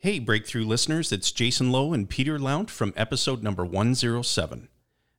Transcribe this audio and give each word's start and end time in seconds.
Hey, 0.00 0.20
Breakthrough 0.20 0.64
listeners, 0.64 1.10
it's 1.10 1.32
Jayson 1.32 1.72
Lowe 1.72 1.92
and 1.92 2.08
Peter 2.08 2.38
Lount 2.38 2.70
from 2.70 2.94
episode 2.96 3.42
number 3.42 3.64
107. 3.64 4.68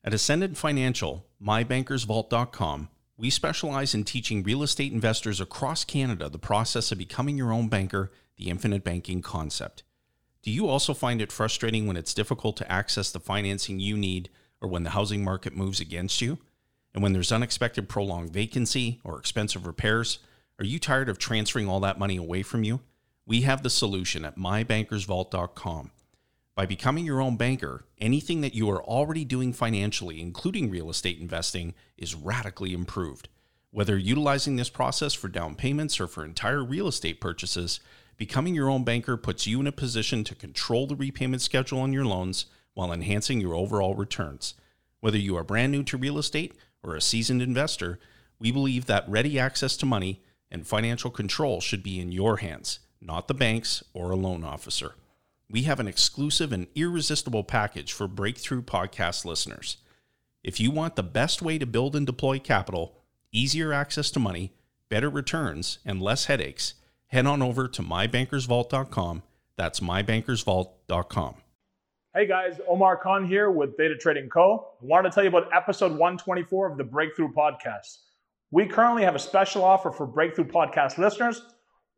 At 0.06 0.14
Ascendant 0.14 0.56
Financial, 0.56 1.26
mybankersvault.com, 1.44 2.88
we 3.18 3.30
specialize 3.30 3.94
in 3.94 4.06
teaching 4.06 4.42
real 4.42 4.64
estate 4.64 4.94
investors 4.94 5.42
across 5.42 5.84
Canada 5.84 6.30
the 6.30 6.40
process 6.40 6.94
of 6.94 6.98
becoming 6.98 7.38
your 7.38 7.52
own 7.52 7.68
banker, 7.68 8.14
the 8.38 8.50
infinite 8.50 8.86
banking 8.86 9.22
concept. 9.22 9.84
Do 10.44 10.50
you 10.50 10.70
also 10.70 10.94
find 10.94 11.22
it 11.22 11.34
frustrating 11.34 11.86
when 11.86 11.98
it's 11.98 12.14
difficult 12.14 12.56
to 12.56 12.72
access 12.72 13.12
the 13.12 13.20
financing 13.20 13.82
you 13.82 13.98
need 13.98 14.30
or 14.62 14.70
when 14.70 14.84
the 14.84 14.92
housing 14.92 15.26
market 15.26 15.54
moves 15.54 15.82
against 15.82 16.22
you? 16.22 16.38
And 16.94 17.04
when 17.04 17.12
there's 17.12 17.34
unexpected 17.34 17.90
prolonged 17.90 18.32
vacancy 18.32 19.02
or 19.04 19.20
expensive 19.20 19.68
repairs, 19.68 20.20
are 20.58 20.64
you 20.64 20.80
tired 20.80 21.10
of 21.10 21.18
transferring 21.18 21.68
all 21.68 21.82
that 21.82 22.00
money 22.00 22.16
away 22.16 22.44
from 22.44 22.64
you? 22.64 22.80
We 23.30 23.42
have 23.42 23.62
the 23.62 23.70
solution 23.70 24.26
at 24.26 24.40
mybankersvault.com. 24.40 25.92
By 26.56 26.66
becoming 26.66 27.06
your 27.06 27.22
own 27.22 27.38
banker, 27.38 27.86
anything 28.00 28.42
that 28.42 28.56
you 28.56 28.68
are 28.72 28.84
already 28.84 29.24
doing 29.24 29.54
financially, 29.54 30.20
including 30.20 30.72
real 30.72 30.90
estate 30.90 31.20
investing, 31.20 31.76
is 31.96 32.16
radically 32.16 32.74
improved. 32.74 33.30
Whether 33.70 34.00
utilizing 34.00 34.56
this 34.56 34.72
process 34.72 35.14
for 35.14 35.28
down 35.28 35.54
payments 35.54 36.00
or 36.00 36.08
for 36.08 36.26
entire 36.26 36.64
real 36.64 36.88
estate 36.88 37.22
purchases, 37.22 37.80
becoming 38.18 38.56
your 38.56 38.68
own 38.68 38.84
banker 38.84 39.16
puts 39.16 39.46
you 39.46 39.60
in 39.60 39.68
a 39.68 39.72
position 39.72 40.24
to 40.24 40.34
control 40.34 40.88
the 40.88 40.96
repayment 40.96 41.44
schedule 41.44 41.82
on 41.82 41.94
your 41.94 42.06
loans 42.06 42.48
while 42.74 42.92
enhancing 42.92 43.40
your 43.40 43.54
overall 43.54 43.94
returns. 43.94 44.56
Whether 45.02 45.20
you 45.20 45.38
are 45.38 45.44
brand 45.44 45.72
new 45.72 45.84
to 45.84 45.98
real 45.98 46.18
estate 46.18 46.56
or 46.82 46.96
a 46.96 47.02
seasoned 47.02 47.44
investor, 47.44 48.00
we 48.40 48.52
believe 48.52 48.88
that 48.88 49.08
ready 49.08 49.38
access 49.38 49.78
to 49.78 49.86
money 49.86 50.24
and 50.50 50.66
financial 50.66 51.12
control 51.12 51.62
should 51.62 51.84
be 51.84 52.00
in 52.00 52.12
your 52.12 52.38
hands 52.38 52.80
not 53.02 53.28
the 53.28 53.34
banks 53.34 53.84
or 53.94 54.12
a 54.12 54.16
loan 54.16 54.44
officer. 54.44 54.96
We 55.50 55.64
have 55.64 55.80
an 55.80 55.88
exclusive 55.88 56.52
and 56.52 56.68
irresistible 56.76 57.44
package 57.44 57.92
for 57.92 58.08
Breakthrough 58.08 58.62
Podcast 58.62 59.26
listeners. 59.26 59.78
If 60.44 60.60
you 60.60 60.72
want 60.72 60.96
the 60.96 61.04
best 61.04 61.42
way 61.42 61.58
to 61.58 61.66
build 61.66 61.96
and 61.96 62.06
deploy 62.06 62.40
capital, 62.40 62.98
easier 63.32 63.74
access 63.74 64.12
to 64.12 64.20
money, 64.20 64.54
better 64.90 65.10
returns, 65.10 65.80
and 65.86 66.02
less 66.02 66.26
headaches, 66.26 66.76
head 67.08 67.26
on 67.26 67.42
over 67.42 67.68
to 67.68 67.82
mybankersvault.com. 67.82 69.24
That's 69.58 69.80
mybankersvault.com. 69.80 71.36
Hey 72.16 72.26
guys, 72.26 72.60
Omar 72.68 72.98
Khan 72.98 73.28
here 73.28 73.52
with 73.52 73.78
Data 73.78 73.96
Trading 73.96 74.30
Co. 74.30 74.70
I 74.82 74.86
wanted 74.86 75.10
to 75.10 75.16
tell 75.16 75.24
you 75.24 75.30
about 75.30 75.50
episode 75.54 75.92
124 75.92 76.72
of 76.72 76.78
the 76.78 76.84
Breakthrough 76.84 77.32
Podcast. 77.32 78.00
We 78.52 78.66
currently 78.66 79.04
have 79.04 79.16
a 79.16 79.20
special 79.20 79.64
offer 79.64 79.92
for 79.92 80.08
Breakthrough 80.08 80.46
Podcast 80.46 80.98
listeners 80.98 81.42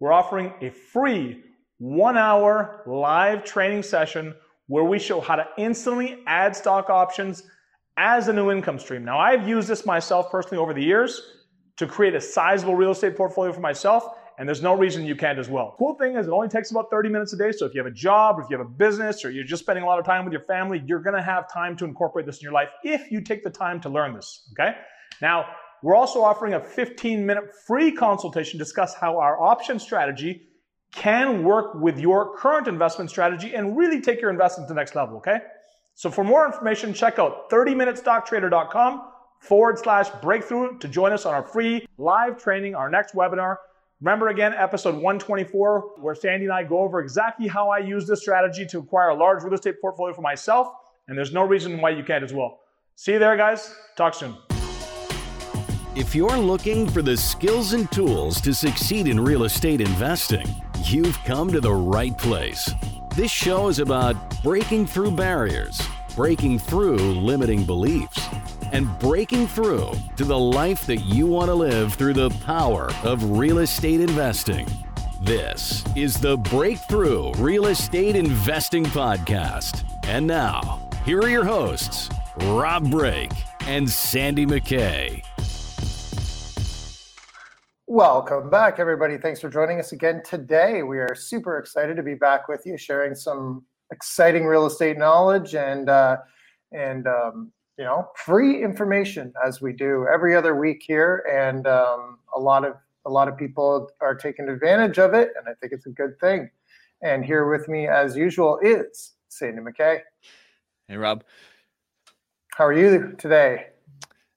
we're 0.01 0.11
offering 0.11 0.51
a 0.61 0.71
free 0.71 1.43
one 1.77 2.17
hour 2.17 2.83
live 2.87 3.45
training 3.45 3.83
session 3.83 4.35
where 4.67 4.83
we 4.83 4.97
show 4.97 5.21
how 5.21 5.35
to 5.35 5.45
instantly 5.57 6.23
add 6.25 6.55
stock 6.55 6.89
options 6.89 7.43
as 7.97 8.27
a 8.27 8.33
new 8.33 8.51
income 8.51 8.79
stream. 8.79 9.05
Now, 9.05 9.19
I've 9.19 9.47
used 9.47 9.67
this 9.67 9.85
myself 9.85 10.31
personally 10.31 10.57
over 10.57 10.73
the 10.73 10.83
years 10.83 11.21
to 11.77 11.85
create 11.85 12.15
a 12.15 12.21
sizable 12.21 12.75
real 12.75 12.91
estate 12.91 13.15
portfolio 13.15 13.53
for 13.53 13.59
myself, 13.59 14.03
and 14.39 14.47
there's 14.47 14.63
no 14.63 14.75
reason 14.75 15.05
you 15.05 15.15
can't 15.15 15.37
as 15.37 15.49
well. 15.49 15.75
Cool 15.77 15.93
thing 15.95 16.15
is, 16.15 16.25
it 16.25 16.31
only 16.31 16.47
takes 16.47 16.71
about 16.71 16.89
30 16.89 17.09
minutes 17.09 17.33
a 17.33 17.37
day. 17.37 17.51
So 17.51 17.67
if 17.67 17.75
you 17.75 17.79
have 17.79 17.91
a 17.91 17.95
job, 17.95 18.39
or 18.39 18.43
if 18.43 18.49
you 18.49 18.57
have 18.57 18.65
a 18.65 18.69
business, 18.69 19.23
or 19.23 19.29
you're 19.29 19.43
just 19.43 19.61
spending 19.61 19.83
a 19.83 19.87
lot 19.87 19.99
of 19.99 20.05
time 20.05 20.25
with 20.25 20.33
your 20.33 20.45
family, 20.45 20.81
you're 20.87 21.01
gonna 21.01 21.21
have 21.21 21.51
time 21.51 21.75
to 21.77 21.85
incorporate 21.85 22.25
this 22.25 22.37
in 22.37 22.43
your 22.43 22.53
life 22.53 22.69
if 22.83 23.11
you 23.11 23.21
take 23.21 23.43
the 23.43 23.51
time 23.51 23.79
to 23.81 23.89
learn 23.89 24.15
this. 24.15 24.49
Okay? 24.53 24.77
Now, 25.21 25.45
we're 25.81 25.95
also 25.95 26.21
offering 26.21 26.53
a 26.53 26.59
15 26.59 27.25
minute 27.25 27.45
free 27.65 27.91
consultation 27.91 28.53
to 28.53 28.63
discuss 28.63 28.93
how 28.93 29.17
our 29.17 29.41
option 29.41 29.79
strategy 29.79 30.43
can 30.93 31.43
work 31.43 31.75
with 31.75 31.97
your 31.99 32.37
current 32.37 32.67
investment 32.67 33.09
strategy 33.09 33.53
and 33.55 33.77
really 33.77 34.01
take 34.01 34.21
your 34.21 34.29
investment 34.29 34.67
to 34.67 34.73
the 34.73 34.79
next 34.79 34.95
level, 34.95 35.17
okay? 35.17 35.39
So 35.95 36.09
for 36.09 36.23
more 36.23 36.45
information, 36.45 36.93
check 36.93 37.19
out 37.19 37.49
30minutestocktrader.com 37.49 39.07
forward 39.39 39.79
slash 39.79 40.09
breakthrough 40.21 40.77
to 40.79 40.87
join 40.87 41.11
us 41.11 41.25
on 41.25 41.33
our 41.33 41.43
free 41.43 41.85
live 41.97 42.41
training, 42.41 42.75
our 42.75 42.89
next 42.89 43.15
webinar. 43.15 43.57
Remember 44.01 44.29
again, 44.29 44.53
episode 44.53 44.95
124, 44.95 45.95
where 45.99 46.15
Sandy 46.15 46.45
and 46.45 46.53
I 46.53 46.63
go 46.63 46.79
over 46.79 46.99
exactly 46.99 47.47
how 47.47 47.69
I 47.69 47.79
use 47.79 48.07
this 48.07 48.21
strategy 48.21 48.65
to 48.67 48.79
acquire 48.79 49.09
a 49.09 49.15
large 49.15 49.43
real 49.43 49.53
estate 49.53 49.79
portfolio 49.79 50.13
for 50.13 50.21
myself. 50.21 50.67
And 51.07 51.17
there's 51.17 51.33
no 51.33 51.43
reason 51.43 51.79
why 51.81 51.91
you 51.91 52.03
can't 52.03 52.23
as 52.23 52.33
well. 52.33 52.59
See 52.95 53.13
you 53.13 53.19
there, 53.19 53.37
guys. 53.37 53.73
Talk 53.95 54.15
soon. 54.15 54.35
If 56.01 56.15
you're 56.15 56.35
looking 56.35 56.89
for 56.89 57.03
the 57.03 57.15
skills 57.15 57.73
and 57.73 57.89
tools 57.91 58.41
to 58.41 58.55
succeed 58.55 59.07
in 59.07 59.19
real 59.19 59.43
estate 59.43 59.81
investing, 59.81 60.47
you've 60.83 61.15
come 61.25 61.51
to 61.51 61.61
the 61.61 61.71
right 61.71 62.17
place. 62.17 62.73
This 63.15 63.29
show 63.29 63.67
is 63.67 63.77
about 63.77 64.15
breaking 64.41 64.87
through 64.87 65.11
barriers, 65.11 65.79
breaking 66.15 66.57
through 66.57 66.97
limiting 66.97 67.65
beliefs, 67.65 68.19
and 68.71 68.89
breaking 68.97 69.45
through 69.45 69.91
to 70.17 70.25
the 70.25 70.37
life 70.37 70.87
that 70.87 71.01
you 71.01 71.27
want 71.27 71.49
to 71.49 71.53
live 71.53 71.93
through 71.93 72.15
the 72.15 72.31
power 72.47 72.89
of 73.03 73.37
real 73.37 73.59
estate 73.59 74.01
investing. 74.01 74.67
This 75.21 75.83
is 75.95 76.19
the 76.19 76.35
Breakthrough 76.35 77.31
Real 77.33 77.67
Estate 77.67 78.15
Investing 78.15 78.85
Podcast. 78.85 79.83
And 80.05 80.25
now, 80.25 80.81
here 81.05 81.19
are 81.19 81.29
your 81.29 81.45
hosts, 81.45 82.09
Rob 82.37 82.89
Break 82.89 83.31
and 83.67 83.87
Sandy 83.87 84.47
McKay. 84.47 85.23
Welcome 87.93 88.49
back, 88.49 88.79
everybody. 88.79 89.17
Thanks 89.17 89.41
for 89.41 89.49
joining 89.49 89.77
us 89.77 89.91
again 89.91 90.21
today. 90.23 90.81
We 90.81 90.99
are 90.99 91.13
super 91.13 91.57
excited 91.57 91.97
to 91.97 92.03
be 92.03 92.13
back 92.13 92.47
with 92.47 92.65
you, 92.65 92.77
sharing 92.77 93.13
some 93.13 93.65
exciting 93.91 94.45
real 94.45 94.65
estate 94.65 94.97
knowledge 94.97 95.55
and 95.55 95.89
uh, 95.89 96.15
and 96.71 97.05
um, 97.05 97.51
you 97.77 97.83
know 97.83 98.07
free 98.15 98.63
information 98.63 99.33
as 99.45 99.59
we 99.59 99.73
do 99.73 100.07
every 100.07 100.37
other 100.37 100.55
week 100.55 100.81
here. 100.87 101.25
And 101.29 101.67
um, 101.67 102.19
a 102.33 102.39
lot 102.39 102.63
of 102.63 102.75
a 103.05 103.09
lot 103.09 103.27
of 103.27 103.37
people 103.37 103.89
are 103.99 104.15
taking 104.15 104.47
advantage 104.47 104.97
of 104.97 105.13
it, 105.13 105.33
and 105.37 105.45
I 105.49 105.53
think 105.59 105.73
it's 105.73 105.85
a 105.85 105.89
good 105.89 106.17
thing. 106.21 106.49
And 107.01 107.25
here 107.25 107.51
with 107.51 107.67
me, 107.67 107.89
as 107.89 108.15
usual, 108.15 108.57
is 108.63 109.15
Sandy 109.27 109.61
McKay. 109.61 109.99
Hey, 110.87 110.95
Rob. 110.95 111.25
How 112.55 112.65
are 112.67 112.73
you 112.73 113.15
today? 113.17 113.70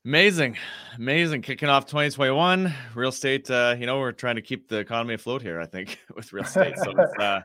Amazing, 0.07 0.59
amazing. 0.99 1.41
Kicking 1.41 1.71
off 1.71 1.87
2021, 1.87 2.75
real 2.95 3.09
estate. 3.09 3.51
Uh, 3.51 3.75
you 3.79 3.87
know, 3.87 3.99
we're 4.01 4.13
trying 4.13 4.37
to 4.37 4.43
keep 4.43 4.69
the 4.69 4.77
economy 4.77 5.15
afloat 5.15 5.41
here. 5.41 5.59
I 5.59 5.65
think 5.65 5.99
with 6.15 6.31
real 6.31 6.45
estate, 6.45 6.77
so 6.77 6.91
it's, 6.91 7.19
uh, 7.19 7.41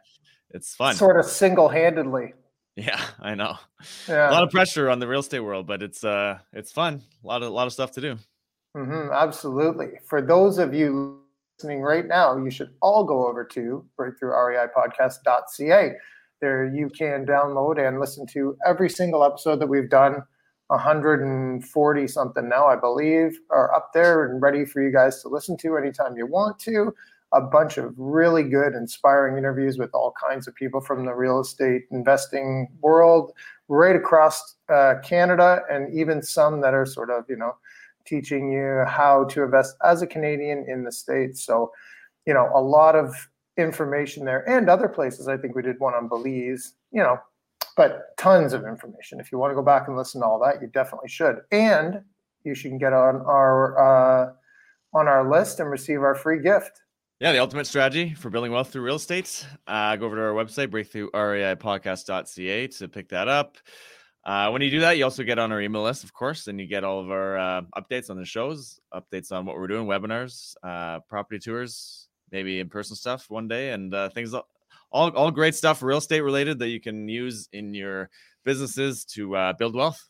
it's 0.50 0.76
fun. 0.76 0.96
Sort 0.96 1.18
of 1.18 1.26
single-handedly. 1.26 2.34
Yeah, 2.76 3.02
I 3.22 3.36
know. 3.36 3.56
Yeah. 4.10 4.30
A 4.30 4.32
lot 4.32 4.44
of 4.44 4.52
pressure 4.52 4.90
on 4.90 5.00
the 5.00 5.08
real 5.08 5.22
estate 5.22 5.40
world, 5.40 5.68
but 5.68 5.82
it's 5.82 6.04
uh, 6.04 6.40
it's 6.52 6.72
fun. 6.72 7.02
A 7.24 7.28
lot 7.28 7.44
of 7.44 7.48
a 7.48 7.52
lot 7.52 7.66
of 7.66 7.72
stuff 7.72 7.92
to 7.94 8.02
do. 8.02 8.18
Mm-hmm, 8.76 9.14
absolutely. 9.14 9.92
For 10.06 10.22
those 10.22 10.58
of 10.58 10.74
you 10.74 11.22
listening 11.58 11.82
right 11.82 12.06
now, 12.08 12.38
you 12.38 12.52
should 12.52 12.72
all 12.82 13.06
go 13.06 13.26
over 13.26 13.46
to 13.46 13.86
breakthroughreipodcast.ca. 13.98 15.94
There 16.42 16.66
you 16.74 16.90
can 16.90 17.26
download 17.26 17.86
and 17.86 18.02
listen 18.02 18.28
to 18.28 18.58
every 18.66 18.90
single 18.90 19.24
episode 19.24 19.60
that 19.60 19.68
we've 19.68 19.90
done 19.90 20.24
140 20.70 22.08
something 22.08 22.48
now, 22.48 22.68
I 22.68 22.76
believe, 22.76 23.40
are 23.50 23.74
up 23.74 23.92
there 23.94 24.26
and 24.26 24.42
ready 24.42 24.66
for 24.66 24.82
you 24.82 24.92
guys 24.92 25.22
to 25.22 25.28
listen 25.28 25.58
to 25.58 25.78
anytime 25.78 26.16
you 26.16 26.28
want 26.28 26.60
to. 26.60 26.94
A 27.34 27.42
bunch 27.42 27.78
of 27.78 27.94
really 27.98 28.44
good, 28.44 28.74
inspiring 28.74 29.38
interviews 29.38 29.78
with 29.78 29.90
all 29.94 30.14
kinds 30.30 30.48
of 30.48 30.56
people 30.56 30.80
from 30.80 31.06
the 31.06 31.14
real 31.14 31.40
estate 31.40 31.84
investing 31.92 32.68
world, 32.82 33.34
right 33.68 33.96
across 33.96 34.56
uh, 34.70 34.96
Canada, 35.04 35.62
and 35.72 35.94
even 35.94 36.22
some 36.22 36.62
that 36.62 36.74
are 36.74 36.86
sort 36.86 37.10
of, 37.10 37.26
you 37.28 37.36
know, 37.36 37.56
teaching 38.06 38.52
you 38.52 38.84
how 38.88 39.24
to 39.26 39.44
invest 39.44 39.76
as 39.84 40.02
a 40.02 40.08
Canadian 40.08 40.66
in 40.68 40.84
the 40.84 40.92
States. 40.92 41.44
So, 41.44 41.72
you 42.26 42.34
know, 42.34 42.50
a 42.54 42.62
lot 42.62 42.96
of 42.96 43.30
information 43.58 44.26
there 44.26 44.48
and 44.50 44.70
other 44.70 44.88
places. 44.88 45.28
I 45.28 45.38
think 45.38 45.56
we 45.56 45.62
did 45.62 45.80
one 45.80 45.94
on 45.94 46.08
Belize, 46.08 46.74
you 46.92 47.02
know, 47.02 47.20
but 47.76 48.18
tons 48.18 48.54
of 48.54 48.66
information. 48.66 49.20
If 49.20 49.32
you 49.32 49.38
want 49.38 49.52
to 49.52 49.56
go 49.56 49.62
back 49.62 49.88
and 49.88 49.98
listen 49.98 50.22
to 50.22 50.28
all 50.28 50.40
that, 50.40 50.62
you 50.62 50.68
definitely 50.68 51.10
should. 51.10 51.42
And 51.52 52.02
you 52.44 52.56
should 52.56 52.80
get 52.80 52.94
on 52.94 53.18
our 53.18 53.80
uh, 53.80 54.34
on 54.94 55.08
our 55.08 55.30
list 55.30 55.60
and 55.60 55.70
receive 55.70 56.02
our 56.02 56.16
free 56.16 56.42
gift. 56.42 56.82
Yeah, 57.20 57.34
the 57.34 57.40
ultimate 57.40 57.68
strategy 57.68 58.14
for 58.14 58.30
building 58.30 58.52
wealth 58.52 58.72
through 58.72 58.84
real 58.84 58.96
estate. 58.96 59.46
Uh, 59.68 59.96
go 59.98 60.06
over 60.06 60.16
to 60.16 60.22
our 60.22 60.32
website, 60.32 60.68
breakthroughreipodcast.ca 60.68 62.68
to 62.68 62.88
pick 62.88 63.10
that 63.10 63.28
up. 63.28 63.58
Uh, 64.24 64.50
when 64.52 64.62
you 64.62 64.70
do 64.70 64.80
that, 64.80 64.98
you 64.98 65.04
also 65.04 65.24
get 65.24 65.40
on 65.40 65.52
our 65.52 65.62
email 65.62 65.84
list, 65.84 66.04
of 66.04 66.14
course, 66.14 66.48
and 66.48 66.60
you 66.60 66.68
get 66.68 66.84
all 66.84 67.00
of 67.00 67.12
our 67.12 67.38
uh, 67.38 67.62
updates 67.78 68.10
on 68.10 68.18
the 68.18 68.26
shows, 68.26 68.80
updates 68.94 69.32
on 69.32 69.46
what 69.46 69.58
we're 69.58 69.68
doing, 69.68 69.86
webinars, 69.86 70.56
uh, 70.64 71.00
property 71.10 71.40
tours, 71.40 72.08
maybe 72.32 72.60
in 72.60 72.70
person 72.70 72.96
stuff 72.96 73.30
one 73.30 73.48
day, 73.48 73.72
and 73.72 73.94
uh, 73.94 74.10
things 74.10 74.34
all 74.92 75.10
all 75.12 75.32
great 75.32 75.56
stuff, 75.56 75.82
real 75.84 75.98
estate 75.98 76.22
related 76.22 76.60
that 76.60 76.70
you 76.70 76.80
can 76.80 77.08
use 77.08 77.48
in 77.54 77.74
your 77.74 78.10
businesses 78.46 79.06
to 79.06 79.36
uh, 79.36 79.54
build 79.54 79.76
wealth. 79.76 80.04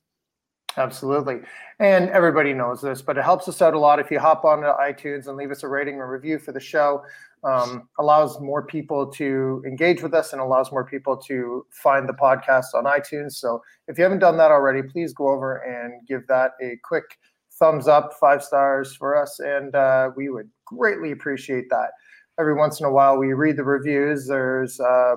Absolutely. 0.77 1.41
And 1.79 2.09
everybody 2.11 2.53
knows 2.53 2.79
this, 2.79 3.01
but 3.01 3.17
it 3.17 3.23
helps 3.23 3.47
us 3.47 3.61
out 3.61 3.73
a 3.73 3.79
lot 3.79 3.99
if 3.99 4.11
you 4.11 4.19
hop 4.19 4.45
on 4.45 4.61
to 4.61 4.75
iTunes 4.79 5.27
and 5.27 5.35
leave 5.35 5.49
us 5.51 5.63
a 5.63 5.67
rating 5.67 5.95
or 5.95 6.09
review 6.09 6.37
for 6.37 6.51
the 6.51 6.59
show. 6.59 7.03
um, 7.43 7.87
allows 7.99 8.39
more 8.39 8.65
people 8.65 9.07
to 9.07 9.63
engage 9.65 10.01
with 10.01 10.13
us 10.13 10.33
and 10.33 10.41
allows 10.41 10.71
more 10.71 10.83
people 10.83 11.15
to 11.15 11.65
find 11.71 12.07
the 12.07 12.13
podcast 12.13 12.73
on 12.73 12.83
iTunes. 12.83 13.33
So 13.33 13.61
if 13.87 13.97
you 13.97 14.03
haven't 14.03 14.19
done 14.19 14.37
that 14.37 14.51
already, 14.51 14.83
please 14.83 15.13
go 15.13 15.29
over 15.29 15.57
and 15.57 16.05
give 16.07 16.27
that 16.27 16.51
a 16.61 16.77
quick 16.83 17.05
thumbs 17.53 17.87
up, 17.87 18.13
five 18.19 18.43
stars 18.43 18.95
for 18.95 19.21
us, 19.21 19.39
and 19.39 19.75
uh, 19.75 20.11
we 20.15 20.29
would 20.29 20.49
greatly 20.65 21.11
appreciate 21.11 21.69
that. 21.69 21.91
Every 22.39 22.53
once 22.53 22.79
in 22.79 22.85
a 22.85 22.91
while, 22.91 23.17
we 23.17 23.33
read 23.33 23.57
the 23.57 23.63
reviews. 23.63 24.27
There's 24.27 24.79
uh, 24.79 25.15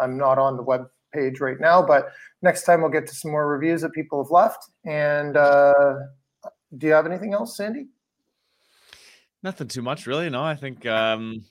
I'm 0.00 0.16
not 0.16 0.38
on 0.38 0.56
the 0.56 0.62
web 0.62 0.86
page 1.12 1.40
right 1.40 1.60
now, 1.60 1.82
but 1.82 2.08
next 2.42 2.64
time 2.64 2.80
we'll 2.80 2.90
get 2.90 3.06
to 3.06 3.14
some 3.14 3.30
more 3.30 3.46
reviews 3.48 3.82
that 3.82 3.92
people 3.92 4.22
have 4.22 4.30
left. 4.30 4.70
And 4.84 5.36
uh, 5.36 5.94
do 6.76 6.86
you 6.86 6.92
have 6.92 7.06
anything 7.06 7.34
else, 7.34 7.56
Sandy? 7.56 7.86
Nothing 9.42 9.68
too 9.68 9.82
much, 9.82 10.06
really. 10.06 10.30
No, 10.30 10.42
I 10.42 10.56
think 10.56 10.86
um, 10.86 11.44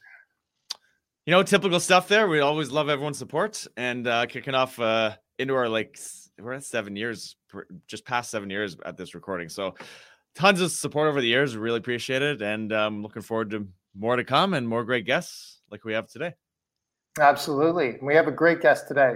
you 1.26 1.32
know 1.32 1.44
typical 1.44 1.80
stuff. 1.80 2.08
There, 2.08 2.28
we 2.28 2.40
always 2.40 2.72
love 2.72 2.90
everyone's 2.90 3.20
support 3.20 3.66
and 3.78 4.08
uh, 4.08 4.26
kicking 4.26 4.56
off 4.56 4.80
uh, 4.80 5.16
into 5.38 5.54
our 5.54 5.70
like 5.70 6.00
we're 6.40 6.54
at 6.54 6.64
seven 6.64 6.96
years, 6.96 7.36
just 7.88 8.06
past 8.06 8.32
seven 8.32 8.50
years 8.50 8.76
at 8.86 8.98
this 8.98 9.14
recording. 9.14 9.48
So 9.48 9.76
tons 10.34 10.60
of 10.60 10.72
support 10.72 11.08
over 11.08 11.22
the 11.22 11.28
years. 11.28 11.56
Really 11.56 11.78
appreciate 11.78 12.24
it, 12.24 12.42
and 12.42 12.74
um, 12.74 13.04
looking 13.04 13.22
forward 13.22 13.52
to 13.52 13.68
more 13.96 14.16
to 14.16 14.24
come 14.24 14.54
and 14.54 14.68
more 14.68 14.84
great 14.84 15.06
guests 15.06 15.62
like 15.70 15.84
we 15.84 15.94
have 15.94 16.08
today. 16.08 16.34
Absolutely, 17.20 17.98
we 18.02 18.16
have 18.16 18.28
a 18.28 18.32
great 18.32 18.62
guest 18.62 18.88
today. 18.88 19.16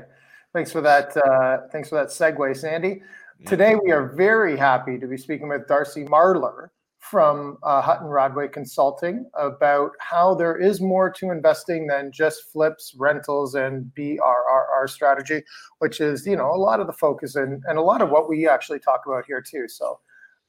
Thanks 0.53 0.71
for 0.71 0.81
that. 0.81 1.15
Uh, 1.17 1.67
thanks 1.71 1.89
for 1.89 1.95
that 1.95 2.07
segue, 2.07 2.55
Sandy. 2.55 3.01
Today 3.45 3.75
we 3.75 3.91
are 3.91 4.13
very 4.15 4.57
happy 4.57 4.97
to 4.97 5.07
be 5.07 5.17
speaking 5.17 5.47
with 5.47 5.67
Darcy 5.67 6.03
Marler 6.05 6.69
from 6.99 7.57
uh, 7.63 7.81
Hutton 7.81 8.07
Radley 8.07 8.47
Consulting 8.47 9.29
about 9.35 9.91
how 9.99 10.33
there 10.33 10.57
is 10.57 10.81
more 10.81 11.11
to 11.11 11.31
investing 11.31 11.87
than 11.87 12.11
just 12.11 12.51
flips, 12.51 12.95
rentals, 12.97 13.55
and 13.55 13.91
BRRR 13.97 14.89
strategy, 14.89 15.43
which 15.79 16.01
is 16.01 16.25
you 16.25 16.35
know 16.35 16.51
a 16.51 16.57
lot 16.57 16.79
of 16.79 16.87
the 16.87 16.93
focus 16.93 17.35
and, 17.35 17.63
and 17.67 17.77
a 17.77 17.81
lot 17.81 18.01
of 18.01 18.09
what 18.09 18.27
we 18.27 18.47
actually 18.47 18.79
talk 18.79 19.01
about 19.05 19.25
here 19.27 19.41
too. 19.41 19.67
So, 19.67 19.99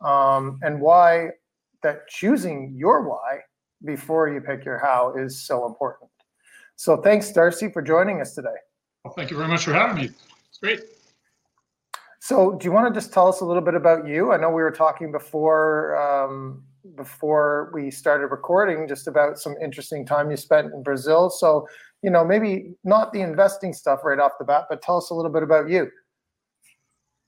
um, 0.01 0.59
and 0.63 0.81
why 0.81 1.29
that 1.83 2.09
choosing 2.09 2.75
your 2.77 3.09
why 3.09 3.41
before 3.85 4.29
you 4.29 4.41
pick 4.41 4.65
your 4.65 4.79
how 4.79 5.15
is 5.17 5.41
so 5.41 5.67
important. 5.67 6.11
So, 6.77 6.97
thanks, 6.97 7.33
Darcy, 7.33 7.71
for 7.71 7.83
joining 7.83 8.21
us 8.21 8.35
today. 8.35 8.49
Well, 9.05 9.15
thank 9.15 9.31
you 9.31 9.37
very 9.37 9.49
much 9.49 9.65
for 9.65 9.73
having 9.73 9.97
me. 9.97 10.11
It's 10.49 10.59
great. 10.59 10.81
So, 12.21 12.53
do 12.53 12.65
you 12.65 12.73
want 12.73 12.93
to 12.93 12.99
just 12.99 13.13
tell 13.13 13.29
us 13.29 13.41
a 13.41 13.45
little 13.45 13.63
bit 13.63 13.75
about 13.75 14.07
you? 14.07 14.33
I 14.33 14.37
know 14.37 14.49
we 14.49 14.63
were 14.63 14.71
talking 14.71 15.11
before 15.11 15.97
um, 15.97 16.63
before 16.97 17.71
we 17.75 17.91
started 17.91 18.29
recording 18.29 18.89
just 18.89 19.07
about 19.07 19.39
some 19.39 19.55
interesting 19.63 20.07
time 20.07 20.31
you 20.31 20.37
spent 20.37 20.73
in 20.73 20.83
Brazil. 20.83 21.31
So, 21.31 21.67
you 22.03 22.11
know, 22.11 22.25
maybe 22.25 22.75
not 22.85 23.13
the 23.13 23.21
investing 23.21 23.73
stuff 23.73 24.01
right 24.05 24.19
off 24.19 24.33
the 24.39 24.45
bat, 24.45 24.67
but 24.69 24.83
tell 24.83 24.97
us 24.97 25.11
a 25.11 25.15
little 25.15 25.33
bit 25.33 25.43
about 25.43 25.69
you. 25.69 25.91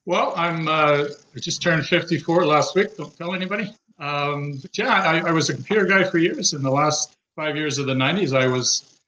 Well, 0.06 0.32
I'm 0.36 0.66
uh, 0.66 1.06
I 1.34 1.38
just 1.40 1.62
turned 1.62 1.86
54 1.86 2.46
last 2.46 2.74
week. 2.74 2.96
Don't 2.96 3.16
tell 3.16 3.34
anybody. 3.34 3.74
Um, 4.00 4.60
yeah, 4.74 5.02
I, 5.02 5.28
I 5.28 5.30
was 5.30 5.50
a 5.50 5.54
computer 5.54 5.84
guy 5.84 6.04
for 6.04 6.18
years. 6.18 6.52
In 6.54 6.62
the 6.62 6.70
last 6.70 7.16
five 7.36 7.56
years 7.56 7.78
of 7.78 7.86
the 7.86 7.94
90s, 7.94 8.36
I 8.36 8.46
was 8.46 8.98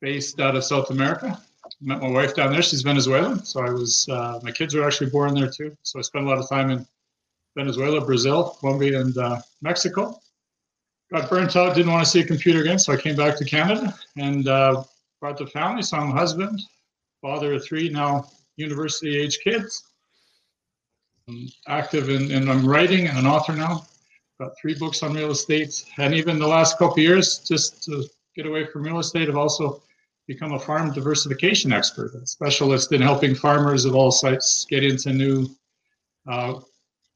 based 0.00 0.40
out 0.40 0.56
of 0.56 0.64
South 0.64 0.90
America 0.90 1.40
met 1.80 2.00
my 2.00 2.08
wife 2.08 2.34
down 2.34 2.52
there. 2.52 2.62
She's 2.62 2.82
Venezuelan, 2.82 3.44
so 3.44 3.60
I 3.60 3.70
was. 3.70 4.08
Uh, 4.08 4.40
my 4.42 4.50
kids 4.50 4.74
were 4.74 4.84
actually 4.84 5.10
born 5.10 5.34
there 5.34 5.50
too. 5.50 5.76
So 5.82 5.98
I 5.98 6.02
spent 6.02 6.24
a 6.24 6.28
lot 6.28 6.38
of 6.38 6.48
time 6.48 6.70
in 6.70 6.86
Venezuela, 7.56 8.04
Brazil, 8.04 8.56
Colombia, 8.60 9.00
and 9.00 9.16
uh, 9.18 9.40
Mexico. 9.62 10.18
Got 11.12 11.30
burnt 11.30 11.54
out. 11.56 11.74
Didn't 11.74 11.92
want 11.92 12.04
to 12.04 12.10
see 12.10 12.20
a 12.20 12.26
computer 12.26 12.60
again, 12.60 12.78
so 12.78 12.92
I 12.92 12.96
came 12.96 13.16
back 13.16 13.36
to 13.38 13.44
Canada 13.44 13.94
and 14.16 14.48
uh, 14.48 14.82
brought 15.20 15.38
the 15.38 15.46
family. 15.46 15.82
So 15.82 15.96
I'm 15.96 16.10
a 16.10 16.12
husband, 16.12 16.60
father 17.22 17.54
of 17.54 17.64
three 17.64 17.88
now 17.88 18.28
university 18.56 19.16
age 19.16 19.38
kids. 19.40 19.84
I'm 21.28 21.48
active 21.68 22.08
in, 22.08 22.30
and 22.32 22.50
I'm 22.50 22.66
writing 22.66 23.08
and 23.08 23.18
an 23.18 23.26
author 23.26 23.52
now. 23.52 23.86
Got 24.38 24.52
three 24.60 24.74
books 24.74 25.02
on 25.02 25.14
real 25.14 25.30
estate, 25.30 25.84
and 25.98 26.14
even 26.14 26.38
the 26.38 26.46
last 26.46 26.78
couple 26.78 26.98
years, 26.98 27.38
just 27.38 27.82
to 27.84 28.04
get 28.34 28.44
away 28.46 28.66
from 28.66 28.82
real 28.82 28.98
estate, 28.98 29.30
I've 29.30 29.36
also 29.36 29.82
become 30.26 30.52
a 30.52 30.58
farm 30.58 30.92
diversification 30.92 31.72
expert, 31.72 32.14
a 32.14 32.26
specialist 32.26 32.92
in 32.92 33.00
helping 33.00 33.34
farmers 33.34 33.86
of 33.86 33.94
all 33.94 34.10
sites 34.10 34.66
get 34.68 34.84
into 34.84 35.12
new 35.12 35.48
uh, 36.28 36.60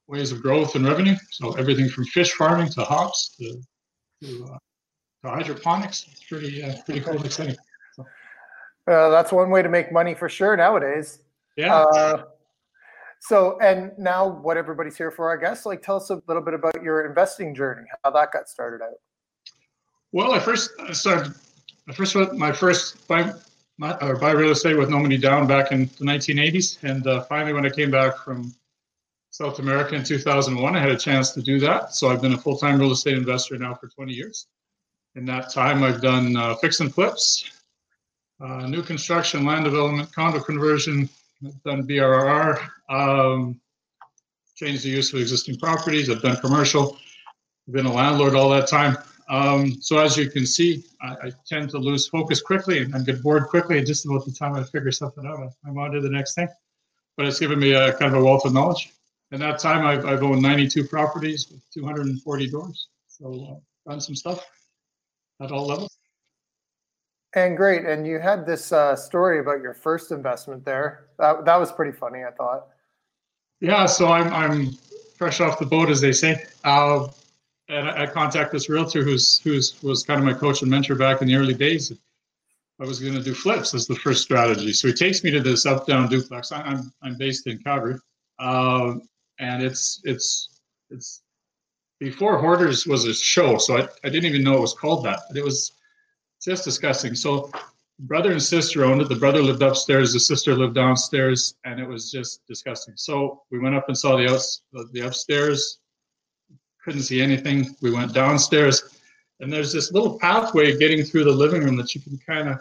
ways 0.07 0.33
of 0.33 0.41
growth 0.41 0.77
and 0.77 0.87
revenue. 0.87 1.15
So 1.31 1.53
everything 1.53 1.89
from 1.89 2.05
fish 2.07 2.33
farming 2.33 2.69
to 2.71 2.85
hops 2.85 3.37
to, 3.37 3.61
to, 4.23 4.45
uh, 4.45 4.59
to 5.25 5.31
hydroponics. 5.31 6.07
It's 6.11 6.25
pretty 6.25 6.63
uh, 6.63 6.77
pretty 6.85 7.01
cool 7.01 7.17
and 7.17 7.25
exciting. 7.27 7.57
So. 7.95 8.07
Uh, 8.87 9.11
that's 9.11 9.31
one 9.31 9.51
way 9.51 9.63
to 9.63 9.69
make 9.69 9.93
money 9.93 10.15
for 10.15 10.29
sure 10.29 10.57
nowadays. 10.57 11.21
Yeah. 11.57 12.23
So, 13.21 13.59
and 13.61 13.93
now 13.99 14.27
what 14.27 14.57
everybody's 14.57 14.97
here 14.97 15.11
for, 15.11 15.37
I 15.37 15.41
guess, 15.41 15.67
like 15.67 15.83
tell 15.83 15.97
us 15.97 16.11
a 16.11 16.21
little 16.27 16.43
bit 16.43 16.55
about 16.55 16.83
your 16.83 17.07
investing 17.07 17.55
journey, 17.55 17.87
how 18.03 18.11
that 18.11 18.33
got 18.33 18.49
started 18.49 18.83
out. 18.83 18.95
Well, 20.13 20.33
I 20.33 20.41
first 20.41 20.71
started 20.93 21.35
I 21.91 21.93
first 21.93 22.15
went 22.15 22.37
my 22.37 22.53
first 22.53 23.09
buy, 23.09 23.33
my, 23.77 23.97
or 23.99 24.17
buy 24.17 24.31
real 24.31 24.53
estate 24.53 24.77
with 24.77 24.91
no 24.91 25.01
money 25.01 25.19
down 25.19 25.49
back 25.49 25.73
in 25.73 25.87
the 25.99 26.05
1980s, 26.05 26.83
and 26.85 27.05
uh, 27.07 27.23
finally 27.25 27.53
when 27.53 27.67
I 27.67 27.71
came 27.71 27.91
back 27.91 28.17
from 28.19 28.55
South 29.31 29.59
America 29.59 29.97
in 29.97 30.05
2001, 30.05 30.77
I 30.77 30.79
had 30.79 30.91
a 30.91 30.97
chance 30.97 31.33
to 31.33 31.43
do 31.43 31.59
that. 31.61 31.95
So 31.95 32.09
I've 32.09 32.23
been 32.23 32.35
a 32.35 32.39
full-time 32.39 32.79
real 32.79 32.93
estate 32.93 33.17
investor 33.17 33.59
now 33.59 33.75
for 33.75 33.89
20 33.89 34.13
years. 34.13 34.47
In 35.17 35.25
that 35.27 35.53
time, 35.53 35.83
I've 35.83 36.01
done 36.01 36.37
uh, 36.37 36.55
fix 36.57 36.79
and 36.79 36.95
flips, 36.95 37.51
uh, 38.41 38.67
new 38.69 38.83
construction, 38.83 39.45
land 39.45 39.65
development, 39.65 40.13
condo 40.13 40.41
conversion. 40.41 41.09
I've 41.45 41.63
done 41.63 41.87
BRRR, 41.87 42.69
um, 42.89 43.61
changed 44.57 44.85
the 44.85 44.91
use 44.91 45.13
of 45.13 45.21
existing 45.21 45.57
properties. 45.57 46.11
I've 46.11 46.23
done 46.23 46.37
commercial. 46.37 46.99
I've 47.67 47.75
been 47.75 47.87
a 47.87 47.93
landlord 47.93 48.35
all 48.35 48.51
that 48.51 48.69
time. 48.69 48.97
Um, 49.31 49.81
so 49.81 49.99
as 49.99 50.17
you 50.17 50.29
can 50.29 50.45
see, 50.45 50.85
I, 51.01 51.13
I, 51.13 51.33
tend 51.47 51.71
to 51.71 51.79
lose 51.79 52.09
focus 52.09 52.43
quickly 52.43 52.83
and, 52.83 52.93
and 52.95 53.07
get 53.07 53.23
bored 53.23 53.47
quickly. 53.47 53.79
And 53.79 53.87
just 53.87 54.05
about 54.05 54.25
the 54.25 54.33
time 54.33 54.57
I 54.57 54.65
figure 54.65 54.91
something 54.91 55.25
out, 55.25 55.53
I'm 55.65 55.79
on 55.79 55.93
to 55.93 56.01
the 56.01 56.11
next 56.11 56.35
thing. 56.35 56.49
But 57.17 57.27
it's 57.27 57.39
given 57.39 57.61
me 57.61 57.73
a 57.73 57.93
kind 57.93 58.13
of 58.13 58.21
a 58.21 58.25
wealth 58.25 58.45
of 58.45 58.53
knowledge. 58.53 58.93
In 59.31 59.39
that 59.39 59.61
time, 59.61 59.87
I've, 59.87 60.05
I've 60.05 60.25
owned 60.25 60.43
92 60.43 60.85
properties 60.89 61.49
with 61.49 61.63
240 61.71 62.51
doors. 62.51 62.89
So 63.07 63.61
uh, 63.87 63.91
done 63.91 64.01
some 64.01 64.17
stuff 64.17 64.45
at 65.41 65.53
all 65.53 65.67
levels. 65.67 66.00
And 67.35 67.57
great. 67.57 67.85
And 67.85 68.07
you 68.07 68.19
had 68.19 68.45
this 68.45 68.73
uh, 68.73 68.97
story 68.97 69.39
about 69.39 69.63
your 69.63 69.75
first 69.75 70.11
investment 70.11 70.65
there. 70.65 71.07
That, 71.19 71.45
that 71.45 71.57
was 71.57 71.71
pretty 71.71 71.93
funny, 71.93 72.25
I 72.25 72.33
thought. 72.33 72.67
Yeah. 73.61 73.87
So 73.87 74.11
I'm, 74.11 74.33
I'm 74.33 74.73
fresh 75.17 75.41
off 75.41 75.59
the 75.59 75.67
boat, 75.67 75.91
as 75.91 76.01
they 76.01 76.13
say. 76.13 76.45
Uh, 76.65 77.07
and 77.69 77.89
I, 77.89 78.03
I 78.03 78.07
contact 78.07 78.53
this 78.53 78.69
realtor 78.69 79.03
who's 79.03 79.39
who's 79.39 79.81
was 79.83 80.03
kind 80.03 80.19
of 80.19 80.27
my 80.27 80.35
coach 80.35 80.63
and 80.63 80.71
mentor 80.71 80.97
back 80.97 81.23
in 81.23 81.29
the 81.29 81.37
early 81.37 81.55
days. 81.55 81.93
I 82.81 82.85
was 82.85 82.99
going 82.99 83.15
to 83.15 83.23
do 83.23 83.35
flips 83.35 83.75
as 83.75 83.87
the 83.87 83.95
first 83.97 84.23
strategy. 84.23 84.73
So 84.73 84.89
he 84.89 84.95
takes 84.95 85.23
me 85.23 85.31
to 85.33 85.41
this 85.41 85.67
up 85.67 85.87
down 85.87 86.09
duplex. 86.09 86.51
I, 86.51 86.67
am 86.67 86.93
I'm 87.03 87.17
based 87.17 87.47
in 87.47 87.59
Calgary, 87.59 87.97
uh, 88.39 88.95
and 89.39 89.63
it's 89.63 90.01
it's 90.05 90.61
it's 90.91 91.23
before 91.99 92.39
Hoarders 92.39 92.87
was 92.87 93.05
a 93.05 93.15
show, 93.15 93.59
so 93.59 93.77
I, 93.77 93.83
I 94.05 94.09
didn't 94.09 94.25
even 94.25 94.43
know 94.43 94.57
it 94.57 94.61
was 94.61 94.75
called 94.75 95.05
that. 95.05 95.21
But 95.29 95.37
it 95.37 95.45
was 95.45 95.73
just 96.45 96.65
disgusting. 96.65 97.15
So 97.15 97.51
brother 98.01 98.33
and 98.33 98.43
sister 98.43 98.85
owned 98.85 99.03
it. 99.03 99.09
The 99.09 99.17
brother 99.17 99.43
lived 99.43 99.63
upstairs, 99.63 100.13
the 100.13 100.21
sister 100.21 100.55
lived 100.55 100.75
downstairs, 100.75 101.55
and 101.65 101.79
it 101.79 101.87
was 101.87 102.11
just 102.11 102.47
disgusting. 102.47 102.95
So 102.97 103.43
we 103.51 103.59
went 103.59 103.75
up 103.75 103.89
and 103.89 103.97
saw 103.97 104.17
the 104.17 104.33
ups, 104.33 104.63
the 104.73 105.07
upstairs 105.07 105.81
couldn't 106.85 107.03
see 107.03 107.21
anything. 107.21 107.77
We 107.83 107.91
went 107.91 108.15
downstairs, 108.15 108.99
and 109.41 109.53
there's 109.53 109.73
this 109.73 109.93
little 109.93 110.19
pathway 110.19 110.79
getting 110.79 111.05
through 111.05 111.25
the 111.25 111.31
living 111.31 111.63
room 111.63 111.77
that 111.77 111.95
you 111.95 112.01
can 112.01 112.19
kind 112.19 112.49
of 112.49 112.59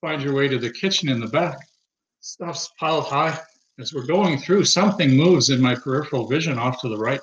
find 0.00 0.22
your 0.22 0.34
way 0.34 0.48
to 0.48 0.58
the 0.58 0.70
kitchen 0.70 1.08
in 1.08 1.20
the 1.20 1.26
back. 1.26 1.58
Stuff's 2.20 2.70
piled 2.78 3.04
high. 3.04 3.38
As 3.78 3.94
we're 3.94 4.06
going 4.06 4.38
through, 4.38 4.64
something 4.64 5.16
moves 5.16 5.50
in 5.50 5.60
my 5.60 5.74
peripheral 5.74 6.26
vision 6.26 6.58
off 6.58 6.80
to 6.80 6.88
the 6.88 6.96
right. 6.96 7.20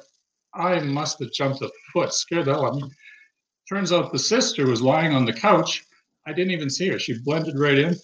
I 0.54 0.80
must 0.80 1.20
have 1.20 1.32
jumped 1.32 1.62
a 1.62 1.70
foot, 1.94 2.14
scared 2.14 2.46
the 2.46 2.54
hell 2.54 2.66
out 2.66 2.74
of 2.74 2.82
me. 2.82 2.92
Turns 3.70 3.94
out 3.94 4.12
the 4.12 4.18
sister 4.18 4.66
was 4.66 4.82
lying 4.82 5.14
on 5.14 5.26
the 5.26 5.34
couch. 5.34 5.86
I 6.26 6.34
didn't 6.34 6.52
even 6.52 6.72
see 6.72 6.90
her. 6.90 6.98
She 6.98 7.20
blended 7.20 7.60
right 7.60 7.78
in. 7.78 7.96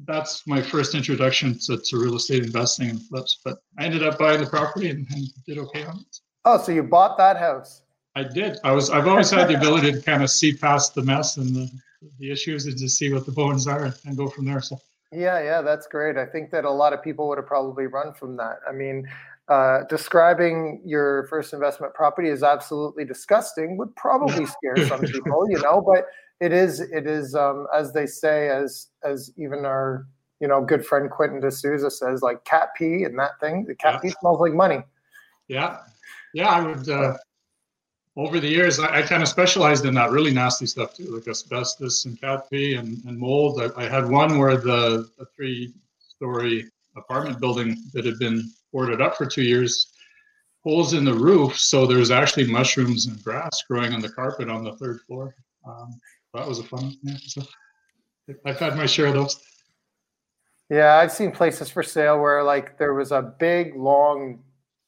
That's 0.00 0.44
my 0.48 0.60
first 0.60 0.96
introduction 0.96 1.56
to, 1.60 1.78
to 1.78 1.96
real 1.96 2.16
estate 2.16 2.42
investing 2.42 2.90
and 2.90 3.00
flips. 3.00 3.38
But 3.44 3.58
I 3.78 3.84
ended 3.84 4.02
up 4.02 4.18
buying 4.18 4.40
the 4.40 4.46
property 4.48 4.90
and, 4.90 5.06
and 5.12 5.26
did 5.46 5.58
okay 5.58 5.84
on 5.84 5.98
it. 5.98 6.16
Oh, 6.44 6.58
so 6.60 6.72
you 6.72 6.82
bought 6.82 7.16
that 7.18 7.36
house? 7.36 7.82
I 8.16 8.24
did. 8.24 8.58
I 8.64 8.72
was. 8.72 8.90
I've 8.90 9.06
always 9.06 9.30
had 9.30 9.48
the 9.48 9.56
ability 9.56 9.92
to 9.92 10.02
kind 10.02 10.24
of 10.24 10.30
see 10.30 10.54
past 10.54 10.96
the 10.96 11.02
mess 11.02 11.36
and 11.36 11.54
the, 11.54 11.70
the 12.18 12.32
issues 12.32 12.66
and 12.66 12.76
just 12.76 12.98
see 12.98 13.12
what 13.12 13.24
the 13.24 13.32
bones 13.32 13.68
are 13.68 13.94
and 14.04 14.16
go 14.16 14.28
from 14.28 14.44
there. 14.44 14.60
So. 14.60 14.76
Yeah, 15.12 15.40
yeah, 15.42 15.62
that's 15.62 15.86
great. 15.86 16.16
I 16.16 16.26
think 16.26 16.50
that 16.50 16.64
a 16.64 16.70
lot 16.70 16.92
of 16.92 17.02
people 17.02 17.28
would 17.28 17.38
have 17.38 17.46
probably 17.46 17.86
run 17.86 18.12
from 18.12 18.36
that. 18.38 18.58
I 18.68 18.72
mean, 18.72 19.08
uh, 19.52 19.84
describing 19.84 20.80
your 20.82 21.26
first 21.26 21.52
investment 21.52 21.92
property 21.92 22.30
is 22.30 22.42
absolutely 22.42 23.04
disgusting 23.04 23.76
would 23.76 23.94
probably 23.96 24.46
scare 24.56 24.88
some 24.88 25.00
people, 25.00 25.46
you 25.50 25.60
know. 25.60 25.82
But 25.86 26.06
it 26.40 26.52
is 26.52 26.80
it 26.80 27.06
is 27.06 27.34
um, 27.34 27.66
as 27.74 27.92
they 27.92 28.06
say 28.06 28.48
as 28.48 28.88
as 29.04 29.30
even 29.36 29.66
our 29.66 30.06
you 30.40 30.48
know 30.48 30.64
good 30.64 30.86
friend 30.86 31.10
Quentin 31.10 31.40
D'Souza 31.40 31.90
says 31.90 32.22
like 32.22 32.42
cat 32.44 32.70
pee 32.76 33.04
and 33.04 33.18
that 33.18 33.38
thing 33.40 33.66
the 33.66 33.74
cat 33.74 33.94
yeah. 33.94 34.00
pee 34.00 34.14
smells 34.20 34.40
like 34.40 34.54
money. 34.54 34.80
Yeah, 35.48 35.80
yeah, 36.32 36.48
I 36.48 36.60
would. 36.62 36.88
Uh, 36.88 37.18
over 38.16 38.40
the 38.40 38.48
years, 38.48 38.78
I, 38.78 39.00
I 39.00 39.02
kind 39.02 39.22
of 39.22 39.28
specialized 39.28 39.84
in 39.84 39.92
that 39.94 40.10
really 40.10 40.32
nasty 40.32 40.66
stuff 40.66 40.94
too, 40.94 41.14
like 41.14 41.28
asbestos 41.28 42.06
and 42.06 42.18
cat 42.18 42.48
pee 42.50 42.74
and, 42.74 43.02
and 43.04 43.18
mold. 43.18 43.60
I, 43.60 43.84
I 43.84 43.88
had 43.88 44.08
one 44.08 44.38
where 44.38 44.56
the, 44.56 45.08
the 45.18 45.24
three-story 45.34 46.70
apartment 46.94 47.40
building 47.40 47.82
that 47.94 48.04
had 48.04 48.18
been 48.18 48.50
boarded 48.72 49.00
up 49.00 49.16
for 49.16 49.26
two 49.26 49.42
years 49.42 49.92
holes 50.64 50.92
in 50.92 51.04
the 51.04 51.14
roof, 51.14 51.58
so 51.58 51.86
there's 51.86 52.10
actually 52.10 52.46
mushrooms 52.46 53.06
and 53.06 53.22
grass 53.22 53.62
growing 53.68 53.92
on 53.92 54.00
the 54.00 54.08
carpet 54.08 54.48
on 54.48 54.64
the 54.64 54.72
third 54.76 55.00
floor. 55.06 55.34
Um, 55.66 55.90
that 56.34 56.46
was 56.46 56.58
a 56.58 56.64
fun. 56.64 56.96
Yeah, 57.02 57.16
so 57.20 57.42
I've 58.46 58.58
had 58.58 58.76
my 58.76 58.86
share 58.86 59.06
of 59.06 59.14
those. 59.14 59.40
Yeah, 60.70 60.96
I've 60.96 61.12
seen 61.12 61.32
places 61.32 61.68
for 61.68 61.82
sale 61.82 62.20
where 62.20 62.42
like 62.42 62.78
there 62.78 62.94
was 62.94 63.12
a 63.12 63.34
big 63.38 63.76
long 63.76 64.42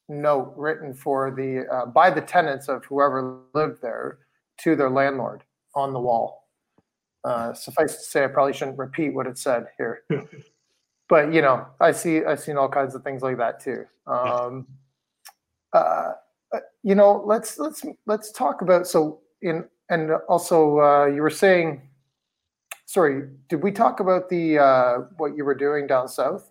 note 0.09 0.55
written 0.57 0.95
for 0.95 1.31
the 1.31 1.67
uh, 1.71 1.87
by 1.87 2.11
the 2.11 2.21
tenants 2.21 2.69
of 2.69 2.85
whoever 2.85 3.41
lived 3.53 3.83
there 3.83 4.19
to 4.61 4.77
their 4.77 4.91
landlord 4.91 5.43
on 5.75 5.93
the 5.93 6.01
wall. 6.01 6.49
Uh, 7.25 7.53
suffice 7.55 7.97
to 7.97 8.03
say, 8.03 8.25
I 8.25 8.29
probably 8.29 8.53
shouldn't 8.53 8.79
repeat 8.79 9.15
what 9.15 9.27
it 9.27 9.39
said 9.39 9.67
here, 9.79 10.03
but 11.09 11.33
you 11.33 11.43
know, 11.43 11.67
I 11.81 11.93
see 11.93 12.25
I've 12.25 12.41
seen 12.41 12.57
all 12.57 12.69
kinds 12.69 12.95
of 12.95 13.03
things 13.03 13.23
like 13.23 13.39
that 13.39 13.61
too. 13.61 13.85
Um, 14.07 14.67
uh, 15.73 16.13
you 16.83 16.95
know, 16.95 17.23
let's 17.27 17.59
let's 17.59 17.85
let's 18.07 18.33
talk 18.33 18.63
about 18.63 18.87
so 18.87 19.21
in 19.43 19.65
and 19.91 20.13
also 20.29 20.81
uh, 20.81 21.07
you 21.07 21.21
were 21.23 21.31
saying, 21.31 21.83
sorry, 22.87 23.29
did 23.49 23.63
we 23.63 23.71
talk 23.71 24.01
about 24.01 24.29
the 24.29 24.59
uh, 24.59 24.99
what 25.19 25.37
you 25.37 25.45
were 25.45 25.55
doing 25.55 25.87
down 25.87 26.09
south? 26.09 26.51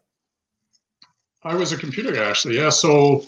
I 1.43 1.55
was 1.55 1.71
a 1.71 1.77
computer 1.77 2.11
guy 2.11 2.29
actually. 2.29 2.57
Yeah, 2.57 2.69
so 2.69 3.25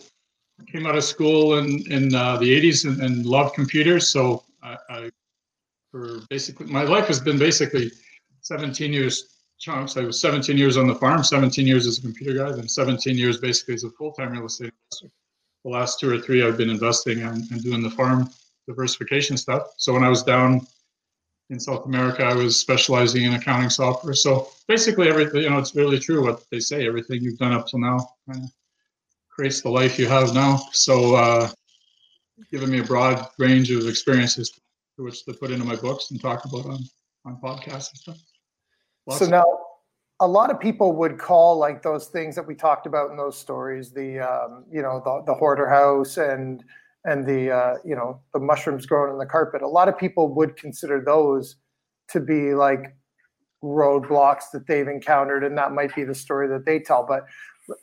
I 0.59 0.71
came 0.71 0.85
out 0.85 0.95
of 0.95 1.03
school 1.03 1.57
in 1.57 1.83
in 1.91 2.13
uh, 2.13 2.37
the 2.37 2.49
'80s 2.61 2.85
and, 2.85 3.01
and, 3.01 3.25
loved 3.25 3.55
computers. 3.55 4.09
So 4.09 4.43
I, 4.63 4.77
I, 4.89 5.11
for 5.91 6.21
basically 6.29 6.67
my 6.67 6.83
life 6.83 7.07
has 7.07 7.19
been 7.19 7.37
basically 7.37 7.91
17 8.41 8.93
years 8.93 9.34
chunks. 9.65 9.97
I 9.97 10.01
was 10.01 10.21
17 10.21 10.57
years 10.57 10.77
on 10.77 10.87
the 10.87 10.95
farm, 10.95 11.23
17 11.23 11.65
years 11.65 11.87
as 11.87 11.97
a 11.97 12.01
computer 12.01 12.37
guy, 12.37 12.51
then 12.51 12.69
17 12.69 13.17
years 13.17 13.39
basically 13.39 13.73
as 13.73 13.83
a 13.83 13.89
full 13.91 14.11
time 14.11 14.31
real 14.31 14.45
estate 14.45 14.71
investor 14.91 15.09
the 15.65 15.71
last 15.71 15.99
two 15.99 16.13
or 16.13 16.19
three 16.19 16.45
I've 16.45 16.57
been 16.57 16.69
investing 16.69 17.23
and, 17.23 17.43
and 17.51 17.63
doing 17.63 17.81
the 17.81 17.89
farm 17.89 18.29
diversification 18.67 19.35
stuff. 19.35 19.63
So 19.77 19.93
when 19.93 20.03
I 20.03 20.09
was 20.09 20.21
down 20.21 20.65
in 21.49 21.59
South 21.59 21.85
America, 21.85 22.23
I 22.23 22.35
was 22.35 22.59
specializing 22.59 23.23
in 23.23 23.33
accounting 23.33 23.71
software. 23.71 24.13
So 24.13 24.49
basically, 24.67 25.09
everything 25.09 25.41
you 25.41 25.49
know, 25.49 25.57
it's 25.57 25.75
really 25.75 25.99
true 25.99 26.23
what 26.23 26.43
they 26.51 26.59
say. 26.59 26.87
Everything 26.87 27.21
you've 27.21 27.39
done 27.39 27.51
up 27.51 27.67
till 27.67 27.79
now 27.79 27.97
kind 28.27 28.43
of 28.43 28.51
creates 29.29 29.61
the 29.61 29.69
life 29.69 29.97
you 29.97 30.07
have 30.07 30.33
now. 30.35 30.57
So, 30.71 31.15
uh, 31.15 31.49
giving 32.51 32.69
me 32.69 32.79
a 32.79 32.83
broad 32.83 33.27
range 33.39 33.71
of 33.71 33.87
experiences 33.87 34.51
to 34.97 35.03
which 35.03 35.25
to 35.25 35.33
put 35.33 35.51
into 35.51 35.65
my 35.65 35.75
books 35.75 36.11
and 36.11 36.21
talk 36.21 36.45
about 36.45 36.65
on 36.65 36.79
on 37.25 37.39
podcasts 37.41 37.89
and 37.89 37.97
stuff. 37.97 38.34
Lots 39.07 39.19
so 39.19 39.27
now, 39.27 39.45
a 40.19 40.27
lot 40.27 40.49
of 40.49 40.59
people 40.59 40.93
would 40.93 41.19
call 41.19 41.57
like 41.57 41.81
those 41.81 42.07
things 42.07 42.35
that 42.35 42.47
we 42.47 42.55
talked 42.55 42.87
about 42.87 43.11
in 43.11 43.17
those 43.17 43.37
stories 43.37 43.91
the 43.91 44.19
um, 44.19 44.63
you 44.71 44.81
know 44.81 45.01
the, 45.03 45.23
the 45.25 45.33
hoarder 45.33 45.69
house 45.69 46.17
and 46.17 46.63
and 47.03 47.25
the 47.25 47.51
uh, 47.51 47.75
you 47.83 47.95
know 47.95 48.21
the 48.33 48.39
mushrooms 48.39 48.85
growing 48.85 49.11
in 49.11 49.19
the 49.19 49.25
carpet. 49.25 49.61
A 49.61 49.67
lot 49.67 49.89
of 49.89 49.97
people 49.97 50.33
would 50.33 50.55
consider 50.55 51.03
those 51.05 51.57
to 52.09 52.19
be 52.19 52.53
like 52.53 52.95
roadblocks 53.63 54.51
that 54.53 54.67
they've 54.67 54.87
encountered 54.87 55.43
and 55.43 55.57
that 55.57 55.71
might 55.71 55.93
be 55.95 56.03
the 56.03 56.15
story 56.15 56.47
that 56.47 56.65
they 56.65 56.79
tell. 56.79 57.05
But 57.05 57.25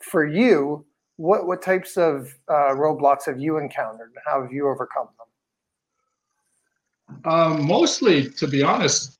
for 0.01 0.25
you 0.25 0.85
what 1.17 1.45
what 1.45 1.61
types 1.61 1.97
of 1.97 2.35
uh, 2.47 2.73
roadblocks 2.73 3.25
have 3.25 3.39
you 3.39 3.57
encountered 3.57 4.11
and 4.15 4.23
how 4.25 4.41
have 4.41 4.51
you 4.51 4.67
overcome 4.67 5.07
them? 5.17 7.31
Um, 7.31 7.67
mostly 7.67 8.29
to 8.31 8.47
be 8.47 8.63
honest 8.63 9.19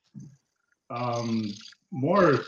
um, 0.90 1.52
more 1.94 2.40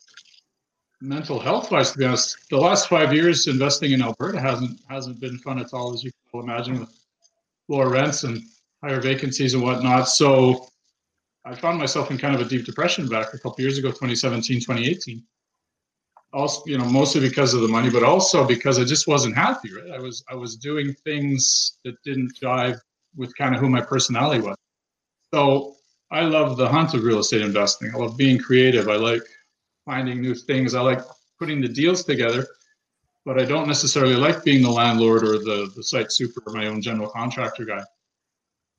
mental 1.00 1.38
health 1.38 1.70
wise 1.70 1.92
to 1.92 1.98
be 1.98 2.04
honest. 2.04 2.36
The 2.50 2.58
last 2.58 2.88
five 2.88 3.14
years 3.14 3.46
investing 3.46 3.92
in 3.92 4.02
alberta 4.02 4.40
hasn't 4.40 4.80
hasn't 4.90 5.20
been 5.20 5.38
fun 5.38 5.58
at 5.58 5.72
all 5.72 5.94
as 5.94 6.02
you 6.02 6.10
can 6.30 6.40
imagine 6.40 6.80
with 6.80 6.92
lower 7.68 7.88
rents 7.88 8.24
and 8.24 8.42
higher 8.82 9.00
vacancies 9.00 9.54
and 9.54 9.62
whatnot. 9.62 10.08
So 10.08 10.68
i 11.46 11.54
found 11.54 11.78
myself 11.78 12.10
in 12.10 12.18
kind 12.18 12.34
of 12.34 12.40
a 12.40 12.44
deep 12.44 12.64
depression 12.66 13.08
back 13.08 13.32
a 13.32 13.38
couple 13.38 13.60
years 13.60 13.78
ago 13.78 13.88
2017 13.88 14.60
2018 14.60 15.22
also 16.32 16.60
you 16.66 16.76
know 16.76 16.84
mostly 16.84 17.20
because 17.20 17.54
of 17.54 17.60
the 17.60 17.68
money 17.68 17.88
but 17.88 18.02
also 18.02 18.44
because 18.46 18.78
i 18.78 18.84
just 18.84 19.06
wasn't 19.06 19.34
happy 19.34 19.72
right? 19.72 19.92
I 19.92 19.98
was 19.98 20.24
i 20.28 20.34
was 20.34 20.56
doing 20.56 20.92
things 21.04 21.78
that 21.84 21.94
didn't 22.02 22.32
jive 22.42 22.78
with 23.16 23.34
kind 23.36 23.54
of 23.54 23.60
who 23.60 23.70
my 23.70 23.80
personality 23.80 24.42
was. 24.42 24.56
So 25.32 25.76
i 26.10 26.22
love 26.22 26.56
the 26.56 26.68
hunt 26.68 26.94
of 26.94 27.04
real 27.04 27.20
estate 27.20 27.42
investing. 27.42 27.92
I 27.94 27.98
love 27.98 28.16
being 28.16 28.38
creative. 28.38 28.88
I 28.88 28.96
like 28.96 29.22
finding 29.86 30.20
new 30.20 30.34
things. 30.34 30.74
I 30.74 30.80
like 30.82 31.00
putting 31.38 31.62
the 31.62 31.68
deals 31.68 32.04
together, 32.04 32.46
but 33.24 33.40
I 33.40 33.46
don't 33.46 33.66
necessarily 33.66 34.16
like 34.16 34.44
being 34.44 34.62
the 34.62 34.70
landlord 34.70 35.22
or 35.22 35.38
the, 35.38 35.72
the 35.74 35.82
site 35.82 36.12
super 36.12 36.42
or 36.46 36.52
my 36.52 36.66
own 36.66 36.82
general 36.82 37.08
contractor 37.08 37.64
guy. 37.64 37.82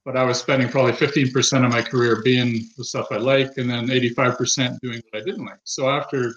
But 0.06 0.16
I 0.16 0.24
was 0.24 0.40
spending 0.40 0.70
probably 0.70 0.94
15% 0.94 1.66
of 1.66 1.72
my 1.72 1.82
career 1.82 2.22
being 2.24 2.70
the 2.78 2.84
stuff 2.84 3.08
I 3.12 3.18
like 3.18 3.58
and 3.58 3.70
then 3.70 3.88
85% 3.88 4.80
doing 4.82 5.02
what 5.10 5.22
I 5.22 5.26
didn't 5.26 5.46
like. 5.46 5.60
So 5.64 5.90
after 5.90 6.36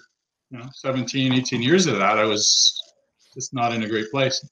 you 0.49 0.57
know 0.57 0.67
17, 0.73 1.33
18 1.33 1.61
years 1.61 1.85
of 1.85 1.97
that, 1.97 2.17
I 2.17 2.25
was 2.25 2.81
just 3.33 3.53
not 3.53 3.73
in 3.73 3.83
a 3.83 3.87
great 3.87 4.09
place. 4.11 4.45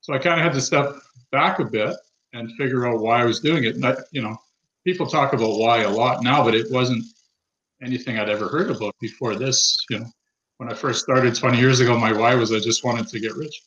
So 0.00 0.14
I 0.14 0.18
kind 0.18 0.40
of 0.40 0.44
had 0.44 0.52
to 0.54 0.60
step 0.60 0.94
back 1.30 1.58
a 1.58 1.64
bit 1.64 1.94
and 2.32 2.52
figure 2.56 2.86
out 2.86 3.00
why 3.00 3.22
I 3.22 3.24
was 3.24 3.40
doing 3.40 3.64
it. 3.64 3.76
And 3.76 3.86
I, 3.86 3.96
you 4.10 4.22
know, 4.22 4.36
people 4.84 5.06
talk 5.06 5.32
about 5.32 5.58
why 5.58 5.82
a 5.82 5.90
lot 5.90 6.22
now, 6.22 6.44
but 6.44 6.54
it 6.54 6.70
wasn't 6.70 7.04
anything 7.82 8.18
I'd 8.18 8.28
ever 8.28 8.48
heard 8.48 8.70
about 8.70 8.94
before 9.00 9.34
this. 9.34 9.76
You 9.90 10.00
know, 10.00 10.06
when 10.58 10.70
I 10.70 10.74
first 10.74 11.02
started 11.02 11.34
20 11.34 11.58
years 11.58 11.80
ago, 11.80 11.98
my 11.98 12.12
why 12.12 12.34
was 12.34 12.52
I 12.52 12.58
just 12.58 12.84
wanted 12.84 13.08
to 13.08 13.20
get 13.20 13.36
rich. 13.36 13.60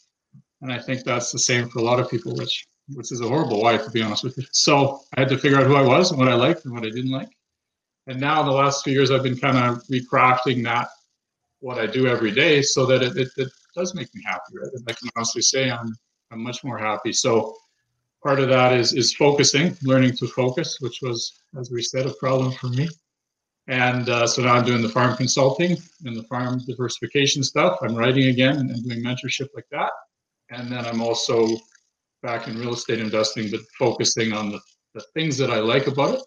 And 0.62 0.72
I 0.74 0.80
think 0.80 1.04
that's 1.04 1.32
the 1.32 1.40
same 1.40 1.70
for 1.70 1.80
a 1.80 1.84
lot 1.84 2.00
of 2.00 2.10
people, 2.10 2.36
which 2.36 2.66
which 2.94 3.12
is 3.12 3.22
a 3.22 3.28
horrible 3.28 3.62
why, 3.62 3.78
to 3.78 3.92
be 3.92 4.02
honest 4.02 4.24
with 4.24 4.38
you. 4.38 4.46
So 4.52 5.02
I 5.16 5.22
had 5.22 5.30
to 5.30 5.38
figure 5.38 5.60
out 5.60 5.68
who 5.68 5.76
I 5.76 5.82
was 5.82 6.12
and 6.12 6.20
what 6.20 6.28
I 6.28 6.34
liked 6.34 6.66
and 6.66 6.74
what 6.74 6.84
I 6.86 6.90
didn't 6.90 7.12
like. 7.12 7.30
And 8.08 8.20
now 8.20 8.42
in 8.42 8.48
the 8.48 8.54
last 8.54 8.84
few 8.84 8.94
years, 8.94 9.12
I've 9.12 9.24
been 9.24 9.38
kind 9.38 9.58
of 9.58 9.84
recrafting 9.84 10.64
that, 10.64 10.90
what 11.60 11.78
I 11.78 11.86
do 11.86 12.08
every 12.08 12.32
day, 12.32 12.62
so 12.62 12.86
that 12.88 13.04
it, 13.04 13.18
it, 13.18 13.30
it 13.38 13.50
does 13.76 13.94
make 13.94 14.14
me 14.16 14.24
happy, 14.26 14.58
right? 14.60 14.72
And 14.74 14.84
I 14.88 14.94
can 14.94 15.10
honestly 15.16 15.42
say 15.42 15.70
I'm, 15.70 15.96
I'm 16.32 16.42
much 16.42 16.64
more 16.64 16.78
happy. 16.78 17.14
So 17.14 17.56
part 18.24 18.40
of 18.40 18.50
that 18.50 18.74
is, 18.74 18.94
is 18.94 19.14
focusing, 19.14 19.78
learning 19.84 20.16
to 20.18 20.28
focus, 20.28 20.78
which 20.80 21.00
was, 21.02 21.42
as 21.60 21.70
we 21.72 21.82
said, 21.82 22.06
a 22.06 22.14
problem 22.14 22.52
for 22.54 22.70
me. 22.70 22.88
And 23.70 24.10
uh, 24.10 24.26
so 24.26 24.42
now 24.42 24.56
I'm 24.56 24.66
doing 24.66 24.82
the 24.82 24.90
farm 24.90 25.16
consulting 25.16 25.78
and 26.04 26.18
the 26.18 26.24
farm 26.24 26.60
diversification 26.66 27.44
stuff. 27.44 27.78
I'm 27.84 27.96
writing 27.96 28.30
again 28.30 28.58
and, 28.58 28.84
doing 28.84 29.04
mentorship 29.04 29.48
like 29.54 29.68
that. 29.72 29.92
And 30.50 30.72
then 30.72 30.86
I'm 30.86 31.02
also 31.02 31.48
back 32.24 32.48
in 32.48 32.58
real 32.58 32.74
estate 32.74 33.00
investing, 33.00 33.52
but 33.52 33.60
focusing 33.78 34.34
on 34.34 34.50
the, 34.50 34.60
the 34.96 35.04
things 35.14 35.38
that 35.38 35.52
I 35.52 35.60
like 35.60 35.86
about 35.86 36.16
it 36.16 36.22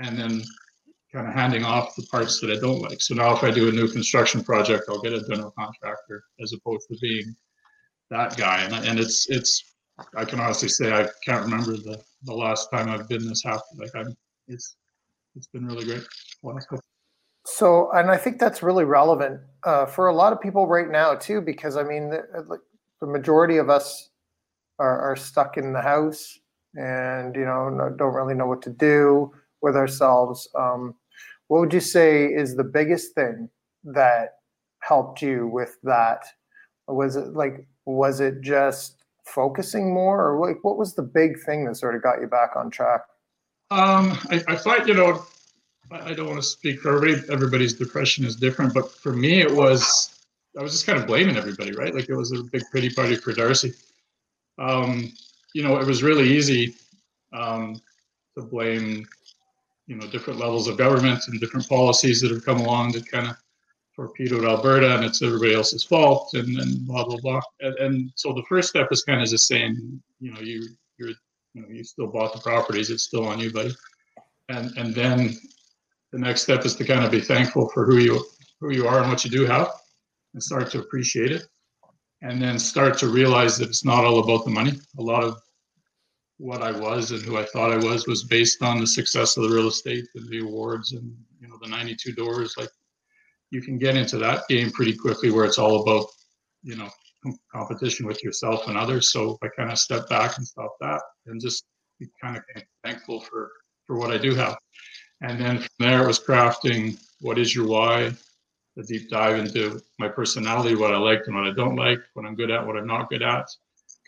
and 0.00 0.18
then 0.18 0.42
kind 1.12 1.28
of 1.28 1.32
handing 1.32 1.64
off 1.64 1.94
the 1.94 2.06
parts 2.10 2.40
that 2.40 2.50
I 2.50 2.58
don't 2.58 2.82
like. 2.82 3.00
So 3.00 3.14
now 3.14 3.32
if 3.32 3.44
I 3.44 3.52
do 3.52 3.68
a 3.68 3.72
new 3.72 3.86
construction 3.86 4.42
project, 4.42 4.86
I'll 4.88 5.00
get 5.00 5.12
a 5.12 5.24
general 5.28 5.52
contractor 5.56 6.24
as 6.42 6.52
opposed 6.54 6.88
to 6.88 6.98
being 7.00 7.36
that 8.10 8.36
guy. 8.36 8.62
And, 8.62 8.74
and 8.74 8.98
it's, 8.98 9.30
it's, 9.30 9.76
I 10.16 10.24
can 10.24 10.40
honestly 10.40 10.68
say 10.68 10.92
I 10.92 11.08
can't 11.24 11.44
remember 11.44 11.76
the, 11.76 12.02
the 12.24 12.34
last 12.34 12.68
time 12.72 12.88
I've 12.88 13.08
been 13.08 13.28
this 13.28 13.44
happy. 13.44 13.62
Like 13.78 13.94
I'm, 13.94 14.16
it's, 14.48 14.74
it's 15.36 15.46
been 15.48 15.66
really 15.66 15.84
great. 15.84 16.04
So, 17.46 17.90
and 17.92 18.10
I 18.10 18.16
think 18.16 18.38
that's 18.38 18.62
really 18.62 18.84
relevant 18.84 19.40
uh, 19.64 19.86
for 19.86 20.08
a 20.08 20.14
lot 20.14 20.32
of 20.32 20.40
people 20.40 20.66
right 20.66 20.90
now 20.90 21.14
too, 21.14 21.40
because 21.40 21.76
I 21.76 21.82
mean, 21.82 22.10
the, 22.10 22.58
the 23.00 23.06
majority 23.06 23.58
of 23.58 23.68
us 23.68 24.10
are, 24.78 25.00
are, 25.00 25.16
stuck 25.16 25.56
in 25.56 25.72
the 25.72 25.80
house 25.80 26.38
and 26.74 27.36
you 27.36 27.44
know 27.44 27.94
don't 27.96 28.14
really 28.14 28.34
know 28.34 28.46
what 28.46 28.62
to 28.62 28.70
do 28.70 29.32
with 29.62 29.76
ourselves. 29.76 30.48
Um, 30.58 30.94
what 31.48 31.60
would 31.60 31.72
you 31.72 31.80
say 31.80 32.26
is 32.26 32.56
the 32.56 32.64
biggest 32.64 33.14
thing 33.14 33.48
that 33.84 34.38
helped 34.80 35.22
you 35.22 35.46
with 35.46 35.76
that? 35.84 36.24
Was 36.88 37.16
it 37.16 37.34
like 37.34 37.66
was 37.84 38.20
it 38.20 38.40
just 38.40 39.04
focusing 39.24 39.92
more, 39.92 40.32
or 40.32 40.46
like 40.46 40.62
what 40.62 40.78
was 40.78 40.94
the 40.94 41.02
big 41.02 41.38
thing 41.44 41.64
that 41.66 41.76
sort 41.76 41.94
of 41.94 42.02
got 42.02 42.20
you 42.20 42.26
back 42.26 42.50
on 42.56 42.70
track? 42.70 43.02
Um, 43.70 44.16
I, 44.30 44.42
I 44.48 44.56
thought 44.56 44.86
you 44.86 44.94
know 44.94 45.24
I 45.90 46.14
don't 46.14 46.26
want 46.26 46.40
to 46.40 46.46
speak 46.46 46.80
for 46.80 46.96
everybody. 46.96 47.32
Everybody's 47.32 47.74
depression 47.74 48.24
is 48.24 48.36
different, 48.36 48.74
but 48.74 48.90
for 48.90 49.12
me, 49.12 49.40
it 49.40 49.50
was 49.50 50.14
I 50.58 50.62
was 50.62 50.72
just 50.72 50.86
kind 50.86 50.98
of 50.98 51.06
blaming 51.06 51.36
everybody, 51.36 51.72
right? 51.72 51.94
Like 51.94 52.08
it 52.08 52.14
was 52.14 52.32
a 52.32 52.42
big 52.42 52.62
pity 52.72 52.90
party 52.90 53.16
for 53.16 53.32
Darcy. 53.32 53.72
Um, 54.58 55.12
you 55.54 55.62
know, 55.62 55.78
it 55.78 55.86
was 55.86 56.02
really 56.02 56.28
easy 56.28 56.74
um, 57.32 57.80
to 58.36 58.44
blame 58.44 59.06
you 59.86 59.96
know 59.96 60.06
different 60.06 60.38
levels 60.38 60.66
of 60.66 60.78
government 60.78 61.20
and 61.28 61.40
different 61.40 61.68
policies 61.68 62.20
that 62.20 62.30
have 62.30 62.44
come 62.44 62.60
along 62.60 62.92
that 62.92 63.10
kind 63.10 63.28
of 63.28 63.36
torpedoed 63.94 64.44
Alberta 64.44 64.96
and 64.96 65.04
it's 65.04 65.22
everybody 65.22 65.54
else's 65.54 65.84
fault 65.84 66.34
and 66.34 66.58
then 66.58 66.84
blah 66.84 67.04
blah 67.04 67.18
blah. 67.18 67.40
And, 67.60 67.74
and 67.78 68.12
so 68.14 68.32
the 68.32 68.42
first 68.48 68.68
step 68.68 68.88
is 68.90 69.04
kind 69.04 69.22
of 69.22 69.28
just 69.28 69.46
saying, 69.46 70.02
you 70.20 70.32
know, 70.32 70.40
you 70.40 70.68
you're 70.98 71.12
you 71.54 71.62
know 71.62 71.68
you 71.68 71.84
still 71.84 72.08
bought 72.08 72.34
the 72.34 72.40
properties, 72.40 72.90
it's 72.90 73.04
still 73.04 73.26
on 73.26 73.38
you, 73.38 73.52
buddy. 73.52 73.74
And 74.48 74.76
and 74.76 74.94
then 74.94 75.34
the 76.12 76.18
next 76.18 76.42
step 76.42 76.64
is 76.64 76.76
to 76.76 76.84
kind 76.84 77.04
of 77.04 77.10
be 77.10 77.20
thankful 77.20 77.68
for 77.70 77.86
who 77.86 77.98
you 77.98 78.24
who 78.60 78.72
you 78.72 78.86
are 78.86 79.00
and 79.00 79.08
what 79.08 79.24
you 79.24 79.30
do 79.30 79.46
have, 79.46 79.70
and 80.34 80.42
start 80.42 80.70
to 80.72 80.80
appreciate 80.80 81.32
it, 81.32 81.44
and 82.22 82.42
then 82.42 82.58
start 82.58 82.98
to 82.98 83.08
realize 83.08 83.56
that 83.58 83.68
it's 83.68 83.84
not 83.84 84.04
all 84.04 84.18
about 84.18 84.44
the 84.44 84.50
money. 84.50 84.72
A 84.98 85.02
lot 85.02 85.24
of 85.24 85.40
what 86.38 86.62
I 86.62 86.72
was 86.72 87.12
and 87.12 87.22
who 87.22 87.38
I 87.38 87.44
thought 87.44 87.72
I 87.72 87.76
was 87.76 88.06
was 88.06 88.24
based 88.24 88.62
on 88.62 88.80
the 88.80 88.86
success 88.86 89.36
of 89.36 89.44
the 89.44 89.54
real 89.54 89.68
estate 89.68 90.06
and 90.16 90.28
the 90.28 90.40
awards 90.40 90.92
and 90.92 91.16
you 91.40 91.48
know 91.48 91.58
the 91.62 91.68
92 91.68 92.12
doors. 92.12 92.54
Like 92.58 92.70
you 93.50 93.62
can 93.62 93.78
get 93.78 93.96
into 93.96 94.18
that 94.18 94.42
game 94.48 94.70
pretty 94.72 94.96
quickly 94.96 95.30
where 95.30 95.44
it's 95.44 95.58
all 95.58 95.82
about 95.82 96.06
you 96.64 96.76
know 96.76 96.90
competition 97.52 98.06
with 98.06 98.22
yourself 98.22 98.66
and 98.68 98.76
others. 98.76 99.12
So 99.12 99.38
I 99.42 99.48
kind 99.56 99.70
of 99.70 99.78
step 99.78 100.08
back 100.08 100.36
and 100.36 100.46
stop 100.46 100.74
that 100.80 101.00
and 101.26 101.40
just 101.40 101.64
be 101.98 102.06
kind 102.22 102.36
of 102.36 102.42
thankful 102.82 103.20
for 103.20 103.50
for 103.86 103.96
what 103.96 104.10
I 104.10 104.18
do 104.18 104.34
have. 104.34 104.56
And 105.20 105.40
then 105.40 105.58
from 105.58 105.68
there 105.78 106.02
it 106.02 106.06
was 106.06 106.18
crafting 106.18 106.98
what 107.20 107.38
is 107.38 107.54
your 107.54 107.66
why, 107.66 108.12
a 108.78 108.82
deep 108.82 109.10
dive 109.10 109.38
into 109.38 109.80
my 109.98 110.08
personality, 110.08 110.74
what 110.74 110.94
I 110.94 110.98
liked 110.98 111.26
and 111.26 111.36
what 111.36 111.46
I 111.46 111.52
don't 111.52 111.76
like, 111.76 112.00
what 112.14 112.26
I'm 112.26 112.34
good 112.34 112.50
at, 112.50 112.66
what 112.66 112.76
I'm 112.76 112.86
not 112.86 113.10
good 113.10 113.22
at 113.22 113.46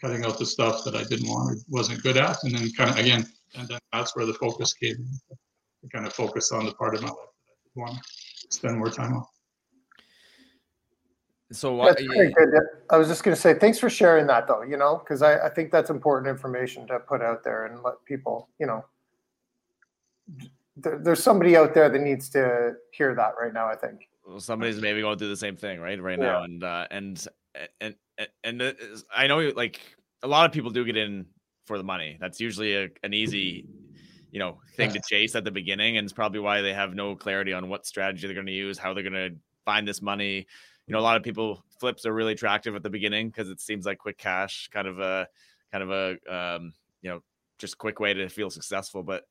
cutting 0.01 0.25
out 0.25 0.39
the 0.39 0.47
stuff 0.47 0.85
that 0.85 0.95
I 0.95 1.05
didn't 1.05 1.29
want 1.29 1.53
or 1.53 1.61
wasn't 1.69 2.03
good 2.03 2.17
at, 2.17 2.43
and 2.45 2.55
then 2.55 2.71
kind 2.73 2.91
of 2.91 2.99
again, 2.99 3.27
and 3.57 3.69
then 3.69 3.79
that's 3.93 4.15
where 4.15 4.27
the 4.27 4.35
focus 4.35 4.75
came. 4.75 4.97
To 5.83 5.89
kind 5.93 6.07
of 6.07 6.13
focus 6.13 6.53
on 6.53 6.65
the 6.65 6.73
part 6.73 6.95
of 6.95 7.03
my 7.03 7.09
life 7.09 7.17
that 7.17 7.81
I 7.81 7.81
want 7.81 7.95
to 7.97 8.03
spend 8.51 8.79
more 8.79 8.91
time 8.91 9.15
on. 9.15 9.25
So? 11.53 11.85
That's. 11.85 12.03
I 12.91 12.97
was 12.97 13.09
just 13.09 13.23
going 13.23 13.35
to 13.35 13.41
say 13.41 13.55
thanks 13.55 13.79
for 13.79 13.89
sharing 13.89 14.27
that, 14.27 14.49
though. 14.49 14.63
You 14.63 14.77
know, 14.77 14.99
because 14.99 15.23
I, 15.23 15.47
I 15.47 15.49
think 15.49 15.71
that's 15.71 15.91
important 15.91 16.29
information 16.29 16.87
to 16.89 16.99
put 16.99 17.23
out 17.23 17.45
there 17.45 17.67
and 17.67 17.83
let 17.83 17.95
people, 18.05 18.49
you 18.59 18.67
know, 18.67 18.85
there, 20.77 20.99
there's 20.99 21.23
somebody 21.23 21.57
out 21.57 21.73
there 21.73 21.89
that 21.89 22.01
needs 22.01 22.29
to 22.31 22.75
hear 22.93 23.15
that 23.15 23.35
right 23.41 23.53
now. 23.53 23.67
I 23.67 23.77
think. 23.77 24.09
Well, 24.27 24.41
somebody's 24.41 24.81
maybe 24.81 25.01
going 25.03 25.19
through 25.19 25.29
the 25.29 25.37
same 25.37 25.57
thing, 25.57 25.79
right? 25.79 26.03
Right 26.03 26.19
yeah. 26.19 26.25
now, 26.25 26.43
and 26.43 26.65
uh, 26.65 26.87
and 26.91 27.29
and 27.81 27.95
and 28.43 28.75
I 29.15 29.27
know 29.29 29.53
like 29.55 29.81
a 30.23 30.29
lot 30.29 30.47
of 30.47 30.53
people 30.53 30.71
do 30.71 30.85
get 30.85 30.97
in 30.97 31.27
for 31.65 31.79
the 31.79 31.85
money. 31.85 32.17
That's 32.21 32.41
usually 32.41 32.75
a, 32.75 32.89
an 33.05 33.15
easy, 33.15 33.67
you 34.31 34.39
know, 34.39 34.59
thing 34.77 34.93
to 34.93 35.01
chase 35.09 35.37
at 35.37 35.45
the 35.45 35.51
beginning, 35.51 35.97
and 35.97 36.05
it's 36.05 36.13
probably 36.13 36.41
why 36.41 36.61
they 36.61 36.73
have 36.73 36.95
no 36.95 37.15
clarity 37.15 37.53
on 37.53 37.69
what 37.69 37.87
strategy 37.87 38.27
they're 38.27 38.35
going 38.35 38.47
to 38.47 38.53
use, 38.53 38.79
how 38.79 38.95
they're 38.95 39.03
going 39.03 39.13
to 39.13 39.37
find 39.65 39.87
this 39.87 40.03
money. 40.03 40.47
You 40.87 40.93
know, 40.93 41.01
a 41.01 41.03
lot 41.03 41.17
of 41.17 41.23
people 41.23 41.65
flips 41.81 42.07
are 42.07 42.13
really 42.13 42.33
attractive 42.33 42.75
at 42.77 42.83
the 42.83 42.91
beginning 42.91 43.29
because 43.29 43.51
it 43.51 43.61
seems 43.61 43.87
like 43.87 43.99
quick 43.99 44.19
cash, 44.19 44.69
kind 44.73 44.87
of 44.87 45.01
a, 45.01 45.27
kind 45.73 45.83
of 45.83 45.91
a, 45.91 46.11
um, 46.35 46.73
you 47.03 47.11
know, 47.11 47.21
just 47.59 47.79
quick 47.79 48.01
way 48.01 48.15
to 48.15 48.29
feel 48.29 48.51
successful, 48.51 49.03
but 49.03 49.25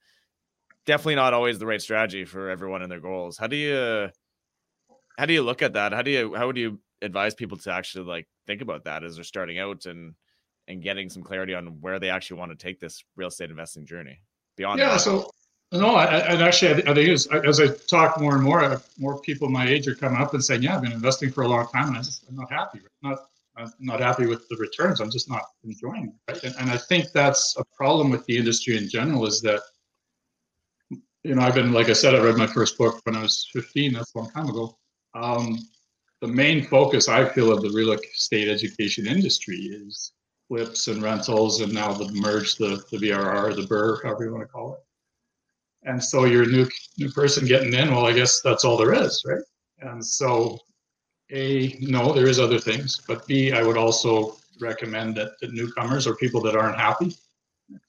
definitely 0.85 1.15
not 1.15 1.33
always 1.33 1.59
the 1.59 1.65
right 1.65 1.81
strategy 1.81 2.25
for 2.25 2.49
everyone 2.49 2.81
and 2.81 2.91
their 2.91 2.99
goals. 2.99 3.37
How 3.37 3.47
do 3.47 3.55
you, 3.55 4.09
how 5.17 5.25
do 5.25 5.33
you 5.33 5.43
look 5.43 5.61
at 5.61 5.73
that? 5.73 5.93
How 5.93 6.01
do 6.01 6.11
you, 6.11 6.35
how 6.35 6.47
would 6.47 6.57
you 6.57 6.79
advise 7.01 7.33
people 7.33 7.57
to 7.57 7.71
actually 7.71 8.05
like 8.05 8.27
think 8.47 8.61
about 8.61 8.83
that 8.85 9.03
as 9.03 9.15
they're 9.15 9.23
starting 9.23 9.59
out 9.59 9.85
and 9.85 10.15
and 10.67 10.81
getting 10.81 11.09
some 11.09 11.23
clarity 11.23 11.53
on 11.53 11.79
where 11.79 11.99
they 11.99 12.09
actually 12.09 12.39
want 12.39 12.51
to 12.51 12.57
take 12.57 12.79
this 12.79 13.03
real 13.15 13.27
estate 13.27 13.49
investing 13.49 13.85
journey 13.85 14.19
beyond 14.55 14.79
yeah 14.79 14.93
that. 14.93 15.01
so 15.01 15.29
no 15.79 15.95
I, 15.95 16.19
and 16.19 16.41
actually 16.41 16.83
i 16.87 16.93
think 16.93 17.09
as 17.09 17.59
i 17.59 17.67
talk 17.67 18.19
more 18.19 18.35
and 18.35 18.43
more 18.43 18.81
more 18.97 19.19
people 19.21 19.49
my 19.49 19.67
age 19.67 19.87
are 19.87 19.95
coming 19.95 20.21
up 20.21 20.33
and 20.33 20.43
saying 20.43 20.63
yeah 20.63 20.75
i've 20.75 20.81
been 20.81 20.91
investing 20.91 21.31
for 21.31 21.43
a 21.43 21.47
long 21.47 21.67
time 21.67 21.87
and 21.87 21.97
I 21.97 21.99
just, 22.01 22.23
i'm 22.29 22.35
not 22.35 22.51
happy 22.51 22.79
not 23.01 23.19
I'm 23.57 23.71
not 23.79 24.01
happy 24.01 24.25
with 24.25 24.47
the 24.49 24.57
returns 24.57 24.99
i'm 24.99 25.11
just 25.11 25.29
not 25.29 25.43
enjoying 25.63 26.13
it 26.27 26.31
right? 26.31 26.43
and, 26.43 26.55
and 26.59 26.69
i 26.69 26.77
think 26.77 27.11
that's 27.13 27.55
a 27.57 27.63
problem 27.75 28.09
with 28.09 28.25
the 28.25 28.37
industry 28.37 28.77
in 28.77 28.89
general 28.89 29.25
is 29.25 29.41
that 29.41 29.61
you 31.23 31.35
know 31.35 31.41
i've 31.41 31.55
been 31.55 31.71
like 31.71 31.89
i 31.89 31.93
said 31.93 32.15
i 32.15 32.19
read 32.19 32.37
my 32.37 32.47
first 32.47 32.77
book 32.77 32.99
when 33.03 33.15
i 33.15 33.21
was 33.21 33.49
15 33.53 33.93
that's 33.93 34.13
a 34.13 34.17
long 34.17 34.31
time 34.31 34.49
ago 34.49 34.77
um, 35.15 35.57
the 36.21 36.27
main 36.27 36.65
focus 36.65 37.07
I 37.07 37.27
feel 37.29 37.51
of 37.51 37.61
the 37.61 37.69
real 37.69 37.91
estate 37.91 38.47
education 38.47 39.07
industry 39.07 39.57
is 39.57 40.11
flips 40.47 40.87
and 40.87 41.01
rentals, 41.01 41.61
and 41.61 41.73
now 41.73 41.93
the 41.93 42.11
merge, 42.13 42.55
the 42.55 42.83
the 42.91 42.97
VRR, 42.97 43.55
the 43.55 43.63
BRRRR, 43.63 44.03
however 44.03 44.25
you 44.25 44.31
want 44.31 44.43
to 44.43 44.47
call 44.47 44.73
it. 44.73 44.79
And 45.85 46.03
so 46.03 46.25
you're 46.25 46.43
a 46.43 46.47
new 46.47 46.67
new 46.97 47.11
person 47.11 47.45
getting 47.45 47.73
in. 47.73 47.91
Well, 47.91 48.05
I 48.05 48.13
guess 48.13 48.41
that's 48.41 48.65
all 48.65 48.77
there 48.77 48.93
is, 48.93 49.23
right? 49.25 49.41
And 49.79 50.03
so, 50.03 50.59
a 51.31 51.77
no, 51.79 52.13
there 52.13 52.27
is 52.27 52.39
other 52.39 52.59
things, 52.59 53.01
but 53.07 53.25
b 53.27 53.51
I 53.51 53.63
would 53.63 53.77
also 53.77 54.37
recommend 54.59 55.15
that 55.17 55.31
the 55.41 55.47
newcomers 55.47 56.07
or 56.07 56.15
people 56.15 56.41
that 56.41 56.55
aren't 56.55 56.77
happy 56.77 57.15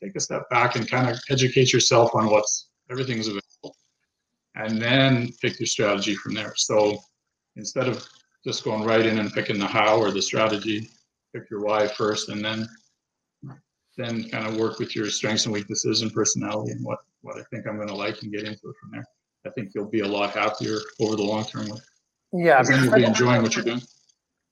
take 0.03 0.17
a 0.17 0.21
step 0.21 0.49
back 0.51 0.77
and 0.77 0.91
kind 0.91 1.09
of 1.11 1.19
educate 1.31 1.73
yourself 1.73 2.15
on 2.15 2.31
what's 2.31 2.69
everything's 2.91 3.29
available, 3.29 3.77
and 4.55 4.81
then 4.81 5.31
pick 5.41 5.59
your 5.61 5.67
strategy 5.67 6.15
from 6.15 6.35
there. 6.35 6.55
So 6.57 6.99
instead 7.57 7.89
of 7.89 8.07
just 8.47 8.63
going 8.63 8.85
right 8.85 9.05
in 9.05 9.19
and 9.19 9.33
picking 9.33 9.59
the 9.59 9.67
how 9.67 9.99
or 9.99 10.13
the 10.13 10.23
strategy. 10.23 10.89
Pick 11.35 11.51
your 11.51 11.63
why 11.65 11.89
first, 11.89 12.29
and 12.29 12.43
then 12.45 12.67
then 13.97 14.29
kind 14.29 14.47
of 14.47 14.57
work 14.57 14.79
with 14.79 14.95
your 14.95 15.11
strengths 15.11 15.47
and 15.47 15.53
weaknesses 15.53 16.03
and 16.03 16.13
personality 16.13 16.71
and 16.71 16.85
what 16.85 17.01
what 17.27 17.39
I 17.39 17.43
think 17.51 17.67
I'm 17.67 17.77
going 17.77 17.89
to 17.89 17.95
like 17.95 18.23
and 18.23 18.33
get 18.33 18.43
into 18.43 18.53
it 18.53 18.75
from 18.81 18.91
there. 18.93 19.07
I 19.45 19.51
think 19.51 19.73
you'll 19.75 19.91
be 19.91 20.01
a 20.01 20.09
lot 20.09 20.31
happier 20.31 20.79
over 21.01 21.17
the 21.17 21.23
long 21.23 21.45
term 21.45 21.69
with. 21.69 21.85
Yeah, 22.33 22.63
then 22.63 22.85
you'll 22.85 22.95
be 22.95 23.05
enjoying 23.05 23.43
what 23.43 23.55
you're 23.55 23.65
doing. 23.65 23.83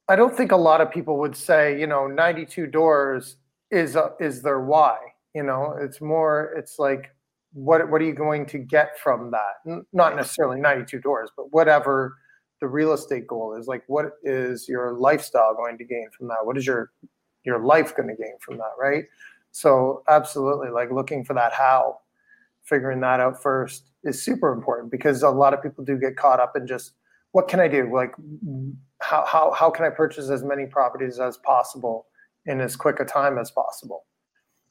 I 0.09 0.17
don't 0.17 0.37
think 0.37 0.53
a 0.53 0.57
lot 0.57 0.81
of 0.81 0.91
people 0.91 1.19
would 1.19 1.35
say, 1.35 1.79
you 1.81 1.87
know, 1.87 2.07
92 2.07 2.67
doors 2.67 3.37
is 3.71 3.97
a, 3.97 4.13
is 4.21 4.43
their 4.43 4.61
why. 4.61 4.99
You 5.35 5.43
know, 5.43 5.77
it's 5.81 6.01
more, 6.01 6.55
it's 6.57 6.79
like, 6.79 7.11
what 7.53 7.89
what 7.89 8.01
are 8.03 8.05
you 8.05 8.15
going 8.15 8.47
to 8.47 8.59
get 8.59 8.99
from 8.99 9.33
that? 9.33 9.85
Not 9.93 10.17
necessarily 10.17 10.61
92 10.61 11.01
doors, 11.01 11.31
but 11.37 11.53
whatever 11.53 12.17
the 12.65 12.69
real 12.69 12.95
estate 12.95 13.27
goal 13.27 13.55
is 13.55 13.67
like 13.67 13.83
what 13.89 14.13
is 14.23 14.67
your 14.69 14.95
lifestyle 14.95 15.55
going 15.55 15.77
to 15.77 15.85
gain 15.85 16.09
from 16.17 16.29
that 16.29 16.39
what 16.45 16.57
is 16.57 16.67
your 16.67 16.93
your 17.45 17.59
life 17.59 17.95
going 17.95 18.09
to 18.09 18.15
gain 18.15 18.37
from 18.41 18.57
that 18.57 18.73
right 18.79 19.05
so 19.51 20.03
absolutely 20.09 20.71
like 20.71 20.91
looking 20.91 21.23
for 21.25 21.35
that 21.35 21.53
how 21.53 21.99
figuring 22.65 23.01
that 23.01 23.21
out 23.21 23.41
first 23.43 23.91
is 24.05 24.23
super 24.23 24.53
important 24.53 24.91
because 24.91 25.23
a 25.23 25.31
lot 25.31 25.55
of 25.55 25.63
people 25.63 25.85
do 25.85 25.97
get 25.97 26.17
caught 26.17 26.41
up 26.41 26.57
in 26.57 26.67
just 26.67 26.93
what 27.33 27.49
can 27.49 27.61
i 27.61 27.69
do 27.69 27.93
like 27.93 28.13
how 29.01 29.25
how, 29.27 29.53
how 29.53 29.71
can 29.71 29.85
i 29.85 29.91
purchase 29.91 30.31
as 30.31 30.43
many 30.43 30.67
properties 30.67 31.19
as 31.19 31.37
possible 31.39 32.07
in 32.47 32.61
as 32.61 32.77
quick 32.77 33.01
a 33.01 33.05
time 33.05 33.39
as 33.39 33.51
possible 33.51 34.05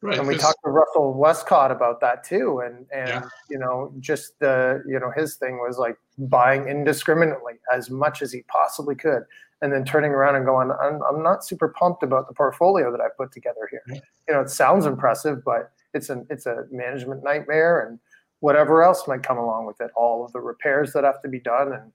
Right. 0.03 0.19
And 0.19 0.27
we 0.27 0.35
talked 0.35 0.59
to 0.65 0.69
Russell 0.69 1.13
Westcott 1.13 1.71
about 1.71 2.01
that 2.01 2.25
too. 2.25 2.59
And 2.59 2.85
and 2.91 3.07
yeah. 3.07 3.29
you 3.49 3.57
know, 3.57 3.93
just 4.01 4.37
the 4.39 4.83
you 4.85 4.99
know, 4.99 5.09
his 5.15 5.35
thing 5.35 5.59
was 5.59 5.77
like 5.77 5.95
buying 6.17 6.67
indiscriminately 6.67 7.53
as 7.73 7.89
much 7.89 8.21
as 8.21 8.29
he 8.33 8.43
possibly 8.49 8.95
could. 8.95 9.23
And 9.61 9.71
then 9.71 9.85
turning 9.85 10.11
around 10.11 10.35
and 10.35 10.45
going, 10.45 10.71
I'm, 10.71 10.99
I'm 11.09 11.23
not 11.23 11.45
super 11.45 11.69
pumped 11.69 12.03
about 12.03 12.27
the 12.27 12.33
portfolio 12.33 12.91
that 12.91 12.99
I 12.99 13.07
put 13.15 13.31
together 13.31 13.65
here. 13.71 13.81
Yeah. 13.87 13.99
You 14.27 14.33
know, 14.33 14.41
it 14.41 14.49
sounds 14.49 14.85
impressive, 14.85 15.41
but 15.45 15.71
it's 15.93 16.09
an 16.09 16.25
it's 16.29 16.45
a 16.45 16.65
management 16.71 17.23
nightmare 17.23 17.87
and 17.87 17.99
whatever 18.39 18.83
else 18.83 19.07
might 19.07 19.23
come 19.23 19.37
along 19.37 19.65
with 19.65 19.79
it, 19.79 19.89
all 19.95 20.25
of 20.25 20.31
the 20.33 20.39
repairs 20.39 20.91
that 20.93 21.03
have 21.03 21.21
to 21.21 21.29
be 21.29 21.39
done 21.39 21.73
and 21.73 21.91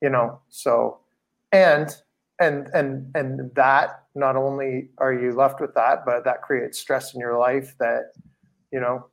you 0.00 0.08
know, 0.08 0.40
so 0.48 1.00
and 1.52 1.96
and 2.40 2.68
and 2.74 3.10
and 3.14 3.54
that 3.54 4.04
not 4.14 4.36
only 4.36 4.90
are 4.98 5.12
you 5.12 5.32
left 5.32 5.60
with 5.60 5.74
that 5.74 6.04
but 6.04 6.24
that 6.24 6.42
creates 6.42 6.78
stress 6.78 7.14
in 7.14 7.20
your 7.20 7.38
life 7.38 7.74
that 7.78 8.12
you 8.70 8.78
know 8.78 9.06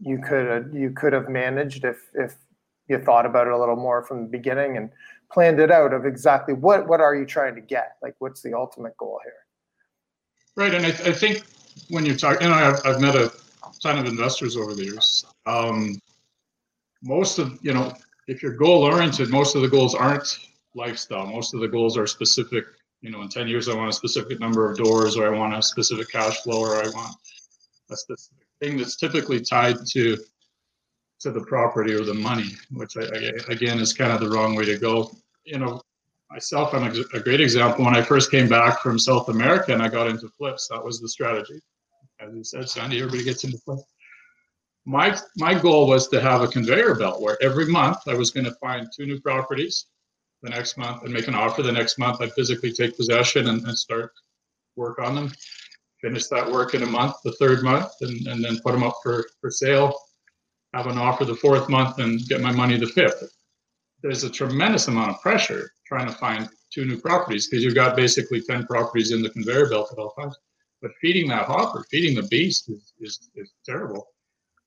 you 0.00 0.18
could 0.18 0.70
you 0.74 0.90
could 0.90 1.12
have 1.12 1.28
managed 1.28 1.84
if 1.84 2.08
if 2.14 2.34
you 2.88 2.98
thought 2.98 3.26
about 3.26 3.46
it 3.46 3.52
a 3.52 3.58
little 3.58 3.76
more 3.76 4.02
from 4.02 4.22
the 4.22 4.28
beginning 4.28 4.76
and 4.76 4.90
planned 5.30 5.60
it 5.60 5.70
out 5.70 5.92
of 5.92 6.04
exactly 6.04 6.54
what 6.54 6.88
what 6.88 7.00
are 7.00 7.14
you 7.14 7.26
trying 7.26 7.54
to 7.54 7.60
get? 7.60 7.96
Like 8.02 8.14
what's 8.18 8.42
the 8.42 8.54
ultimate 8.54 8.96
goal 8.96 9.20
here? 9.22 9.32
Right 10.56 10.74
and 10.74 10.86
i, 10.86 10.88
I 10.88 11.12
think 11.12 11.44
when 11.90 12.04
you're 12.04 12.16
talking 12.16 12.46
and 12.46 12.54
I've, 12.54 12.80
I've 12.84 13.00
met 13.00 13.14
a 13.14 13.32
ton 13.82 13.98
of 13.98 14.06
investors 14.06 14.56
over 14.56 14.74
the 14.74 14.84
years 14.84 15.24
um, 15.46 16.00
most 17.02 17.38
of 17.38 17.58
you 17.62 17.72
know 17.72 17.92
if 18.26 18.42
you're 18.42 18.54
goal 18.54 18.82
oriented 18.82 19.28
most 19.30 19.54
of 19.54 19.62
the 19.62 19.68
goals 19.68 19.94
aren't 19.94 20.38
lifestyle. 20.76 21.26
Most 21.26 21.54
of 21.54 21.60
the 21.60 21.68
goals 21.68 21.96
are 21.96 22.06
specific. 22.06 22.66
You 23.00 23.10
know, 23.10 23.22
in 23.22 23.28
10 23.28 23.48
years, 23.48 23.68
I 23.68 23.74
want 23.74 23.88
a 23.88 23.92
specific 23.92 24.38
number 24.40 24.70
of 24.70 24.76
doors, 24.76 25.16
or 25.16 25.34
I 25.34 25.36
want 25.36 25.54
a 25.54 25.62
specific 25.62 26.10
cash 26.10 26.38
flow, 26.42 26.60
or 26.60 26.76
I 26.76 26.88
want 26.88 27.16
a 27.90 27.96
specific 27.96 28.46
thing 28.60 28.76
that's 28.76 28.96
typically 28.96 29.40
tied 29.40 29.84
to 29.92 30.16
to 31.18 31.30
the 31.30 31.40
property 31.40 31.94
or 31.94 32.04
the 32.04 32.14
money, 32.14 32.50
which 32.70 32.96
I, 32.96 33.02
I, 33.02 33.52
again 33.52 33.78
is 33.78 33.94
kind 33.94 34.12
of 34.12 34.20
the 34.20 34.28
wrong 34.28 34.54
way 34.54 34.66
to 34.66 34.78
go. 34.78 35.10
You 35.44 35.58
know, 35.58 35.82
myself, 36.30 36.74
I'm 36.74 36.84
a, 36.84 37.16
a 37.16 37.20
great 37.20 37.40
example. 37.40 37.84
When 37.84 37.96
I 37.96 38.02
first 38.02 38.30
came 38.30 38.48
back 38.48 38.80
from 38.80 38.98
South 38.98 39.28
America 39.28 39.72
and 39.72 39.82
I 39.82 39.88
got 39.88 40.08
into 40.08 40.28
flips, 40.28 40.68
that 40.68 40.84
was 40.84 41.00
the 41.00 41.08
strategy. 41.08 41.60
As 42.20 42.34
you 42.34 42.44
said, 42.44 42.68
Sandy, 42.68 42.98
everybody 42.98 43.24
gets 43.24 43.44
into 43.44 43.58
flips. 43.58 43.84
my 44.84 45.16
my 45.36 45.54
goal 45.54 45.86
was 45.86 46.08
to 46.08 46.20
have 46.20 46.42
a 46.42 46.48
conveyor 46.48 46.94
belt 46.94 47.20
where 47.20 47.36
every 47.42 47.66
month 47.66 47.98
I 48.06 48.14
was 48.14 48.30
going 48.30 48.46
to 48.46 48.54
find 48.54 48.88
two 48.94 49.06
new 49.06 49.20
properties 49.20 49.86
the 50.42 50.50
next 50.50 50.76
month 50.76 51.02
and 51.02 51.12
make 51.12 51.28
an 51.28 51.34
offer 51.34 51.62
the 51.62 51.72
next 51.72 51.98
month. 51.98 52.20
I'd 52.20 52.32
physically 52.32 52.72
take 52.72 52.96
possession 52.96 53.48
and, 53.48 53.66
and 53.66 53.76
start 53.76 54.12
work 54.76 54.98
on 54.98 55.14
them. 55.14 55.32
Finish 56.02 56.26
that 56.28 56.50
work 56.50 56.74
in 56.74 56.82
a 56.82 56.86
month, 56.86 57.14
the 57.24 57.32
third 57.32 57.62
month, 57.62 57.90
and, 58.02 58.26
and 58.26 58.44
then 58.44 58.58
put 58.60 58.72
them 58.72 58.82
up 58.82 58.96
for, 59.02 59.26
for 59.40 59.50
sale. 59.50 59.98
Have 60.74 60.86
an 60.86 60.98
offer 60.98 61.24
the 61.24 61.34
fourth 61.34 61.68
month 61.68 61.98
and 61.98 62.20
get 62.28 62.42
my 62.42 62.52
money 62.52 62.76
the 62.78 62.86
fifth. 62.86 63.35
There's 64.02 64.24
a 64.24 64.30
tremendous 64.30 64.88
amount 64.88 65.10
of 65.10 65.20
pressure 65.20 65.70
trying 65.86 66.06
to 66.06 66.12
find 66.12 66.48
two 66.72 66.84
new 66.84 66.98
properties 66.98 67.48
because 67.48 67.64
you've 67.64 67.74
got 67.74 67.96
basically 67.96 68.40
10 68.42 68.66
properties 68.66 69.12
in 69.12 69.22
the 69.22 69.30
conveyor 69.30 69.68
belt 69.70 69.90
at 69.92 69.98
all 69.98 70.12
times. 70.12 70.36
But 70.82 70.90
feeding 71.00 71.28
that 71.28 71.46
hopper, 71.46 71.84
feeding 71.90 72.14
the 72.14 72.28
beast 72.28 72.68
is, 72.68 72.92
is, 73.00 73.30
is 73.34 73.52
terrible. 73.64 74.08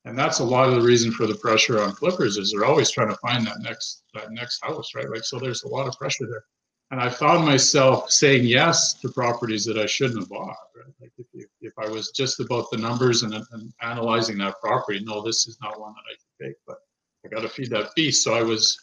And 0.05 0.17
that's 0.17 0.39
a 0.39 0.43
lot 0.43 0.69
of 0.69 0.75
the 0.75 0.81
reason 0.81 1.11
for 1.11 1.27
the 1.27 1.35
pressure 1.35 1.81
on 1.81 1.93
flippers 1.93 2.37
is 2.37 2.51
they're 2.51 2.65
always 2.65 2.89
trying 2.89 3.09
to 3.09 3.17
find 3.17 3.45
that 3.45 3.59
next 3.59 4.03
that 4.13 4.31
next 4.31 4.63
house 4.63 4.95
right? 4.95 5.09
Like 5.09 5.23
so 5.23 5.39
there's 5.39 5.63
a 5.63 5.67
lot 5.67 5.87
of 5.87 5.97
pressure 5.97 6.25
there. 6.27 6.43
And 6.91 6.99
i 6.99 7.09
found 7.09 7.45
myself 7.45 8.09
saying 8.09 8.45
yes 8.45 8.93
to 8.95 9.09
properties 9.09 9.63
that 9.65 9.77
i 9.77 9.85
shouldn't 9.85 10.21
have 10.21 10.29
bought 10.29 10.55
right? 10.75 10.93
Like 10.99 11.11
if, 11.17 11.47
if, 11.61 11.73
i 11.77 11.87
was 11.87 12.09
just 12.09 12.39
about 12.39 12.71
the 12.71 12.77
numbers 12.77 13.21
and, 13.21 13.35
and 13.35 13.73
analyzing 13.83 14.39
that 14.39 14.59
property 14.59 14.99
no 15.03 15.21
this 15.21 15.47
is 15.47 15.57
not 15.61 15.79
one 15.79 15.93
that 15.93 16.11
i 16.11 16.15
can 16.15 16.47
take 16.49 16.57
but 16.65 16.77
i 17.23 17.27
got 17.27 17.41
to 17.41 17.49
feed 17.49 17.69
that 17.69 17.93
beast. 17.95 18.23
So 18.23 18.33
i 18.33 18.41
was 18.41 18.79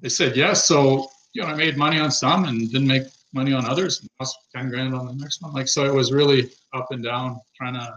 they 0.00 0.08
said 0.08 0.36
yes 0.36 0.66
so 0.66 1.08
you 1.32 1.42
know 1.42 1.48
i 1.48 1.54
made 1.54 1.76
money 1.76 1.98
on 1.98 2.10
some 2.10 2.44
and 2.44 2.70
didn't 2.70 2.88
make 2.88 3.04
money 3.32 3.52
on 3.52 3.64
others 3.64 4.00
and 4.00 4.10
lost 4.20 4.36
10 4.54 4.68
grand 4.68 4.94
on 4.94 5.06
the 5.06 5.14
next 5.14 5.42
one 5.42 5.52
like 5.52 5.68
so 5.68 5.84
it 5.84 5.94
was 5.94 6.12
really 6.12 6.50
up 6.74 6.88
and 6.90 7.02
down 7.02 7.40
trying 7.56 7.74
to 7.74 7.94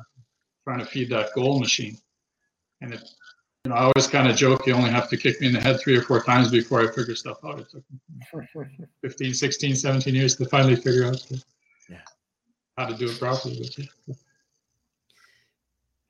trying 0.64 0.80
to 0.80 0.86
feed 0.86 1.10
that 1.10 1.34
goal 1.34 1.60
machine 1.60 1.98
and 2.82 2.94
it, 2.94 3.02
you 3.66 3.70
know, 3.70 3.76
I 3.76 3.84
always 3.86 4.08
kind 4.08 4.30
of 4.30 4.36
joke, 4.36 4.68
you 4.68 4.74
only 4.74 4.92
have 4.92 5.10
to 5.10 5.18
kick 5.18 5.42
me 5.42 5.48
in 5.48 5.54
the 5.54 5.60
head 5.60 5.80
three 5.80 5.98
or 5.98 6.02
four 6.04 6.22
times 6.22 6.52
before 6.52 6.82
I 6.82 6.92
figure 6.92 7.16
stuff 7.16 7.38
out. 7.44 7.60
It 7.60 7.68
took 7.72 7.84
15, 9.02 9.34
16, 9.34 9.76
17 9.76 10.14
years 10.14 10.36
to 10.36 10.46
finally 10.46 10.76
figure 10.76 11.06
out 11.06 11.26
yeah. 11.90 11.98
how 12.78 12.86
to 12.86 12.96
do 12.96 13.10
it 13.10 13.18
properly. 13.18 13.68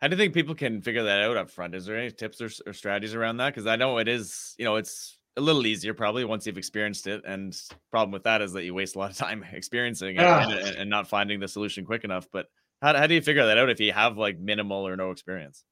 How 0.02 0.10
do 0.10 0.16
you 0.16 0.18
think 0.18 0.34
people 0.34 0.54
can 0.54 0.82
figure 0.82 1.04
that 1.04 1.22
out 1.22 1.38
up 1.38 1.50
front? 1.50 1.74
Is 1.76 1.86
there 1.86 1.98
any 1.98 2.12
tips 2.12 2.42
or, 2.42 2.50
or 2.68 2.74
strategies 2.74 3.16
around 3.16 3.38
that? 3.38 3.54
Because 3.54 3.68
I 3.68 3.78
know 3.78 4.00
it 4.00 4.10
is, 4.10 4.54
you 4.58 4.66
know, 4.66 4.76
it's 4.76 5.18
a 5.38 5.42
little 5.42 5.66
easier 5.66 5.94
probably 5.94 6.26
once 6.26 6.46
you've 6.46 6.58
experienced 6.58 7.08
it. 7.08 7.24
And 7.26 7.60
problem 7.92 8.12
with 8.12 8.24
that 8.24 8.42
is 8.42 8.54
that 8.54 8.64
you 8.64 8.74
waste 8.74 8.96
a 8.96 9.00
lot 9.00 9.12
of 9.12 9.18
time 9.26 9.46
experiencing 9.52 10.16
it 10.16 10.24
ah. 10.24 10.48
and, 10.50 10.78
and, 10.78 10.90
not 10.90 11.08
finding 11.08 11.40
the 11.40 11.48
solution 11.48 11.86
quick 11.86 12.04
enough. 12.04 12.28
But 12.32 12.48
how, 12.82 12.96
how 12.96 13.08
do 13.08 13.14
you 13.14 13.22
figure 13.22 13.46
that 13.46 13.58
out 13.58 13.70
if 13.70 13.80
you 13.80 13.92
have 13.92 14.18
like 14.18 14.40
minimal 14.40 14.88
or 14.88 14.96
no 14.96 15.12
experience? 15.12 15.64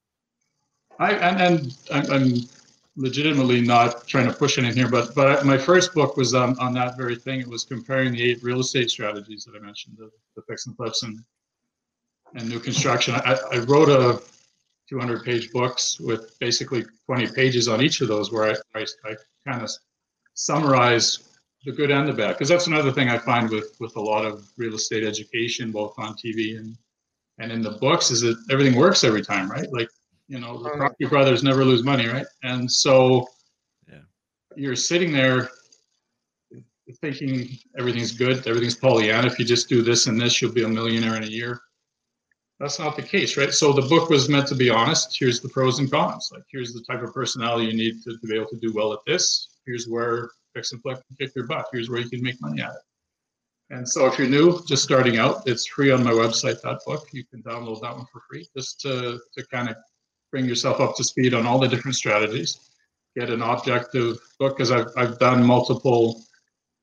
I 0.99 1.13
and, 1.13 1.41
and 1.41 1.77
I'm, 1.91 2.11
I'm, 2.11 2.33
legitimately 2.95 3.59
not 3.59 4.07
trying 4.07 4.27
to 4.27 4.33
push 4.33 4.59
it 4.59 4.65
in 4.65 4.71
here, 4.75 4.87
but 4.87 5.15
but 5.15 5.43
my 5.47 5.57
first 5.57 5.95
book 5.95 6.15
was 6.15 6.35
on, 6.35 6.55
on 6.59 6.73
that 6.73 6.95
very 6.95 7.15
thing. 7.15 7.39
It 7.39 7.47
was 7.47 7.63
comparing 7.63 8.11
the 8.11 8.21
eight 8.21 8.43
real 8.43 8.59
estate 8.59 8.91
strategies 8.91 9.45
that 9.45 9.59
I 9.59 9.65
mentioned, 9.65 9.95
the, 9.97 10.11
the 10.35 10.43
fix 10.43 10.67
and 10.67 10.75
flips 10.75 11.01
and 11.01 11.17
and 12.35 12.47
new 12.47 12.59
construction. 12.59 13.15
I, 13.15 13.37
I 13.51 13.57
wrote 13.59 13.89
a 13.89 14.21
200 14.89 15.23
page 15.23 15.51
books 15.51 15.99
with 15.99 16.37
basically 16.39 16.85
20 17.05 17.31
pages 17.31 17.67
on 17.67 17.81
each 17.81 18.01
of 18.01 18.07
those 18.07 18.31
where 18.31 18.51
I, 18.51 18.79
I, 18.79 18.85
I 19.05 19.15
kind 19.47 19.61
of 19.61 19.69
summarize 20.35 21.29
the 21.65 21.71
good 21.71 21.91
and 21.91 22.07
the 22.07 22.13
bad 22.13 22.33
because 22.33 22.49
that's 22.49 22.67
another 22.67 22.91
thing 22.91 23.09
I 23.09 23.17
find 23.17 23.49
with 23.49 23.75
with 23.79 23.95
a 23.95 24.01
lot 24.01 24.25
of 24.25 24.45
real 24.57 24.75
estate 24.75 25.03
education, 25.03 25.71
both 25.71 25.93
on 25.97 26.15
TV 26.15 26.57
and 26.57 26.77
and 27.39 27.51
in 27.51 27.61
the 27.61 27.71
books, 27.71 28.11
is 28.11 28.21
that 28.21 28.37
everything 28.51 28.77
works 28.77 29.03
every 29.03 29.23
time, 29.23 29.49
right? 29.49 29.71
Like 29.71 29.89
you 30.27 30.39
know, 30.39 30.61
the 30.61 30.71
oh, 30.71 30.77
Property 30.77 31.05
Brothers 31.05 31.43
never 31.43 31.63
lose 31.63 31.83
money, 31.83 32.07
right? 32.07 32.25
And 32.43 32.69
so 32.71 33.27
yeah. 33.89 33.99
you're 34.55 34.75
sitting 34.75 35.11
there 35.11 35.49
thinking 37.01 37.57
everything's 37.77 38.11
good, 38.11 38.45
everything's 38.47 38.75
Pollyanna. 38.75 39.27
If 39.27 39.39
you 39.39 39.45
just 39.45 39.69
do 39.69 39.81
this 39.81 40.07
and 40.07 40.19
this, 40.19 40.41
you'll 40.41 40.53
be 40.53 40.63
a 40.63 40.67
millionaire 40.67 41.15
in 41.15 41.23
a 41.23 41.27
year. 41.27 41.61
That's 42.59 42.79
not 42.79 42.95
the 42.95 43.01
case, 43.01 43.35
right? 43.35 43.53
So 43.53 43.73
the 43.73 43.81
book 43.81 44.09
was 44.09 44.29
meant 44.29 44.47
to 44.47 44.55
be 44.55 44.69
honest. 44.69 45.17
Here's 45.17 45.41
the 45.41 45.49
pros 45.49 45.79
and 45.79 45.91
cons. 45.91 46.29
Like, 46.31 46.43
here's 46.49 46.73
the 46.73 46.81
type 46.81 47.01
of 47.01 47.13
personality 47.13 47.65
you 47.67 47.73
need 47.73 48.03
to, 48.03 48.17
to 48.17 48.27
be 48.27 48.35
able 48.35 48.49
to 48.49 48.57
do 48.57 48.71
well 48.73 48.93
at 48.93 48.99
this. 49.05 49.49
Here's 49.65 49.87
where 49.87 50.29
fix 50.53 50.71
and 50.71 50.81
flip 50.81 51.01
can 51.07 51.17
kick 51.17 51.35
your 51.35 51.47
butt. 51.47 51.67
Here's 51.71 51.89
where 51.89 51.99
you 51.99 52.09
can 52.09 52.21
make 52.21 52.39
money 52.41 52.61
at 52.61 52.69
it. 52.69 52.81
And 53.69 53.87
so 53.87 54.05
if 54.05 54.19
you're 54.19 54.27
new, 54.27 54.63
just 54.65 54.83
starting 54.83 55.17
out, 55.17 55.41
it's 55.47 55.65
free 55.65 55.89
on 55.89 56.03
my 56.03 56.11
website, 56.11 56.61
that 56.61 56.81
book. 56.85 57.07
You 57.11 57.23
can 57.25 57.41
download 57.41 57.81
that 57.81 57.95
one 57.95 58.05
for 58.11 58.21
free 58.29 58.47
just 58.55 58.79
to, 58.81 59.19
to 59.35 59.47
kind 59.47 59.69
of 59.69 59.75
bring 60.31 60.45
yourself 60.45 60.79
up 60.79 60.95
to 60.97 61.03
speed 61.03 61.33
on 61.33 61.47
all 61.47 61.59
the 61.59 61.67
different 61.67 61.95
strategies. 61.95 62.69
Get 63.15 63.29
an 63.29 63.41
objective 63.41 64.17
book 64.39 64.57
because 64.57 64.71
I've, 64.71 64.87
I've 64.95 65.17
done 65.17 65.45
multiple 65.45 66.23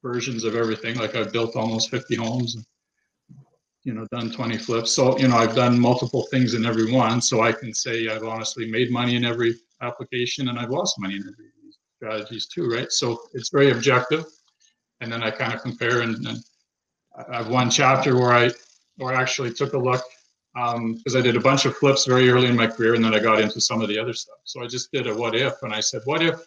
versions 0.02 0.44
of 0.44 0.56
everything. 0.56 0.96
Like 0.96 1.14
I've 1.14 1.32
built 1.32 1.54
almost 1.54 1.90
50 1.90 2.16
homes, 2.16 2.56
you 3.84 3.94
know, 3.94 4.06
done 4.10 4.30
20 4.30 4.58
flips. 4.58 4.92
So, 4.92 5.18
you 5.18 5.28
know, 5.28 5.36
I've 5.36 5.54
done 5.54 5.78
multiple 5.78 6.26
things 6.30 6.54
in 6.54 6.66
every 6.66 6.92
one. 6.92 7.20
So 7.20 7.40
I 7.40 7.52
can 7.52 7.72
say 7.72 8.08
I've 8.08 8.24
honestly 8.24 8.70
made 8.70 8.90
money 8.90 9.16
in 9.16 9.24
every 9.24 9.54
application 9.80 10.48
and 10.48 10.58
I've 10.58 10.70
lost 10.70 10.98
money 10.98 11.16
in 11.16 11.22
every 11.22 11.46
strategies 11.96 12.46
too, 12.46 12.68
right? 12.68 12.90
So 12.92 13.22
it's 13.32 13.50
very 13.50 13.70
objective. 13.70 14.26
And 15.00 15.10
then 15.10 15.22
I 15.22 15.30
kind 15.30 15.54
of 15.54 15.62
compare 15.62 16.02
and, 16.02 16.16
and 16.26 16.38
I 17.28 17.38
have 17.38 17.48
one 17.48 17.70
chapter 17.70 18.16
where 18.18 18.32
I, 18.32 18.50
where 18.96 19.14
I 19.14 19.20
actually 19.20 19.52
took 19.52 19.72
a 19.72 19.78
look 19.78 20.02
because 20.54 21.14
um, 21.14 21.16
I 21.16 21.20
did 21.20 21.36
a 21.36 21.40
bunch 21.40 21.64
of 21.64 21.76
flips 21.76 22.06
very 22.06 22.28
early 22.28 22.48
in 22.48 22.56
my 22.56 22.66
career, 22.66 22.94
and 22.94 23.04
then 23.04 23.14
I 23.14 23.20
got 23.20 23.40
into 23.40 23.60
some 23.60 23.80
of 23.80 23.88
the 23.88 23.98
other 23.98 24.12
stuff. 24.12 24.38
So 24.44 24.62
I 24.62 24.66
just 24.66 24.90
did 24.92 25.06
a 25.06 25.14
what 25.14 25.36
if, 25.36 25.54
and 25.62 25.72
I 25.72 25.80
said, 25.80 26.02
what 26.04 26.22
if 26.22 26.40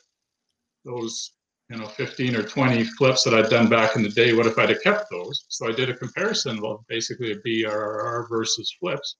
those 0.84 1.32
you 1.74 1.80
know 1.80 1.88
15 1.88 2.36
or 2.36 2.44
20 2.44 2.84
flips 2.84 3.24
that 3.24 3.34
I'd 3.34 3.50
done 3.50 3.68
back 3.68 3.96
in 3.96 4.04
the 4.04 4.10
day, 4.10 4.34
what 4.34 4.46
if 4.46 4.60
I'd 4.60 4.70
have 4.70 4.84
kept 4.84 5.10
those? 5.10 5.46
So 5.50 5.68
I 5.68 5.72
did 5.72 5.90
a 5.90 5.96
comparison 5.96 6.64
of 6.64 6.86
basically 6.88 7.32
a 7.32 7.38
BRR 7.38 8.28
versus 8.30 8.76
flips, 8.80 9.16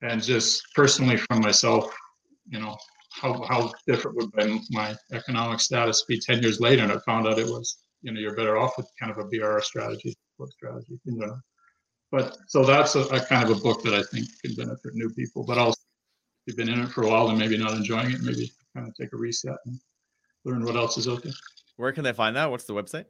and 0.00 0.22
just 0.22 0.62
personally 0.76 1.16
from 1.16 1.40
myself, 1.40 1.92
you 2.48 2.60
know, 2.60 2.76
how 3.10 3.42
how 3.42 3.72
different 3.84 4.16
would 4.16 4.30
my, 4.36 4.60
my 4.70 4.96
economic 5.12 5.58
status 5.58 6.04
be 6.04 6.20
10 6.20 6.40
years 6.40 6.60
later? 6.60 6.84
And 6.84 6.92
I 6.92 6.98
found 6.98 7.26
out 7.26 7.40
it 7.40 7.46
was 7.46 7.78
you 8.02 8.12
know 8.12 8.20
you're 8.20 8.36
better 8.36 8.58
off 8.58 8.76
with 8.76 8.88
kind 9.00 9.10
of 9.10 9.18
a 9.18 9.24
BRR 9.24 9.60
strategy, 9.60 10.14
flip 10.36 10.50
strategy 10.50 11.00
in 11.04 11.18
general. 11.18 11.40
But 12.12 12.36
so 12.46 12.64
that's 12.64 12.94
a, 12.94 13.00
a, 13.06 13.18
kind 13.26 13.50
of 13.50 13.58
a 13.58 13.60
book 13.60 13.82
that 13.82 13.92
I 13.92 14.04
think 14.04 14.28
can 14.44 14.54
benefit 14.54 14.94
new 14.94 15.10
people. 15.10 15.44
But 15.44 15.58
also, 15.58 15.80
you've 16.46 16.56
been 16.56 16.68
in 16.68 16.78
it 16.78 16.90
for 16.90 17.02
a 17.02 17.08
while 17.08 17.28
and 17.30 17.38
maybe 17.38 17.58
not 17.58 17.72
enjoying 17.72 18.12
it, 18.12 18.22
maybe 18.22 18.52
kind 18.76 18.86
of 18.86 18.94
take 18.94 19.12
a 19.12 19.16
reset 19.16 19.56
and 19.66 19.80
learn 20.44 20.64
what 20.64 20.76
else 20.76 20.96
is 20.96 21.08
out 21.08 21.24
there. 21.24 21.32
Where 21.76 21.92
can 21.92 22.04
they 22.04 22.12
find 22.12 22.36
that? 22.36 22.50
What's 22.50 22.64
the 22.64 22.74
website? 22.74 23.06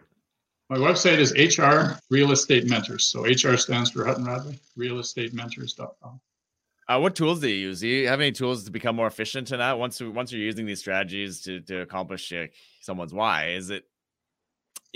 My 0.68 0.76
website 0.76 1.18
is 1.18 1.32
HR 1.32 1.98
Real 2.10 2.32
Estate 2.32 2.68
Mentors. 2.68 3.04
So 3.04 3.22
HR 3.22 3.56
stands 3.56 3.90
for 3.90 4.04
Hutton 4.04 4.24
Radley, 4.24 4.58
realestatementors.com. 4.76 6.20
Uh, 6.88 6.98
what 6.98 7.14
tools 7.14 7.40
do 7.40 7.48
you 7.48 7.54
use? 7.54 7.80
Do 7.80 7.88
you 7.88 8.08
have 8.08 8.20
any 8.20 8.32
tools 8.32 8.64
to 8.64 8.70
become 8.70 8.96
more 8.96 9.06
efficient 9.06 9.50
in 9.52 9.58
that? 9.58 9.78
Once 9.78 10.00
once 10.00 10.32
you're 10.32 10.42
using 10.42 10.66
these 10.66 10.80
strategies 10.80 11.40
to 11.42 11.60
to 11.62 11.80
accomplish 11.80 12.32
uh, 12.32 12.46
someone's 12.80 13.12
why, 13.12 13.48
is 13.50 13.70
it 13.70 13.84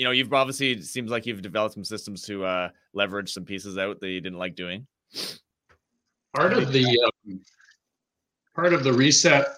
you 0.01 0.05
know, 0.05 0.13
you've 0.13 0.33
obviously 0.33 0.73
it 0.73 0.85
seems 0.85 1.11
like 1.11 1.27
you've 1.27 1.43
developed 1.43 1.75
some 1.75 1.85
systems 1.85 2.23
to 2.23 2.43
uh, 2.43 2.71
leverage 2.95 3.33
some 3.35 3.45
pieces 3.45 3.77
out 3.77 4.01
that 4.01 4.09
you 4.09 4.23
didn't 4.23 4.39
like 4.39 4.55
doing. 4.55 4.87
Part 6.35 6.55
of 6.55 6.73
the 6.73 6.87
um, 7.27 7.41
part 8.55 8.73
of 8.73 8.83
the 8.83 8.95
reset 8.95 9.49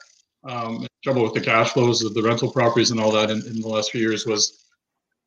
um, 0.42 0.85
trouble 1.03 1.23
with 1.23 1.35
the 1.35 1.41
cash 1.41 1.73
flows 1.73 2.03
of 2.03 2.15
the 2.15 2.23
rental 2.23 2.51
properties 2.51 2.91
and 2.91 3.01
all 3.01 3.11
that 3.12 3.31
in, 3.31 3.43
in 3.47 3.61
the 3.61 3.69
last 3.69 3.91
few 3.91 4.01
years 4.01 4.27
was 4.27 4.65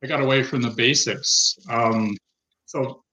I 0.04 0.08
got 0.08 0.22
away 0.22 0.44
from 0.44 0.62
the 0.62 0.70
basics. 0.70 1.58
Um, 1.70 2.16
so, 2.66 3.04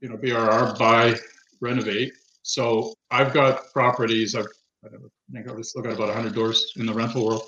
you 0.00 0.08
know, 0.08 0.16
BRR 0.16 0.78
buy 0.78 1.16
renovate. 1.60 2.12
So 2.42 2.94
I've 3.10 3.32
got 3.32 3.72
properties. 3.72 4.34
I've 4.34 4.46
I 4.84 4.88
think 5.32 5.50
I've 5.50 5.64
still 5.64 5.82
got 5.82 5.94
about 5.94 6.08
100 6.08 6.34
doors 6.34 6.72
in 6.76 6.86
the 6.86 6.94
rental 6.94 7.26
world. 7.26 7.42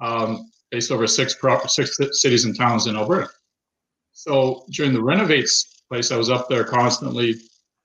Um, 0.00 0.50
based 0.70 0.90
over 0.90 1.06
six 1.06 1.34
pro- 1.34 1.64
six 1.66 1.96
cities 2.12 2.44
and 2.44 2.56
towns 2.56 2.86
in 2.86 2.96
Alberta. 2.96 3.30
So 4.12 4.64
during 4.70 4.92
the 4.92 5.02
renovates 5.02 5.82
place, 5.88 6.10
I 6.10 6.16
was 6.16 6.28
up 6.28 6.48
there 6.48 6.64
constantly 6.64 7.36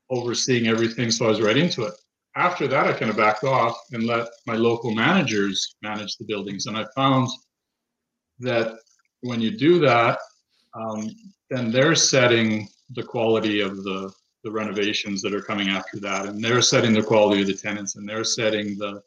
overseeing 0.09 0.67
everything, 0.67 1.11
so 1.11 1.25
I 1.25 1.29
was 1.29 1.41
right 1.41 1.57
into 1.57 1.83
it. 1.83 1.93
After 2.35 2.67
that, 2.67 2.87
I 2.87 2.93
kind 2.93 3.11
of 3.11 3.17
backed 3.17 3.43
off 3.43 3.77
and 3.91 4.03
let 4.05 4.29
my 4.47 4.55
local 4.55 4.93
managers 4.93 5.75
manage 5.81 6.15
the 6.17 6.25
buildings, 6.25 6.65
and 6.65 6.77
I 6.77 6.85
found 6.95 7.29
that 8.39 8.77
when 9.21 9.41
you 9.41 9.51
do 9.57 9.79
that, 9.79 10.17
um, 10.73 11.09
then 11.49 11.71
they're 11.71 11.95
setting 11.95 12.67
the 12.91 13.03
quality 13.03 13.61
of 13.61 13.83
the 13.83 14.11
the 14.43 14.51
renovations 14.51 15.21
that 15.21 15.35
are 15.35 15.41
coming 15.43 15.69
after 15.69 15.99
that, 15.99 16.25
and 16.25 16.43
they're 16.43 16.63
setting 16.63 16.93
the 16.93 17.03
quality 17.03 17.41
of 17.41 17.47
the 17.47 17.53
tenants, 17.53 17.95
and 17.95 18.07
they're 18.07 18.23
setting 18.23 18.77
the 18.77 19.01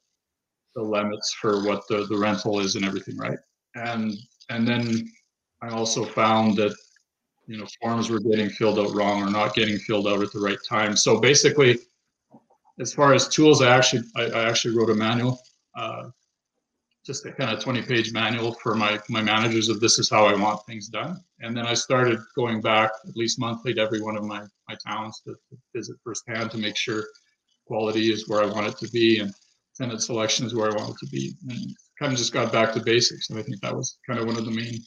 the 0.76 0.82
limits 0.82 1.32
for 1.32 1.64
what 1.64 1.86
the, 1.88 2.04
the 2.06 2.16
rental 2.16 2.60
is 2.60 2.76
and 2.76 2.84
everything, 2.84 3.16
right? 3.16 3.38
and 3.74 4.14
and 4.50 4.66
then 4.66 5.08
I 5.62 5.68
also 5.68 6.04
found 6.04 6.56
that 6.56 6.74
you 7.46 7.58
know 7.58 7.66
forms 7.80 8.10
were 8.10 8.20
getting 8.20 8.48
filled 8.48 8.78
out 8.78 8.94
wrong 8.94 9.22
or 9.22 9.30
not 9.30 9.54
getting 9.54 9.78
filled 9.78 10.06
out 10.06 10.22
at 10.22 10.32
the 10.32 10.40
right 10.40 10.58
time. 10.68 10.96
So 10.96 11.20
basically, 11.20 11.78
as 12.80 12.92
far 12.92 13.14
as 13.14 13.28
tools, 13.28 13.62
I 13.62 13.74
actually 13.74 14.02
I, 14.16 14.24
I 14.24 14.48
actually 14.48 14.76
wrote 14.76 14.90
a 14.90 14.94
manual, 14.94 15.40
uh, 15.76 16.08
just 17.04 17.26
a 17.26 17.32
kind 17.32 17.50
of 17.50 17.62
20 17.62 17.82
page 17.82 18.12
manual 18.12 18.54
for 18.54 18.74
my 18.74 18.98
my 19.08 19.22
managers 19.22 19.68
of 19.68 19.80
this 19.80 19.98
is 19.98 20.10
how 20.10 20.26
I 20.26 20.34
want 20.34 20.64
things 20.66 20.88
done. 20.88 21.22
And 21.40 21.56
then 21.56 21.66
I 21.66 21.74
started 21.74 22.18
going 22.34 22.60
back 22.60 22.90
at 23.08 23.16
least 23.16 23.38
monthly 23.38 23.74
to 23.74 23.80
every 23.80 24.00
one 24.00 24.16
of 24.16 24.24
my 24.24 24.42
my 24.68 24.76
towns 24.86 25.20
to, 25.24 25.32
to 25.32 25.58
visit 25.74 25.96
firsthand 26.02 26.50
to 26.52 26.58
make 26.58 26.76
sure 26.76 27.04
quality 27.66 28.12
is 28.12 28.28
where 28.28 28.42
I 28.42 28.46
want 28.46 28.66
it 28.66 28.76
to 28.78 28.90
be 28.90 29.20
and 29.20 29.32
tenant 29.76 30.02
selection 30.02 30.46
is 30.46 30.54
where 30.54 30.70
I 30.70 30.74
want 30.74 30.90
it 30.90 30.96
to 31.06 31.10
be. 31.10 31.34
And 31.48 31.76
kind 31.98 32.12
of 32.12 32.18
just 32.18 32.32
got 32.32 32.52
back 32.52 32.72
to 32.74 32.80
basics. 32.80 33.30
And 33.30 33.38
I 33.38 33.42
think 33.42 33.60
that 33.60 33.74
was 33.74 33.98
kind 34.06 34.18
of 34.18 34.26
one 34.26 34.36
of 34.36 34.44
the 34.44 34.50
main 34.50 34.78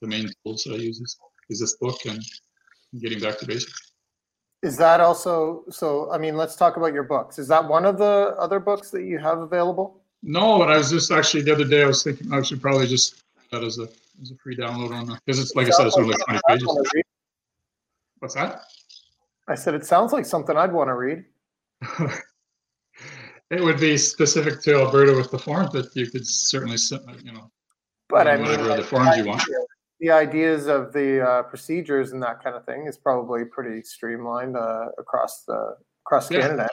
the 0.00 0.08
main 0.08 0.28
tools 0.44 0.64
that 0.64 0.74
I 0.74 0.78
use 0.78 1.00
is, 1.00 1.16
is 1.50 1.60
this 1.60 1.76
book 1.76 1.98
and 2.06 2.22
getting 3.00 3.20
back 3.20 3.38
to 3.38 3.46
basics. 3.46 3.93
Is 4.64 4.78
that 4.78 4.98
also 4.98 5.62
so? 5.68 6.10
I 6.10 6.16
mean, 6.16 6.38
let's 6.38 6.56
talk 6.56 6.78
about 6.78 6.94
your 6.94 7.02
books. 7.02 7.38
Is 7.38 7.48
that 7.48 7.68
one 7.68 7.84
of 7.84 7.98
the 7.98 8.34
other 8.38 8.58
books 8.58 8.90
that 8.92 9.04
you 9.04 9.18
have 9.18 9.40
available? 9.40 10.00
No, 10.22 10.58
but 10.58 10.70
I 10.70 10.78
was 10.78 10.90
just 10.90 11.12
actually 11.12 11.42
the 11.42 11.52
other 11.52 11.66
day. 11.66 11.82
I 11.82 11.86
was 11.86 12.02
thinking 12.02 12.32
I 12.32 12.40
should 12.40 12.62
probably 12.62 12.86
just 12.86 13.24
that 13.50 13.62
as 13.62 13.78
a 13.78 13.88
as 14.22 14.30
a 14.30 14.36
free 14.42 14.56
download 14.56 14.90
on 14.90 15.04
the 15.04 15.20
because 15.26 15.38
it's 15.38 15.54
like 15.54 15.66
I 15.66 15.70
said, 15.70 15.86
it's 15.86 15.98
only 15.98 16.12
like 16.12 16.24
twenty 16.24 16.40
pages. 16.48 17.04
What's 18.20 18.34
that? 18.36 18.62
I 19.48 19.54
said 19.54 19.74
it 19.74 19.84
sounds 19.84 20.14
like 20.14 20.24
something 20.24 20.56
I'd 20.56 20.72
want 20.72 20.88
to 20.88 20.94
read. 20.94 21.26
it 23.50 23.62
would 23.62 23.78
be 23.78 23.98
specific 23.98 24.62
to 24.62 24.76
Alberta 24.76 25.12
with 25.12 25.30
the 25.30 25.38
forms, 25.38 25.68
but 25.74 25.94
you 25.94 26.10
could 26.10 26.26
certainly, 26.26 26.78
you 27.22 27.32
know, 27.32 27.50
but 28.08 28.26
I 28.26 28.36
mean, 28.36 28.46
whatever 28.46 28.76
the 28.76 28.82
forms 28.82 29.14
you 29.18 29.26
want. 29.26 29.42
The 30.04 30.10
ideas 30.10 30.66
of 30.66 30.92
the 30.92 31.26
uh, 31.26 31.42
procedures 31.44 32.12
and 32.12 32.22
that 32.22 32.44
kind 32.44 32.54
of 32.54 32.66
thing 32.66 32.86
is 32.86 32.98
probably 32.98 33.46
pretty 33.46 33.80
streamlined 33.80 34.54
uh, 34.54 34.88
across 34.98 35.44
the 35.44 35.78
across 36.04 36.30
yeah. 36.30 36.40
Canada. 36.40 36.68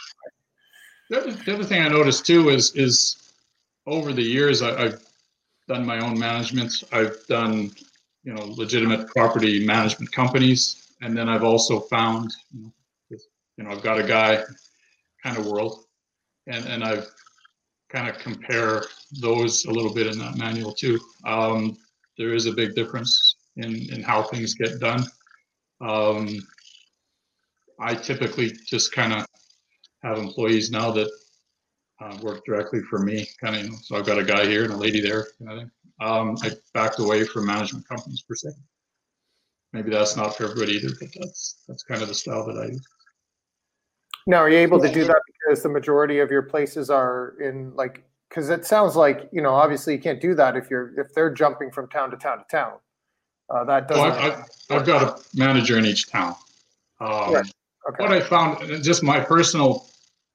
The 1.10 1.22
other, 1.22 1.32
the 1.32 1.54
other 1.54 1.64
thing 1.64 1.82
I 1.82 1.88
noticed 1.88 2.26
too 2.26 2.50
is 2.50 2.76
is 2.76 3.32
over 3.88 4.12
the 4.12 4.22
years 4.22 4.62
I, 4.62 4.84
I've 4.84 5.02
done 5.70 5.86
my 5.86 6.00
own 6.00 6.20
management. 6.20 6.84
I've 6.92 7.26
done 7.28 7.72
you 8.26 8.34
know 8.34 8.44
legitimate 8.48 9.08
property 9.08 9.66
management 9.66 10.12
companies, 10.12 10.92
and 11.02 11.18
then 11.18 11.30
I've 11.30 11.46
also 11.46 11.80
found 11.80 12.34
you 12.54 12.64
know, 12.64 13.18
you 13.56 13.64
know 13.64 13.70
I've 13.72 13.82
got 13.82 13.98
a 13.98 14.04
guy 14.04 14.44
kind 15.24 15.38
of 15.38 15.46
world, 15.46 15.86
and 16.48 16.66
and 16.66 16.84
I've 16.84 17.08
kind 17.88 18.10
of 18.10 18.18
compare 18.18 18.84
those 19.22 19.64
a 19.64 19.72
little 19.72 19.94
bit 19.94 20.08
in 20.08 20.20
that 20.20 20.36
manual 20.36 20.74
too. 20.74 21.00
Um, 21.26 21.78
there 22.22 22.36
is 22.36 22.46
a 22.46 22.54
big 22.54 22.76
difference 22.76 23.36
in, 23.58 23.92
in 23.92 24.04
how 24.04 24.22
things 24.22 24.54
get 24.54 24.80
done. 24.80 25.04
Um, 25.82 26.40
I 27.80 27.96
typically 27.96 28.52
just 28.68 28.92
kind 28.92 29.12
of 29.12 29.26
have 30.04 30.20
employees 30.20 30.70
now 30.70 30.92
that 30.92 31.10
uh, 32.00 32.18
work 32.22 32.46
directly 32.46 32.82
for 32.84 33.00
me, 33.00 33.28
kind 33.44 33.56
of. 33.56 33.64
You 33.64 33.70
know, 33.72 33.78
so 33.82 33.96
I've 33.96 34.06
got 34.06 34.20
a 34.20 34.24
guy 34.24 34.46
here 34.46 34.64
and 34.66 34.74
a 34.74 34.78
lady 34.78 35.02
there, 35.02 35.28
kind 35.40 35.52
of 35.52 35.58
thing. 35.60 35.72
Um, 36.00 36.38
I 36.44 36.52
backed 36.76 37.00
away 37.00 37.24
from 37.24 37.48
management 37.48 37.88
companies 37.88 38.22
per 38.22 38.36
se. 38.36 38.50
Maybe 39.74 39.90
that's 39.90 40.16
not 40.16 40.38
for 40.38 40.44
everybody 40.44 40.74
either, 40.74 40.94
but 41.00 41.10
that's 41.20 41.64
that's 41.68 41.84
kind 41.84 42.04
of 42.04 42.08
the 42.08 42.14
style 42.14 42.46
that 42.46 42.58
I 42.62 42.68
use. 42.68 42.88
Now, 44.28 44.38
are 44.38 44.50
you 44.50 44.60
able 44.60 44.80
to 44.80 44.92
do 44.92 45.06
that 45.06 45.22
because 45.28 45.64
the 45.64 45.70
majority 45.70 46.20
of 46.20 46.30
your 46.30 46.44
places 46.44 46.92
are 46.92 47.36
in 47.42 47.74
like 47.76 48.04
because 48.32 48.50
it 48.50 48.66
sounds 48.66 48.96
like 48.96 49.28
you 49.32 49.42
know 49.42 49.54
obviously 49.54 49.94
you 49.94 50.00
can't 50.00 50.22
do 50.22 50.34
that 50.36 50.56
if 50.56 50.70
you're 50.70 50.98
if 51.00 51.14
they're 51.14 51.34
jumping 51.34 51.70
from 51.70 51.90
town 51.90 52.10
to 52.12 52.18
town 52.18 52.38
to 52.38 52.46
town. 52.50 52.74
Uh, 53.50 53.66
that 53.66 53.90
doesn't. 53.90 54.04
Well, 54.04 54.46
I've, 54.70 54.80
I've, 54.80 54.86
got 54.86 55.04
a 55.04 55.22
manager 55.36 55.78
in 55.78 55.86
each 55.86 56.10
town. 56.10 56.36
Um, 57.02 57.34
right. 57.34 57.54
okay. 57.90 58.04
What 58.04 58.14
I 58.14 58.22
found, 58.22 58.82
just 58.82 59.04
my 59.04 59.20
personal 59.20 59.88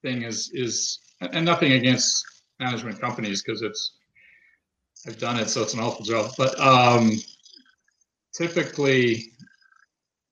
thing 0.02 0.22
is 0.22 0.50
is, 0.52 0.98
and 1.20 1.44
nothing 1.44 1.72
against 1.72 2.22
management 2.60 3.00
companies 3.00 3.42
because 3.42 3.62
it's 3.62 3.92
I've 5.06 5.18
done 5.18 5.38
it, 5.38 5.48
so 5.48 5.62
it's 5.62 5.72
an 5.72 5.80
awful 5.80 6.04
job. 6.04 6.32
But 6.36 6.58
um, 6.60 7.12
typically, 8.34 9.32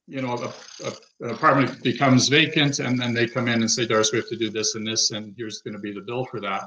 you 0.06 0.20
know, 0.20 0.34
a, 0.34 0.86
a, 0.86 0.92
an 1.20 1.30
apartment 1.30 1.82
becomes 1.82 2.28
vacant, 2.28 2.80
and 2.80 3.00
then 3.00 3.14
they 3.14 3.26
come 3.26 3.48
in 3.48 3.62
and 3.62 3.70
say, 3.70 3.86
"Doris, 3.86 4.12
we 4.12 4.18
have 4.18 4.28
to 4.28 4.36
do 4.36 4.50
this 4.50 4.74
and 4.74 4.86
this, 4.86 5.12
and 5.12 5.34
here's 5.38 5.62
going 5.62 5.74
to 5.74 5.80
be 5.80 5.92
the 5.94 6.02
bill 6.02 6.26
for 6.26 6.40
that." 6.40 6.64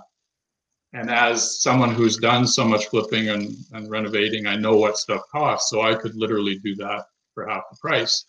And 0.97 1.11
as 1.11 1.61
someone 1.61 1.91
who's 1.93 2.17
done 2.17 2.47
so 2.47 2.65
much 2.65 2.87
flipping 2.87 3.29
and, 3.29 3.55
and 3.73 3.87
renovating, 3.87 4.47
I 4.47 4.55
know 4.55 4.77
what 4.77 4.97
stuff 4.97 5.21
costs. 5.31 5.69
So 5.69 5.81
I 5.81 5.93
could 5.93 6.15
literally 6.15 6.57
do 6.57 6.73
that 6.77 7.05
for 7.35 7.47
half 7.47 7.69
the 7.69 7.77
price. 7.77 8.25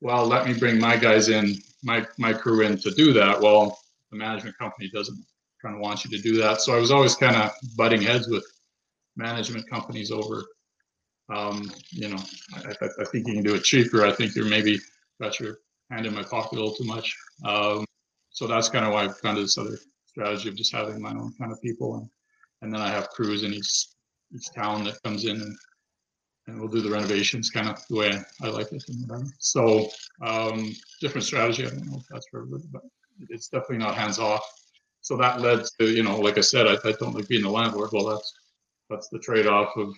Well, 0.00 0.24
let 0.24 0.46
me 0.46 0.54
bring 0.54 0.78
my 0.78 0.96
guys 0.96 1.30
in, 1.30 1.56
my, 1.82 2.06
my 2.16 2.32
crew 2.32 2.60
in 2.64 2.78
to 2.78 2.92
do 2.92 3.12
that. 3.14 3.40
Well, 3.40 3.76
the 4.12 4.18
management 4.18 4.56
company 4.56 4.88
doesn't 4.88 5.18
kind 5.60 5.74
of 5.74 5.80
want 5.80 6.04
you 6.04 6.16
to 6.16 6.22
do 6.22 6.36
that. 6.36 6.60
So 6.60 6.76
I 6.76 6.78
was 6.78 6.92
always 6.92 7.16
kind 7.16 7.34
of 7.34 7.50
butting 7.76 8.02
heads 8.02 8.28
with 8.28 8.46
management 9.16 9.68
companies 9.68 10.12
over, 10.12 10.44
um, 11.28 11.72
you 11.90 12.08
know, 12.08 12.22
I, 12.54 12.70
I, 12.84 12.88
I, 13.00 13.04
think 13.06 13.26
you 13.26 13.34
can 13.34 13.42
do 13.42 13.56
it 13.56 13.64
cheaper. 13.64 14.06
I 14.06 14.12
think 14.12 14.36
you're 14.36 14.48
maybe 14.48 14.78
got 15.20 15.40
your 15.40 15.58
hand 15.90 16.06
in 16.06 16.14
my 16.14 16.22
pocket 16.22 16.52
a 16.52 16.54
little 16.54 16.74
too 16.74 16.84
much. 16.84 17.16
Um, 17.44 17.84
so 18.30 18.46
that's 18.46 18.68
kind 18.68 18.84
of 18.86 18.92
why 18.92 19.04
I've 19.04 19.20
gone 19.22 19.34
to 19.34 19.42
this 19.42 19.58
other 19.58 19.76
strategy 20.10 20.48
of 20.48 20.56
just 20.56 20.74
having 20.74 21.00
my 21.00 21.10
own 21.10 21.32
kind 21.38 21.52
of 21.52 21.62
people 21.62 21.96
and 21.96 22.08
and 22.62 22.72
then 22.72 22.80
I 22.80 22.90
have 22.90 23.08
crews 23.10 23.42
in 23.42 23.54
each 23.54 23.86
each 24.34 24.52
town 24.54 24.84
that 24.84 25.02
comes 25.02 25.24
in 25.24 25.40
and 25.40 25.56
and 26.46 26.58
we'll 26.58 26.68
do 26.68 26.80
the 26.80 26.90
renovations 26.90 27.50
kind 27.50 27.68
of 27.68 27.78
the 27.88 27.96
way 27.96 28.12
I, 28.42 28.48
like 28.48 28.72
it 28.72 28.82
and 28.88 29.08
whatever. 29.08 29.30
So 29.38 29.88
um, 30.22 30.74
different 31.00 31.24
strategy. 31.24 31.64
I 31.64 31.70
don't 31.70 31.86
know 31.86 31.98
if 31.98 32.06
that's 32.10 32.26
for 32.28 32.38
everybody, 32.42 32.64
but 32.72 32.82
it's 33.28 33.48
definitely 33.48 33.78
not 33.78 33.94
hands 33.94 34.18
off. 34.18 34.42
So 35.00 35.16
that 35.18 35.40
led 35.40 35.64
to 35.78 35.86
you 35.86 36.02
know, 36.02 36.18
like 36.18 36.38
I 36.38 36.42
said, 36.42 36.66
I, 36.66 36.76
I 36.86 36.92
don't 36.98 37.14
like 37.14 37.28
being 37.28 37.42
the 37.42 37.50
landlord. 37.50 37.90
Well, 37.92 38.06
that's 38.06 38.32
that's 38.88 39.08
the 39.08 39.18
trade 39.18 39.46
off 39.46 39.76
of 39.76 39.94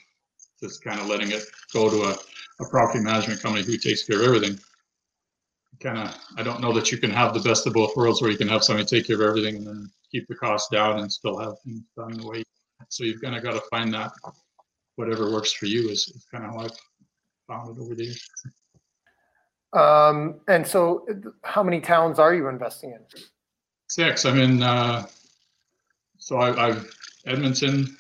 just 0.63 0.85
kind 0.85 1.01
of 1.01 1.07
letting 1.07 1.31
it 1.31 1.43
go 1.73 1.89
to 1.89 2.03
a, 2.11 2.17
a 2.61 2.69
property 2.69 3.01
management 3.01 3.41
company 3.41 3.65
who 3.65 3.77
takes 3.77 4.05
care 4.05 4.21
of 4.21 4.27
everything 4.27 4.59
kind 5.81 5.99
of 5.99 6.17
I 6.37 6.43
don't 6.43 6.61
know 6.61 6.73
that 6.73 6.93
you 6.93 6.99
can 6.99 7.11
have 7.11 7.35
the 7.35 7.41
best 7.41 7.67
of 7.67 7.73
both 7.73 7.97
worlds 7.97 8.23
where 8.23 8.31
you 8.31 8.39
can 8.39 8.49
have 8.49 8.65
somebody 8.65 8.87
take 8.87 9.07
care 9.07 9.17
of 9.17 9.23
everything 9.23 9.57
and 9.57 9.67
then 9.67 9.91
keep 10.11 10.29
the 10.29 10.35
cost 10.35 10.71
down 10.71 11.01
and 11.01 11.11
still 11.11 11.39
have 11.39 11.55
things 11.65 11.83
done 11.97 12.13
the 12.13 12.27
way. 12.27 12.45
So 12.89 13.05
you've 13.05 13.23
kind 13.23 13.37
of 13.37 13.43
got 13.43 13.53
to 13.53 13.63
find 13.71 13.93
that 13.95 14.13
whatever 14.97 15.33
works 15.33 15.53
for 15.53 15.67
you 15.67 15.89
is, 15.89 16.09
is 16.09 16.27
kind 16.31 16.45
of 16.45 16.51
how 16.53 16.59
I've 16.61 16.71
found 17.49 17.77
it 17.77 17.81
over 17.81 17.95
the 17.95 18.05
years. 18.05 18.29
Um, 19.73 20.41
and 20.49 20.67
so, 20.67 21.07
how 21.45 21.63
many 21.63 21.81
towns 21.81 22.19
are 22.19 22.35
you 22.35 22.49
investing 22.49 22.91
in? 22.91 22.99
Six. 23.89 24.27
I'm 24.27 24.39
in. 24.39 24.63
Uh, 24.63 25.07
so 26.19 26.37
I, 26.37 26.69
I've 26.69 26.95
Edmonton, 27.27 27.97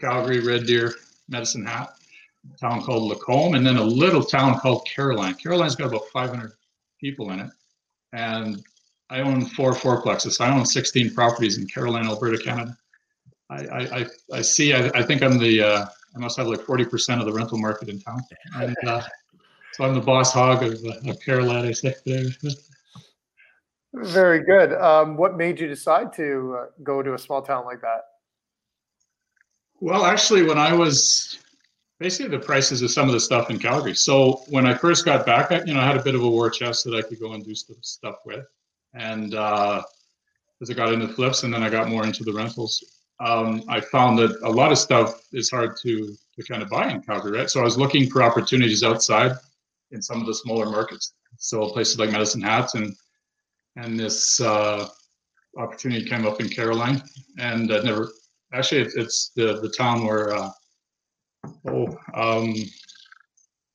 Calgary, 0.00 0.40
Red 0.40 0.66
Deer, 0.66 0.94
Medicine 1.28 1.64
Hat, 1.64 1.90
a 2.52 2.58
town 2.58 2.82
called 2.82 3.04
Lacombe, 3.04 3.54
and 3.54 3.66
then 3.66 3.76
a 3.76 3.82
little 3.82 4.22
town 4.22 4.58
called 4.58 4.86
Caroline. 4.86 5.34
Caroline's 5.34 5.76
got 5.76 5.88
about 5.88 6.06
500 6.12 6.52
people 7.00 7.30
in 7.30 7.40
it. 7.40 7.50
And 8.12 8.62
I 9.10 9.20
own 9.20 9.46
four 9.46 9.72
fourplexes. 9.72 10.40
I 10.40 10.54
own 10.54 10.66
16 10.66 11.14
properties 11.14 11.58
in 11.58 11.66
Caroline, 11.66 12.06
Alberta, 12.06 12.38
Canada. 12.38 12.76
I, 13.50 13.56
I, 13.56 14.06
I 14.32 14.42
see, 14.42 14.74
I, 14.74 14.90
I 14.94 15.02
think 15.02 15.22
I'm 15.22 15.38
the, 15.38 15.62
uh, 15.62 15.86
I 16.14 16.18
must 16.18 16.36
have 16.36 16.46
like 16.46 16.60
40% 16.60 17.18
of 17.18 17.26
the 17.26 17.32
rental 17.32 17.58
market 17.58 17.88
in 17.88 18.00
town. 18.00 18.20
And 18.54 18.76
uh, 18.86 19.02
so 19.72 19.84
I'm 19.84 19.94
the 19.94 20.00
boss 20.00 20.32
hog 20.32 20.62
of, 20.62 20.78
uh, 20.84 21.10
of 21.10 21.20
Caroline, 21.20 21.64
I 21.64 21.72
say. 21.72 21.94
Very 23.94 24.44
good. 24.44 24.74
Um, 24.74 25.16
what 25.16 25.36
made 25.36 25.58
you 25.58 25.66
decide 25.66 26.12
to 26.14 26.58
uh, 26.58 26.66
go 26.82 27.02
to 27.02 27.14
a 27.14 27.18
small 27.18 27.40
town 27.40 27.64
like 27.64 27.80
that? 27.80 28.04
Well, 29.80 30.04
actually, 30.04 30.42
when 30.42 30.58
I 30.58 30.74
was 30.74 31.38
basically 31.98 32.36
the 32.36 32.44
prices 32.44 32.82
of 32.82 32.90
some 32.90 33.08
of 33.08 33.12
the 33.12 33.20
stuff 33.20 33.50
in 33.50 33.58
Calgary. 33.58 33.94
So 33.94 34.42
when 34.48 34.66
I 34.66 34.74
first 34.74 35.04
got 35.04 35.26
back, 35.26 35.50
I, 35.50 35.62
you 35.64 35.74
know, 35.74 35.80
I 35.80 35.86
had 35.86 35.96
a 35.96 36.02
bit 36.02 36.14
of 36.14 36.22
a 36.22 36.28
war 36.28 36.50
chest 36.50 36.84
that 36.84 36.94
I 36.94 37.02
could 37.02 37.20
go 37.20 37.32
and 37.32 37.44
do 37.44 37.54
stuff 37.54 38.16
with, 38.24 38.46
and 38.94 39.34
uh, 39.34 39.82
as 40.62 40.70
I 40.70 40.74
got 40.74 40.92
into 40.92 41.08
flips, 41.08 41.42
and 41.42 41.52
then 41.52 41.62
I 41.62 41.70
got 41.70 41.88
more 41.88 42.04
into 42.04 42.24
the 42.24 42.32
rentals, 42.32 42.84
um, 43.20 43.64
I 43.68 43.80
found 43.80 44.18
that 44.18 44.38
a 44.42 44.50
lot 44.50 44.72
of 44.72 44.78
stuff 44.78 45.22
is 45.32 45.50
hard 45.50 45.76
to 45.82 46.16
to 46.36 46.44
kind 46.44 46.62
of 46.62 46.70
buy 46.70 46.88
in 46.88 47.02
Calgary, 47.02 47.36
right? 47.36 47.50
So 47.50 47.60
I 47.60 47.64
was 47.64 47.76
looking 47.76 48.08
for 48.08 48.22
opportunities 48.22 48.84
outside 48.84 49.32
in 49.90 50.00
some 50.00 50.20
of 50.20 50.26
the 50.26 50.34
smaller 50.34 50.66
markets. 50.66 51.14
So 51.36 51.68
places 51.68 51.98
like 51.98 52.12
Medicine 52.12 52.42
Hat 52.42 52.74
and 52.74 52.94
and 53.76 53.98
this 53.98 54.40
uh, 54.40 54.88
opportunity 55.56 56.04
came 56.04 56.26
up 56.26 56.40
in 56.40 56.48
Caroline, 56.48 57.02
and 57.38 57.72
I 57.72 57.80
never 57.80 58.08
actually 58.52 58.82
it, 58.82 58.92
it's 58.96 59.30
the 59.34 59.60
the 59.60 59.70
town 59.70 60.04
where 60.04 60.32
uh, 60.32 60.50
oh, 61.66 61.96
um, 62.14 62.54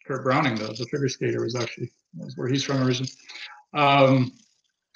Kurt 0.05 0.23
Browning, 0.23 0.55
the, 0.55 0.67
the 0.67 0.85
figure 0.91 1.09
skater, 1.09 1.43
was 1.43 1.55
actually 1.55 1.91
was 2.15 2.37
where 2.37 2.47
he's 2.47 2.63
from 2.63 2.83
originally. 2.83 3.11
Um, 3.73 4.33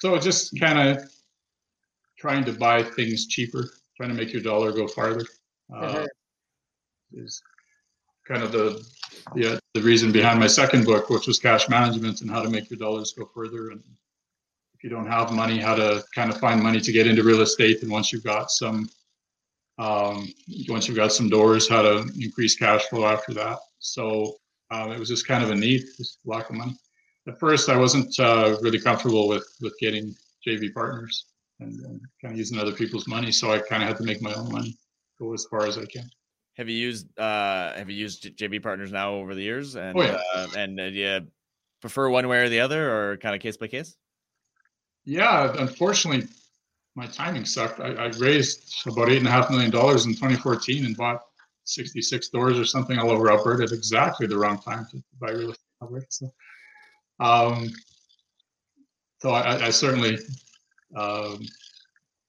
so 0.00 0.16
just 0.18 0.58
kind 0.60 0.78
of 0.78 1.10
trying 2.18 2.44
to 2.44 2.52
buy 2.52 2.82
things 2.82 3.26
cheaper, 3.26 3.70
trying 3.96 4.10
to 4.10 4.14
make 4.14 4.32
your 4.32 4.42
dollar 4.42 4.72
go 4.72 4.86
farther, 4.86 5.26
uh, 5.74 5.82
mm-hmm. 5.82 6.04
is 7.24 7.42
kind 8.26 8.42
of 8.42 8.52
the 8.52 8.84
the, 9.34 9.54
uh, 9.54 9.58
the 9.74 9.82
reason 9.82 10.12
behind 10.12 10.38
my 10.38 10.46
second 10.46 10.84
book, 10.84 11.10
which 11.10 11.26
was 11.26 11.38
cash 11.38 11.68
management 11.68 12.20
and 12.20 12.30
how 12.30 12.42
to 12.42 12.48
make 12.48 12.70
your 12.70 12.78
dollars 12.78 13.14
go 13.16 13.28
further. 13.34 13.70
And 13.70 13.82
if 14.74 14.84
you 14.84 14.90
don't 14.90 15.06
have 15.06 15.32
money, 15.32 15.58
how 15.58 15.74
to 15.74 16.04
kind 16.14 16.30
of 16.30 16.38
find 16.38 16.62
money 16.62 16.80
to 16.80 16.92
get 16.92 17.06
into 17.06 17.22
real 17.22 17.40
estate, 17.40 17.82
and 17.82 17.90
once 17.90 18.12
you've 18.12 18.24
got 18.24 18.50
some, 18.50 18.88
um, 19.78 20.26
once 20.68 20.88
you've 20.88 20.96
got 20.96 21.12
some 21.12 21.28
doors, 21.28 21.68
how 21.68 21.82
to 21.82 22.08
increase 22.20 22.56
cash 22.56 22.84
flow 22.86 23.06
after 23.06 23.32
that. 23.34 23.58
So 23.78 24.34
um, 24.70 24.90
it 24.92 24.98
was 24.98 25.08
just 25.08 25.26
kind 25.26 25.42
of 25.44 25.50
a 25.50 25.54
need, 25.54 25.82
just 25.96 26.18
lack 26.24 26.50
of 26.50 26.56
money. 26.56 26.76
At 27.26 27.38
first, 27.38 27.68
I 27.68 27.76
wasn't 27.76 28.18
uh, 28.18 28.56
really 28.60 28.80
comfortable 28.80 29.28
with 29.28 29.46
with 29.60 29.74
getting 29.80 30.14
JV 30.46 30.72
partners 30.72 31.26
and, 31.60 31.78
and 31.84 32.00
kind 32.22 32.32
of 32.32 32.38
using 32.38 32.58
other 32.58 32.72
people's 32.72 33.06
money, 33.06 33.30
so 33.32 33.52
I 33.52 33.58
kind 33.58 33.82
of 33.82 33.88
had 33.88 33.96
to 33.98 34.04
make 34.04 34.22
my 34.22 34.32
own 34.34 34.50
money, 34.50 34.76
go 35.18 35.32
as 35.34 35.46
far 35.50 35.66
as 35.66 35.76
I 35.78 35.84
can. 35.86 36.08
Have 36.56 36.68
you 36.68 36.76
used 36.76 37.06
uh 37.18 37.74
have 37.76 37.88
you 37.88 37.96
used 37.96 38.36
JV 38.36 38.60
partners 38.62 38.90
now 38.90 39.14
over 39.14 39.34
the 39.34 39.42
years 39.42 39.76
and 39.76 39.96
Oh, 39.96 40.02
yeah. 40.02 40.20
uh, 40.34 40.46
and 40.56 40.80
uh, 40.80 40.90
do 40.90 40.96
you 40.96 41.20
prefer 41.80 42.08
one 42.10 42.26
way 42.26 42.38
or 42.40 42.48
the 42.48 42.60
other 42.60 42.90
or 43.12 43.16
kind 43.18 43.36
of 43.36 43.40
case 43.40 43.56
by 43.56 43.68
case? 43.68 43.94
Yeah, 45.04 45.54
unfortunately, 45.58 46.28
my 46.98 47.06
timing 47.06 47.44
sucked. 47.44 47.78
I, 47.78 47.92
I 47.92 48.06
raised 48.18 48.82
about 48.86 49.08
eight 49.08 49.18
and 49.18 49.28
a 49.28 49.30
half 49.30 49.50
million 49.50 49.70
dollars 49.70 50.06
in 50.06 50.14
2014 50.14 50.84
and 50.84 50.96
bought 50.96 51.20
66 51.62 52.28
doors 52.30 52.58
or 52.58 52.64
something 52.64 52.98
all 52.98 53.10
over 53.10 53.30
Alberta 53.30 53.62
at 53.62 53.72
exactly 53.72 54.26
the 54.26 54.36
wrong 54.36 54.58
time 54.58 54.84
to 54.90 55.02
buy 55.20 55.30
real 55.30 55.52
estate 55.52 55.62
in 55.80 55.86
Alberta. 55.86 56.06
So, 56.10 56.32
um, 57.20 57.70
so 59.20 59.30
I, 59.30 59.66
I 59.66 59.70
certainly 59.70 60.18
um, 60.96 61.40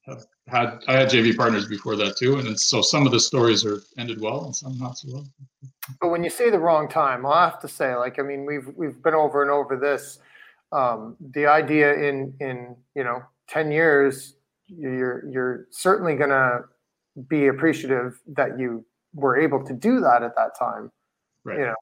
have 0.05 0.25
had 0.47 0.83
I 0.87 0.93
had 0.93 1.09
JV 1.09 1.35
partners 1.35 1.67
before 1.67 1.95
that 1.95 2.17
too, 2.17 2.37
and 2.37 2.59
so 2.59 2.81
some 2.81 3.07
of 3.07 3.11
the 3.11 3.19
stories 3.19 3.65
are 3.65 3.81
ended 3.97 4.21
well 4.21 4.45
and 4.45 4.55
some 4.55 4.77
not 4.77 4.97
so 4.97 5.07
well. 5.11 5.27
But 5.99 6.09
when 6.09 6.23
you 6.23 6.29
say 6.29 6.51
the 6.51 6.59
wrong 6.59 6.87
time, 6.87 7.25
I'll 7.25 7.49
have 7.49 7.59
to 7.61 7.67
say, 7.67 7.95
like, 7.95 8.19
I 8.19 8.23
mean, 8.23 8.45
we've 8.45 8.67
we've 8.75 9.01
been 9.01 9.13
over 9.15 9.41
and 9.41 9.51
over 9.51 9.77
this. 9.77 10.19
Um, 10.71 11.15
the 11.33 11.47
idea 11.47 11.93
in 11.93 12.33
in 12.39 12.75
you 12.95 13.03
know 13.03 13.21
ten 13.47 13.71
years, 13.71 14.35
you're 14.69 15.27
you're 15.29 15.67
certainly 15.71 16.15
gonna 16.15 16.61
be 17.27 17.47
appreciative 17.47 18.19
that 18.27 18.59
you 18.59 18.85
were 19.13 19.37
able 19.37 19.63
to 19.65 19.73
do 19.73 19.99
that 19.99 20.23
at 20.23 20.35
that 20.35 20.57
time. 20.57 20.91
Right. 21.43 21.59
You 21.59 21.65
know, 21.65 21.75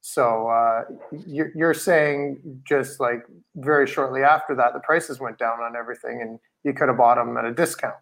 so 0.00 0.48
uh, 0.48 0.84
you're 1.26 1.52
you're 1.54 1.74
saying 1.74 2.62
just 2.66 3.00
like 3.00 3.24
very 3.56 3.86
shortly 3.86 4.22
after 4.22 4.54
that, 4.54 4.72
the 4.72 4.80
prices 4.80 5.20
went 5.20 5.38
down 5.38 5.60
on 5.60 5.76
everything, 5.76 6.22
and 6.22 6.38
you 6.64 6.72
could 6.72 6.88
have 6.88 6.96
bought 6.96 7.16
them 7.16 7.36
at 7.36 7.44
a 7.44 7.52
discount. 7.52 7.94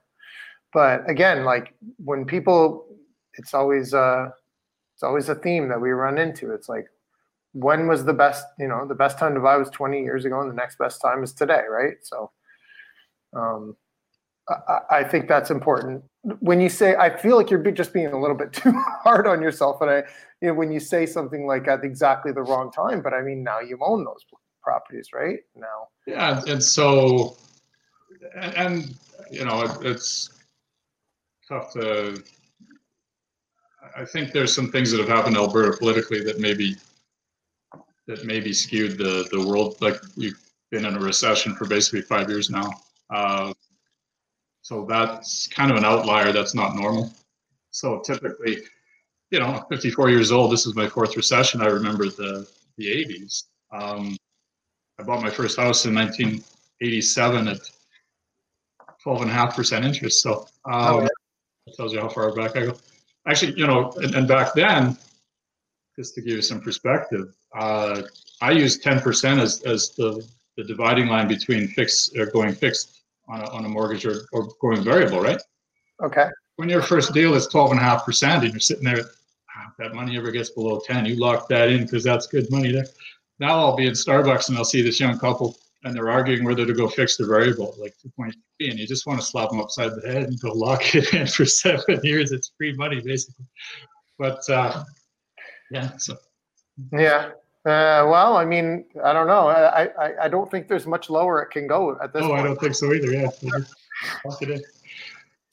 But 0.72 1.08
again, 1.08 1.44
like 1.44 1.74
when 2.04 2.24
people, 2.24 2.86
it's 3.34 3.52
always 3.52 3.94
uh, 3.94 4.30
it's 4.94 5.02
always 5.02 5.28
a 5.28 5.34
theme 5.34 5.68
that 5.68 5.80
we 5.80 5.90
run 5.90 6.18
into. 6.18 6.52
It's 6.52 6.68
like, 6.68 6.86
when 7.52 7.88
was 7.88 8.04
the 8.04 8.12
best, 8.12 8.44
you 8.58 8.68
know, 8.68 8.86
the 8.86 8.94
best 8.94 9.18
time 9.18 9.34
to 9.34 9.40
buy 9.40 9.56
was 9.56 9.70
20 9.70 10.00
years 10.02 10.24
ago, 10.24 10.40
and 10.40 10.50
the 10.50 10.54
next 10.54 10.78
best 10.78 11.00
time 11.00 11.24
is 11.24 11.32
today, 11.32 11.62
right? 11.68 11.94
So, 12.02 12.30
um, 13.32 13.76
I, 14.90 15.04
think 15.04 15.28
that's 15.28 15.50
important. 15.50 16.02
When 16.40 16.60
you 16.60 16.68
say, 16.68 16.96
I 16.96 17.14
feel 17.14 17.36
like 17.36 17.50
you're 17.50 17.62
just 17.70 17.92
being 17.92 18.08
a 18.08 18.18
little 18.18 18.36
bit 18.36 18.52
too 18.54 18.72
hard 19.02 19.26
on 19.26 19.42
yourself, 19.42 19.80
and 19.80 19.90
I, 19.90 19.96
you 20.40 20.48
know, 20.48 20.54
when 20.54 20.72
you 20.72 20.80
say 20.80 21.06
something 21.06 21.46
like 21.46 21.68
at 21.68 21.84
exactly 21.84 22.32
the 22.32 22.42
wrong 22.42 22.70
time, 22.70 23.02
but 23.02 23.12
I 23.12 23.20
mean, 23.20 23.42
now 23.42 23.60
you 23.60 23.78
own 23.80 24.04
those 24.04 24.24
properties, 24.62 25.10
right? 25.12 25.40
Now, 25.54 25.88
Yeah, 26.06 26.42
and 26.46 26.62
so, 26.62 27.36
and, 28.34 28.54
and 28.54 28.94
you 29.30 29.44
know, 29.44 29.62
it, 29.62 29.70
it's 29.82 30.30
tough 31.48 31.72
to. 31.74 32.22
I 33.96 34.04
think 34.04 34.32
there's 34.32 34.54
some 34.54 34.70
things 34.70 34.90
that 34.92 35.00
have 35.00 35.08
happened 35.08 35.36
in 35.36 35.42
Alberta 35.42 35.76
politically 35.76 36.22
that 36.24 36.38
maybe 36.38 36.76
that 38.06 38.24
maybe 38.24 38.52
skewed 38.52 38.98
the 38.98 39.28
the 39.32 39.46
world. 39.46 39.76
Like 39.80 39.96
we've 40.16 40.38
been 40.70 40.84
in 40.84 40.94
a 40.94 41.00
recession 41.00 41.54
for 41.54 41.66
basically 41.66 42.02
five 42.02 42.28
years 42.28 42.50
now, 42.50 42.70
uh, 43.10 43.52
so 44.68 44.84
that's 44.84 45.46
kind 45.46 45.70
of 45.70 45.78
an 45.78 45.84
outlier. 45.86 46.30
That's 46.30 46.54
not 46.54 46.76
normal. 46.76 47.10
So 47.70 48.00
typically, 48.00 48.58
you 49.30 49.38
know, 49.38 49.64
54 49.70 50.10
years 50.10 50.30
old. 50.30 50.52
This 50.52 50.66
is 50.66 50.74
my 50.74 50.86
fourth 50.86 51.16
recession. 51.16 51.62
I 51.62 51.68
remember 51.68 52.10
the 52.10 52.46
the 52.76 52.86
80s. 52.86 53.44
Um, 53.72 54.14
I 54.98 55.04
bought 55.04 55.22
my 55.22 55.30
first 55.30 55.58
house 55.58 55.86
in 55.86 55.94
1987 55.94 57.48
at 57.48 57.60
12.5% 59.02 59.84
interest. 59.86 60.20
So 60.20 60.46
um, 60.70 61.04
that 61.04 61.74
tells 61.74 61.94
you 61.94 62.00
how 62.00 62.10
far 62.10 62.34
back 62.34 62.54
I 62.54 62.66
go. 62.66 62.76
Actually, 63.26 63.58
you 63.58 63.66
know, 63.66 63.90
and, 64.02 64.14
and 64.14 64.28
back 64.28 64.52
then, 64.52 64.98
just 65.96 66.14
to 66.16 66.20
give 66.20 66.34
you 66.34 66.42
some 66.42 66.60
perspective, 66.60 67.34
uh, 67.54 68.02
I 68.42 68.50
used 68.50 68.84
10% 68.84 69.40
as, 69.40 69.62
as 69.62 69.94
the, 69.96 70.22
the 70.58 70.64
dividing 70.64 71.06
line 71.06 71.26
between 71.26 71.68
fixed 71.68 72.14
or 72.18 72.26
going 72.26 72.54
fixed 72.54 72.97
on 73.28 73.40
a, 73.40 73.50
on 73.50 73.64
a 73.64 73.68
mortgage 73.68 74.06
or, 74.06 74.26
or 74.32 74.48
going 74.60 74.82
variable, 74.82 75.20
right? 75.20 75.40
okay, 76.02 76.28
when 76.56 76.68
your 76.68 76.82
first 76.82 77.12
deal 77.12 77.34
is 77.34 77.48
12.5% 77.48 78.42
and 78.42 78.50
you're 78.52 78.60
sitting 78.60 78.84
there, 78.84 79.04
"Ah, 79.56 79.70
if 79.70 79.76
that 79.78 79.94
money 79.94 80.16
ever 80.16 80.30
gets 80.30 80.50
below 80.50 80.80
10, 80.84 81.06
you 81.06 81.16
lock 81.16 81.48
that 81.48 81.70
in 81.70 81.82
because 81.84 82.02
that's 82.02 82.26
good 82.26 82.50
money 82.50 82.72
there. 82.72 82.86
Now 83.38 83.58
I'll 83.58 83.76
be 83.76 83.86
in 83.86 83.92
Starbucks 83.92 84.48
and 84.48 84.58
I'll 84.58 84.64
see 84.64 84.82
this 84.82 84.98
young 84.98 85.18
couple 85.18 85.56
and 85.84 85.94
they're 85.94 86.10
arguing 86.10 86.44
whether 86.44 86.66
to 86.66 86.72
go 86.72 86.88
fix 86.88 87.20
or 87.20 87.26
variable, 87.26 87.74
like 87.78 87.94
2.3, 88.04 88.32
and 88.70 88.78
you 88.78 88.86
just 88.86 89.06
want 89.06 89.20
to 89.20 89.26
slap 89.26 89.50
them 89.50 89.60
upside 89.60 89.92
the 89.94 90.08
head 90.08 90.24
and 90.24 90.40
go 90.40 90.52
lock 90.54 90.94
it 90.94 91.14
in 91.14 91.26
for 91.26 91.44
seven 91.44 92.00
years. 92.02 92.32
It's 92.32 92.52
free 92.56 92.72
money, 92.74 93.00
basically. 93.00 93.46
But 94.18 94.40
uh, 94.50 94.84
yeah, 95.70 95.96
so 95.96 96.16
yeah. 96.92 97.30
Uh, 97.68 98.08
well, 98.08 98.36
I 98.36 98.44
mean, 98.44 98.86
I 99.04 99.12
don't 99.12 99.26
know. 99.26 99.48
I, 99.48 99.84
I, 99.84 100.24
I 100.24 100.28
don't 100.28 100.50
think 100.50 100.68
there's 100.68 100.86
much 100.86 101.10
lower 101.10 101.42
it 101.42 101.50
can 101.50 101.66
go 101.66 101.98
at 102.02 102.12
this 102.12 102.22
no, 102.22 102.28
point. 102.28 102.40
I 102.40 102.44
don't 102.44 102.60
think 102.60 102.74
so 102.74 102.92
either. 102.94 103.12
Yeah, 103.12 103.28
lock. 103.42 103.62
But, 104.24 104.60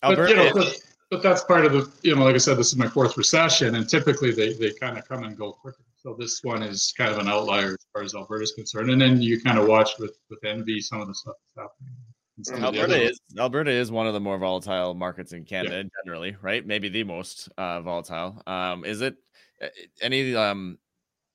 Alberta 0.03 0.29
you 0.29 0.35
know, 0.37 0.45
is- 0.45 0.53
but, 0.53 0.81
but 1.11 1.23
that's 1.23 1.43
part 1.43 1.65
of 1.65 1.73
the, 1.73 1.91
you 2.03 2.15
know, 2.15 2.23
like 2.23 2.35
I 2.35 2.37
said, 2.37 2.57
this 2.57 2.67
is 2.67 2.77
my 2.77 2.87
fourth 2.87 3.17
recession, 3.17 3.75
and 3.75 3.89
typically 3.89 4.31
they, 4.31 4.53
they 4.53 4.71
kind 4.73 4.97
of 4.97 5.07
come 5.07 5.23
and 5.23 5.37
go 5.37 5.51
quicker. 5.51 5.77
So 5.97 6.15
this 6.17 6.43
one 6.43 6.61
is 6.61 6.93
kind 6.95 7.11
of 7.11 7.17
an 7.17 7.27
outlier 7.27 7.71
as 7.73 7.87
far 7.91 8.03
as 8.03 8.13
Alberta's 8.13 8.51
concerned. 8.51 8.91
And 8.91 9.01
then 9.01 9.21
you 9.21 9.41
kind 9.41 9.57
of 9.57 9.67
watch 9.67 9.91
with, 9.99 10.17
with 10.29 10.43
envy 10.45 10.79
some 10.79 11.01
of 11.01 11.07
the 11.07 11.15
stuff 11.15 11.35
that's 11.55 11.67
happening. 11.67 11.95
in 12.37 12.43
some 12.43 12.63
of 12.63 12.73
the 12.73 12.81
Alberta 12.81 13.09
is 13.09 13.19
Alberta 13.39 13.71
is 13.71 13.91
one 13.91 14.05
of 14.05 14.13
the 14.13 14.19
more 14.19 14.37
volatile 14.37 14.93
markets 14.93 15.33
in 15.33 15.45
Canada 15.45 15.89
generally, 16.03 16.35
right? 16.41 16.65
Maybe 16.65 16.89
the 16.89 17.03
most 17.03 17.49
uh, 17.57 17.81
volatile. 17.81 18.41
Um, 18.45 18.85
is 18.85 19.01
it 19.01 19.15
uh, 19.61 19.67
any 20.01 20.35
um 20.35 20.77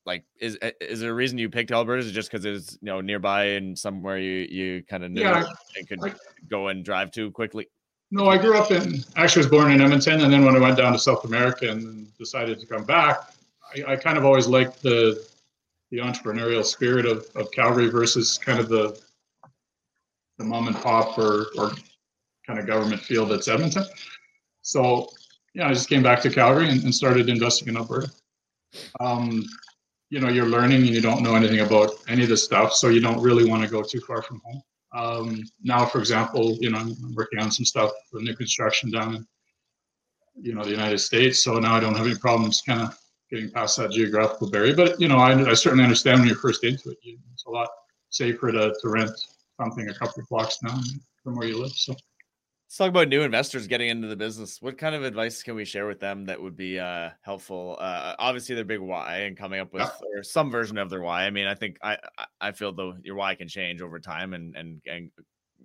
like 0.06 0.24
is 0.40 0.58
is 0.80 1.00
there 1.00 1.10
a 1.10 1.14
reason 1.14 1.38
you 1.38 1.48
picked 1.50 1.70
Alberta? 1.70 2.00
Is 2.00 2.08
it 2.08 2.12
just 2.12 2.30
because 2.30 2.44
it's 2.44 2.72
you 2.80 2.86
know 2.86 3.00
nearby 3.00 3.44
and 3.44 3.78
somewhere 3.78 4.18
you 4.18 4.46
you 4.50 4.82
kind 4.84 5.04
of 5.04 5.10
knew 5.10 5.20
Yeah, 5.22 5.44
and 5.76 5.88
could 5.88 6.02
I- 6.02 6.14
go 6.48 6.68
and 6.68 6.84
drive 6.84 7.10
to 7.12 7.30
quickly? 7.30 7.68
No, 8.12 8.28
I 8.28 8.38
grew 8.38 8.58
up 8.58 8.72
in, 8.72 9.04
actually 9.14 9.40
was 9.40 9.50
born 9.50 9.70
in 9.70 9.80
Edmonton. 9.80 10.22
And 10.22 10.32
then 10.32 10.44
when 10.44 10.56
I 10.56 10.58
went 10.58 10.76
down 10.76 10.92
to 10.92 10.98
South 10.98 11.24
America 11.24 11.70
and 11.70 12.08
decided 12.18 12.58
to 12.58 12.66
come 12.66 12.82
back, 12.82 13.18
I, 13.76 13.92
I 13.92 13.96
kind 13.96 14.18
of 14.18 14.24
always 14.24 14.48
liked 14.48 14.82
the, 14.82 15.24
the 15.92 15.98
entrepreneurial 15.98 16.64
spirit 16.64 17.06
of, 17.06 17.24
of 17.36 17.52
Calgary 17.52 17.88
versus 17.88 18.36
kind 18.36 18.58
of 18.58 18.68
the, 18.68 19.00
the 20.38 20.44
mom 20.44 20.66
and 20.66 20.74
pop 20.76 21.16
or, 21.18 21.46
or 21.56 21.70
kind 22.44 22.58
of 22.58 22.66
government 22.66 23.00
feel 23.00 23.26
that's 23.26 23.46
Edmonton. 23.46 23.84
So, 24.62 25.08
yeah, 25.54 25.68
I 25.68 25.72
just 25.72 25.88
came 25.88 26.02
back 26.02 26.20
to 26.22 26.30
Calgary 26.30 26.68
and, 26.68 26.82
and 26.82 26.92
started 26.92 27.28
investing 27.28 27.68
in 27.68 27.76
Alberta. 27.76 28.10
Um, 28.98 29.44
you 30.11 30.20
know, 30.20 30.29
you're 30.29 30.46
learning 30.46 30.79
and 30.79 30.88
you 30.88 31.01
don't 31.01 31.23
know 31.23 31.37
anything 31.37 31.61
about 31.61 31.92
any 32.09 32.25
of 32.25 32.29
this 32.29 32.44
stuff, 32.44 32.75
so 32.75 32.88
you 32.88 33.01
don't 33.01 33.23
really 33.23 33.49
want 33.49 33.62
to 33.62 33.68
go 33.68 33.83
too 33.83 34.01
far 34.01 34.23
from 34.23 34.40
home. 34.44 34.62
Um, 34.92 35.42
now, 35.62 35.87
for 35.87 35.99
example, 36.01 36.57
you 36.61 36.70
know, 36.70 36.79
I'm 36.79 37.14
working 37.14 37.38
on 37.38 37.51
some 37.51 37.64
stuff 37.64 37.92
for 38.11 38.20
new 38.20 38.35
construction 38.35 38.90
down 38.90 39.14
in, 39.14 39.27
you 40.40 40.53
know, 40.53 40.64
the 40.64 40.70
United 40.70 40.99
States. 40.99 41.44
So 41.44 41.61
now 41.61 41.77
I 41.77 41.81
don't 41.81 41.96
have 41.96 42.07
any 42.07 42.16
problems 42.16 42.61
kind 42.66 42.83
of 42.83 42.99
getting 43.31 43.51
past 43.53 43.77
that 43.77 43.92
geographical 43.92 44.51
barrier. 44.51 44.75
But, 44.75 45.01
you 45.01 45.07
know, 45.07 45.18
I, 45.18 45.33
I 45.49 45.55
certainly 45.55 45.85
understand 45.85 46.18
when 46.18 46.29
you're 46.29 46.38
first 46.38 46.64
into 46.64 46.90
it. 46.90 46.99
It's 47.05 47.46
a 47.46 47.51
lot 47.51 47.68
safer 48.09 48.51
to, 48.51 48.75
to 48.81 48.88
rent 48.88 49.12
something 49.61 49.88
a 49.88 49.94
couple 49.94 50.23
of 50.23 50.29
blocks 50.29 50.59
down 50.59 50.83
from 51.23 51.37
where 51.37 51.46
you 51.46 51.62
live. 51.62 51.70
So, 51.70 51.94
Let's 52.70 52.76
talk 52.78 52.88
about 52.90 53.09
new 53.09 53.22
investors 53.22 53.66
getting 53.66 53.88
into 53.88 54.06
the 54.06 54.14
business. 54.14 54.62
What 54.62 54.78
kind 54.78 54.95
of 54.95 55.03
advice 55.03 55.42
can 55.42 55.57
we 55.57 55.64
share 55.64 55.88
with 55.88 55.99
them 55.99 56.24
that 56.26 56.40
would 56.40 56.57
be 56.57 56.78
uh, 56.78 57.11
helpful? 57.20 57.76
Uh, 57.80 58.14
obviously, 58.16 58.55
their 58.55 58.64
big 58.64 58.78
why 58.78 59.22
and 59.22 59.36
coming 59.36 59.59
up 59.59 59.72
with 59.72 59.90
or 60.14 60.22
some 60.22 60.53
version 60.53 60.78
of 60.78 60.88
their 60.88 61.01
why. 61.01 61.24
I 61.24 61.30
mean, 61.30 61.49
I 61.49 61.57
think 61.57 61.78
I 61.82 61.99
I- 62.40 62.53
feel 62.53 62.70
though 62.72 62.95
your 63.03 63.16
why 63.16 63.34
can 63.34 63.49
change 63.49 63.82
over 63.82 63.99
time 63.99 64.34
and 64.34 64.55
and 64.57 64.80
and 64.86 65.11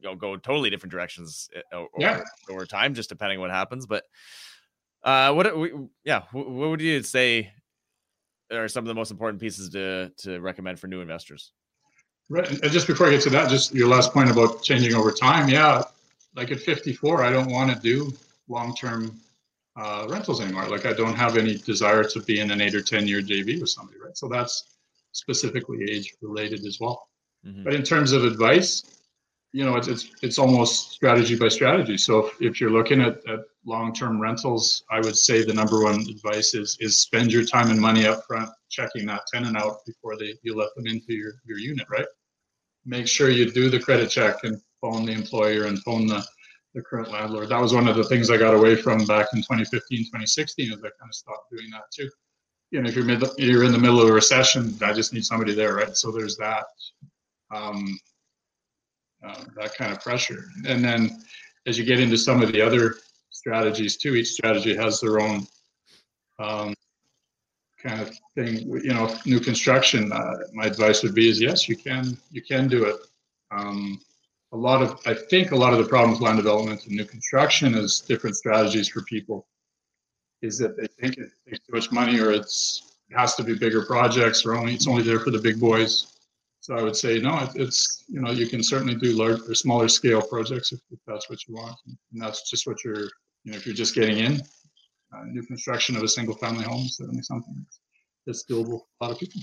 go 0.02 0.16
go 0.16 0.36
totally 0.36 0.72
different 0.72 0.92
directions 0.92 1.48
uh, 1.56 1.76
o- 1.78 1.88
Yeah. 2.00 2.16
over, 2.16 2.24
over 2.50 2.66
time, 2.66 2.96
just 2.96 3.10
depending 3.10 3.40
what 3.40 3.52
happens. 3.52 3.86
But 3.86 4.06
uh, 5.04 5.32
what 5.34 5.56
we, 5.56 5.74
yeah, 6.06 6.24
what 6.32 6.50
would 6.72 6.82
you 6.82 7.04
say 7.04 7.54
are 8.52 8.68
some 8.68 8.84
of 8.84 8.88
the 8.88 8.96
most 8.96 9.12
important 9.12 9.40
pieces 9.40 9.70
to 9.70 10.10
to 10.24 10.40
recommend 10.40 10.80
for 10.80 10.88
new 10.88 11.02
investors? 11.02 11.52
right. 12.30 12.50
And 12.50 12.72
just 12.72 12.88
before 12.88 13.06
I 13.06 13.12
get 13.12 13.22
to 13.22 13.30
that, 13.30 13.48
just 13.52 13.76
your 13.76 13.90
last 13.90 14.12
point 14.12 14.32
about 14.32 14.64
changing 14.64 14.96
over 14.96 15.12
time. 15.12 15.50
Yeah. 15.50 15.84
Like 16.36 16.52
at 16.52 16.60
54, 16.60 17.24
I 17.24 17.32
don't 17.32 17.52
want 17.52 17.72
to 17.72 17.80
do 17.80 18.12
long 18.48 18.76
term 18.76 19.20
uh, 19.78 20.08
rentals 20.10 20.42
anymore. 20.42 20.68
Like 20.68 20.86
I 20.86 20.94
don't 20.94 21.16
have 21.16 21.38
any 21.38 21.56
desire 21.56 22.04
to 22.04 22.22
be 22.22 22.40
in 22.40 22.52
an 22.52 22.62
eight 22.62 22.76
or 22.76 22.82
10 22.82 23.08
year 23.08 23.22
JV 23.22 23.60
with 23.60 23.70
somebody, 23.70 24.00
right? 24.00 24.18
So 24.18 24.28
that's 24.28 24.76
specifically 25.12 25.90
age 25.90 26.14
related 26.22 26.66
as 26.66 26.80
well. 26.80 27.10
Mhm. 27.46 27.64
But 27.64 27.74
in 27.74 27.84
terms 27.84 28.12
of 28.12 28.24
advice, 28.24 28.84
you 29.54 29.64
know, 29.64 29.78
it's, 29.78 29.88
it's, 29.88 30.10
it's 30.22 30.38
almost 30.38 30.92
strategy 30.92 31.38
by 31.38 31.48
strategy. 31.48 31.98
So 31.98 32.26
if, 32.26 32.42
if 32.42 32.62
you're 32.62 32.72
looking 32.72 33.00
at, 33.00 33.26
at 33.30 33.40
long-term 33.66 34.20
rentals, 34.20 34.84
I 34.92 35.00
would 35.00 35.16
say 35.16 35.46
the 35.46 35.54
number 35.54 35.82
one 35.82 36.02
advice 36.02 36.54
is, 36.54 36.78
is 36.82 37.00
spend 37.00 37.32
your 37.32 37.46
time 37.46 37.72
and 37.72 37.80
money 37.80 38.06
up 38.06 38.26
front, 38.28 38.50
checking 38.70 39.06
that 39.06 39.22
tenant 39.34 39.56
out 39.56 39.86
before 39.86 40.18
they, 40.18 40.36
you 40.44 40.56
let 40.56 40.76
them 40.76 40.88
into 40.88 41.14
your, 41.14 41.36
your 41.46 41.58
unit, 41.58 41.88
right? 41.90 42.06
Make 42.86 43.08
sure 43.08 43.30
you 43.30 43.50
do 43.50 43.70
the 43.70 43.80
credit 43.80 44.10
check 44.10 44.44
and 44.44 44.62
phone 44.86 45.06
the 45.06 45.12
employer 45.12 45.66
and 45.66 45.82
phone 45.82 46.06
the, 46.06 46.24
the 46.76 46.82
current 46.82 47.12
landlord. 47.12 47.50
That 47.50 47.62
was 47.62 47.74
one 47.74 47.88
of 47.88 47.96
the 47.96 48.04
things 48.04 48.30
I 48.30 48.38
got 48.38 48.54
away 48.54 48.76
from 48.76 49.04
back 49.06 49.28
in 49.34 49.40
2015, 49.40 50.00
2016 50.00 50.74
is 50.74 50.78
I 50.78 50.82
kind 50.82 50.92
of 51.10 51.16
stopped 51.16 51.50
doing 51.52 51.72
that 51.72 51.86
too. 51.92 52.10
You 52.70 52.82
know, 52.82 52.90
if 52.90 52.96
you're 52.96 53.06
mid, 53.06 53.24
you're 53.38 53.64
in 53.64 53.72
the 53.72 53.80
middle 53.80 54.02
of 54.02 54.10
a 54.10 54.14
recession, 54.14 54.78
I 54.84 54.94
just 54.94 55.12
need 55.12 55.26
somebody 55.26 55.56
there, 55.56 55.76
right? 55.76 55.96
So 55.98 56.12
there's 56.12 56.38
that. 56.38 56.66
Um, 57.54 57.98
uh, 59.26 59.44
that 59.56 59.74
kind 59.76 59.92
of 59.92 60.00
pressure. 60.02 60.46
And 60.68 60.84
then 60.84 61.24
as 61.66 61.80
you 61.80 61.86
get 61.86 62.00
into 62.00 62.18
some 62.18 62.44
of 62.44 62.52
the 62.52 62.62
other 62.62 62.98
strategies 63.32 63.98
too, 63.98 64.16
each 64.16 64.28
strategy 64.28 64.76
has 64.76 65.00
their 65.00 65.20
own 65.20 65.48
um, 66.38 66.76
kind 67.82 68.02
of 68.02 68.16
thing. 68.36 68.68
You 68.84 68.94
know, 68.94 69.16
new 69.26 69.40
construction. 69.40 70.12
Uh, 70.12 70.36
my 70.54 70.66
advice 70.66 71.02
would 71.02 71.16
be 71.16 71.30
is 71.30 71.42
yes, 71.42 71.68
you 71.68 71.76
can 71.76 72.18
you 72.30 72.44
can 72.44 72.68
do 72.68 72.86
it. 72.86 72.98
Um, 73.52 74.00
a 74.56 74.62
lot 74.68 74.82
of 74.82 75.00
I 75.06 75.14
think 75.14 75.52
a 75.52 75.56
lot 75.56 75.74
of 75.74 75.80
the 75.80 75.86
problem 75.86 76.12
with 76.12 76.22
land 76.22 76.38
development 76.38 76.86
and 76.86 76.96
new 76.96 77.06
construction 77.06 77.76
is 77.76 78.00
different 78.00 78.36
strategies 78.36 78.88
for 78.88 79.02
people. 79.04 79.48
Is 80.42 80.58
that 80.60 80.78
they 80.78 80.88
think 81.00 81.18
it 81.18 81.30
takes 81.48 81.60
too 81.66 81.74
much 81.74 81.92
money 81.92 82.20
or 82.20 82.32
it's 82.32 82.98
it 83.10 83.18
has 83.18 83.36
to 83.36 83.44
be 83.44 83.56
bigger 83.56 83.86
projects 83.86 84.46
or 84.46 84.56
only 84.56 84.74
it's 84.74 84.88
only 84.88 85.04
there 85.04 85.20
for 85.20 85.32
the 85.32 85.40
big 85.40 85.60
boys 85.60 86.16
so 86.66 86.76
I 86.76 86.82
would 86.82 86.96
say, 86.96 87.20
no, 87.20 87.38
it, 87.44 87.52
it's, 87.54 88.06
you 88.08 88.20
know, 88.20 88.32
you 88.32 88.48
can 88.48 88.64
certainly 88.64 88.96
do 88.96 89.12
large 89.12 89.40
or 89.48 89.54
smaller 89.54 89.88
scale 89.88 90.20
projects 90.20 90.72
if, 90.72 90.80
if 90.90 90.98
that's 91.06 91.30
what 91.30 91.48
you 91.48 91.54
want. 91.54 91.76
And 91.86 92.20
that's 92.20 92.50
just 92.50 92.66
what 92.66 92.84
you're, 92.84 93.04
you 93.44 93.52
know, 93.52 93.58
if 93.58 93.68
you're 93.68 93.76
just 93.76 93.94
getting 93.94 94.18
in, 94.18 94.42
uh, 95.14 95.26
new 95.28 95.44
construction 95.44 95.96
of 95.96 96.02
a 96.02 96.08
single 96.08 96.34
family 96.34 96.64
home 96.64 96.88
certainly 96.88 97.22
something 97.22 97.64
that's 98.26 98.46
doable 98.50 98.80
for 98.80 98.86
a 99.00 99.04
lot 99.04 99.12
of 99.12 99.20
people. 99.20 99.42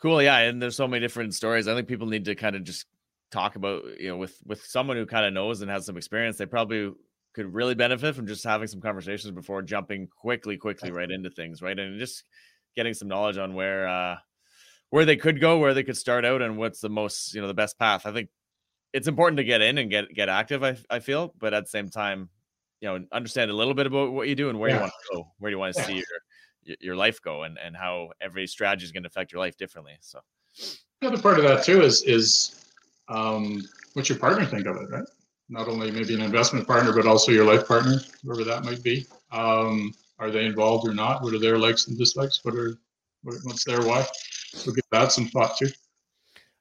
Cool. 0.00 0.22
Yeah. 0.22 0.38
And 0.38 0.62
there's 0.62 0.76
so 0.76 0.86
many 0.86 1.00
different 1.00 1.34
stories. 1.34 1.66
I 1.66 1.74
think 1.74 1.88
people 1.88 2.06
need 2.06 2.26
to 2.26 2.36
kind 2.36 2.54
of 2.54 2.62
just 2.62 2.86
talk 3.34 3.56
about, 3.56 3.82
you 3.98 4.08
know, 4.08 4.16
with, 4.16 4.36
with 4.46 4.64
someone 4.64 4.96
who 4.96 5.06
kind 5.06 5.26
of 5.26 5.32
knows 5.32 5.60
and 5.60 5.70
has 5.70 5.86
some 5.86 5.96
experience, 5.96 6.36
they 6.36 6.46
probably 6.46 6.92
could 7.34 7.52
really 7.52 7.74
benefit 7.74 8.14
from 8.14 8.26
just 8.26 8.44
having 8.44 8.68
some 8.68 8.80
conversations 8.80 9.32
before 9.32 9.62
jumping 9.62 10.06
quickly, 10.06 10.56
quickly 10.56 10.90
right 10.90 11.10
into 11.10 11.30
things. 11.30 11.60
Right. 11.60 11.78
And 11.78 11.98
just 11.98 12.24
getting 12.76 12.94
some 12.94 13.08
knowledge 13.08 13.38
on 13.38 13.54
where, 13.54 13.88
uh, 13.88 14.16
where 14.94 15.04
they 15.04 15.16
could 15.16 15.40
go, 15.40 15.58
where 15.58 15.74
they 15.74 15.82
could 15.82 15.96
start 15.96 16.24
out, 16.24 16.40
and 16.40 16.56
what's 16.56 16.78
the 16.78 16.88
most 16.88 17.34
you 17.34 17.40
know 17.40 17.48
the 17.48 17.52
best 17.54 17.76
path. 17.80 18.06
I 18.06 18.12
think 18.12 18.28
it's 18.92 19.08
important 19.08 19.38
to 19.38 19.44
get 19.44 19.60
in 19.60 19.78
and 19.78 19.90
get 19.90 20.08
get 20.14 20.28
active. 20.28 20.62
I 20.62 20.76
I 20.88 21.00
feel, 21.00 21.34
but 21.40 21.52
at 21.52 21.64
the 21.64 21.68
same 21.68 21.88
time, 21.88 22.28
you 22.80 22.88
know, 22.88 23.04
understand 23.10 23.50
a 23.50 23.54
little 23.54 23.74
bit 23.74 23.86
about 23.86 24.12
what 24.12 24.28
you 24.28 24.36
do 24.36 24.50
and 24.50 24.60
where 24.60 24.70
yeah. 24.70 24.76
you 24.76 24.80
want 24.82 24.92
to 24.92 25.16
go, 25.16 25.28
where 25.38 25.50
you 25.50 25.58
want 25.58 25.74
to 25.74 25.80
yeah. 25.80 25.86
see 25.86 25.94
your 26.62 26.76
your 26.80 26.96
life 26.96 27.20
go, 27.22 27.42
and 27.42 27.58
and 27.58 27.76
how 27.76 28.10
every 28.20 28.46
strategy 28.46 28.84
is 28.84 28.92
going 28.92 29.02
to 29.02 29.08
affect 29.08 29.32
your 29.32 29.40
life 29.40 29.56
differently. 29.56 29.96
So, 30.00 30.20
the 31.00 31.08
other 31.08 31.20
part 31.20 31.38
of 31.38 31.44
that 31.44 31.64
too 31.64 31.82
is 31.82 32.04
is 32.04 32.63
um, 33.08 33.62
what 33.94 34.08
your 34.08 34.18
partner 34.18 34.44
think 34.44 34.66
of 34.66 34.76
it, 34.76 34.90
right? 34.90 35.04
Not 35.48 35.68
only 35.68 35.90
maybe 35.90 36.14
an 36.14 36.22
investment 36.22 36.66
partner, 36.66 36.92
but 36.92 37.06
also 37.06 37.32
your 37.32 37.44
life 37.44 37.68
partner, 37.68 38.00
whoever 38.22 38.44
that 38.44 38.64
might 38.64 38.82
be. 38.82 39.06
Um, 39.30 39.92
are 40.18 40.30
they 40.30 40.46
involved 40.46 40.88
or 40.88 40.94
not? 40.94 41.22
What 41.22 41.34
are 41.34 41.38
their 41.38 41.58
likes 41.58 41.88
and 41.88 41.98
dislikes? 41.98 42.40
What 42.44 42.54
are 42.54 42.78
what, 43.22 43.36
what's 43.44 43.64
their 43.64 43.82
why? 43.82 44.06
So 44.54 44.72
give 44.72 44.84
that 44.90 45.12
some 45.12 45.26
thought 45.28 45.56
too. 45.56 45.68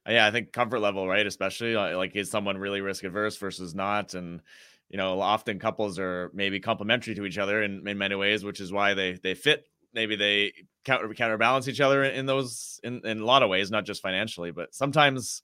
Yeah, 0.08 0.26
I 0.26 0.32
think 0.32 0.52
comfort 0.52 0.80
level, 0.80 1.08
right? 1.08 1.26
Especially 1.26 1.76
like 1.76 2.16
is 2.16 2.30
someone 2.30 2.58
really 2.58 2.82
risk 2.82 3.04
averse 3.04 3.38
versus 3.38 3.74
not, 3.74 4.16
and 4.16 4.42
you 4.90 4.98
know, 4.98 5.22
often 5.22 5.60
couples 5.60 5.98
are 5.98 6.30
maybe 6.34 6.60
complementary 6.60 7.16
to 7.16 7.26
each 7.26 7.38
other 7.38 7.64
in, 7.64 7.88
in 7.88 7.98
many 7.98 8.16
ways, 8.16 8.44
which 8.44 8.60
is 8.60 8.72
why 8.72 8.94
they 8.94 9.14
they 9.14 9.34
fit. 9.34 9.66
Maybe 9.94 10.16
they 10.16 10.54
counter 10.84 11.14
counterbalance 11.14 11.68
each 11.68 11.80
other 11.80 12.04
in 12.04 12.26
those 12.26 12.80
in, 12.84 13.06
in 13.06 13.20
a 13.22 13.26
lot 13.26 13.44
of 13.44 13.50
ways, 13.50 13.72
not 13.72 13.86
just 13.86 14.02
financially, 14.02 14.52
but 14.52 14.74
sometimes 14.74 15.42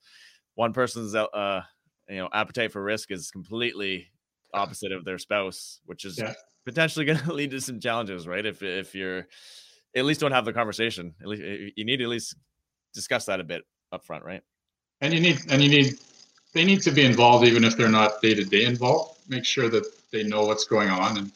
one 0.59 0.73
person's 0.73 1.15
uh 1.15 1.61
you 2.09 2.17
know 2.17 2.27
appetite 2.33 2.73
for 2.73 2.83
risk 2.83 3.11
is 3.11 3.31
completely 3.31 4.11
opposite 4.53 4.91
of 4.91 5.05
their 5.05 5.17
spouse, 5.17 5.79
which 5.85 6.03
is 6.03 6.17
yeah. 6.17 6.33
potentially 6.65 7.05
going 7.09 7.19
to 7.19 7.33
lead 7.33 7.51
to 7.51 7.61
some 7.61 7.79
challenges, 7.79 8.27
right? 8.27 8.45
If 8.45 8.61
if 8.61 8.93
you're 8.93 9.27
at 9.95 10.03
least 10.03 10.19
don't 10.19 10.33
have 10.33 10.43
the 10.43 10.51
conversation. 10.51 11.15
At 11.21 11.27
least 11.27 11.43
you 11.77 11.85
need 11.85 11.97
to 11.97 12.03
at 12.03 12.09
least 12.09 12.35
discuss 12.93 13.25
that 13.25 13.39
a 13.39 13.43
bit 13.45 13.63
up 13.93 14.05
front, 14.05 14.25
right? 14.25 14.41
And 14.99 15.13
you 15.13 15.21
need 15.21 15.39
and 15.49 15.63
you 15.63 15.69
need 15.69 15.93
they 16.53 16.65
need 16.65 16.81
to 16.81 16.91
be 16.91 17.05
involved 17.05 17.45
even 17.45 17.63
if 17.63 17.77
they're 17.77 17.97
not 18.01 18.21
day 18.21 18.33
to 18.33 18.43
day 18.43 18.65
involved. 18.65 19.17
Make 19.29 19.45
sure 19.45 19.69
that 19.69 19.85
they 20.11 20.23
know 20.23 20.43
what's 20.43 20.65
going 20.65 20.89
on 20.89 21.19
and 21.19 21.31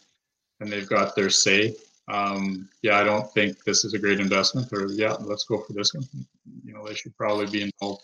and 0.60 0.70
they've 0.70 0.90
got 0.90 1.16
their 1.16 1.30
say. 1.30 1.74
Um, 2.10 2.68
yeah, 2.82 3.00
I 3.00 3.04
don't 3.06 3.32
think 3.34 3.64
this 3.64 3.86
is 3.86 3.94
a 3.94 4.00
great 4.00 4.20
investment, 4.20 4.68
or 4.74 4.88
yeah, 4.92 5.14
let's 5.22 5.46
go 5.46 5.60
for 5.62 5.72
this 5.72 5.94
one. 5.94 6.04
You 6.66 6.74
know, 6.74 6.86
they 6.86 6.96
should 6.96 7.16
probably 7.16 7.46
be 7.46 7.62
involved 7.62 8.04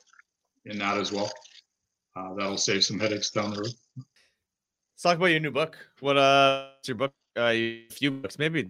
in 0.65 0.77
that 0.79 0.97
as 0.97 1.11
well. 1.11 1.31
Uh, 2.15 2.33
that'll 2.35 2.57
save 2.57 2.83
some 2.83 2.99
headaches 2.99 3.31
down 3.31 3.51
the 3.51 3.57
road. 3.57 3.73
Let's 3.97 5.03
talk 5.03 5.17
about 5.17 5.27
your 5.27 5.39
new 5.39 5.51
book. 5.51 5.77
What 5.99 6.17
uh, 6.17 6.69
your 6.85 6.95
book? 6.95 7.13
Uh, 7.37 7.51
a 7.53 7.87
few 7.89 8.11
books, 8.11 8.39
maybe 8.39 8.69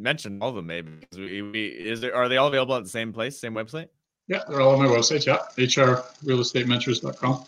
mention 0.00 0.40
all 0.40 0.48
of 0.50 0.54
them 0.56 0.66
maybe 0.66 0.90
we, 1.16 1.42
we, 1.42 1.66
is 1.66 2.00
there 2.00 2.14
are 2.14 2.28
they 2.28 2.36
all 2.36 2.48
available 2.48 2.74
at 2.74 2.82
the 2.82 2.88
same 2.88 3.12
place 3.12 3.38
same 3.38 3.54
website 3.54 3.88
yeah 4.28 4.42
they're 4.48 4.60
all 4.60 4.72
on 4.72 4.78
my 4.78 4.86
website 4.88 5.26
yeah 5.26 5.38
hrrealestatementors.com 5.56 7.44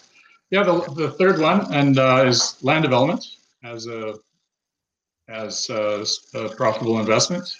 yeah 0.50 0.62
the, 0.62 0.80
the 0.94 1.10
third 1.12 1.40
one 1.40 1.72
and 1.72 1.98
uh, 1.98 2.24
is 2.26 2.58
land 2.62 2.82
development 2.82 3.24
as 3.64 3.86
a 3.86 4.14
as 5.28 5.70
a, 5.70 6.04
a 6.34 6.48
profitable 6.56 7.00
investment 7.00 7.50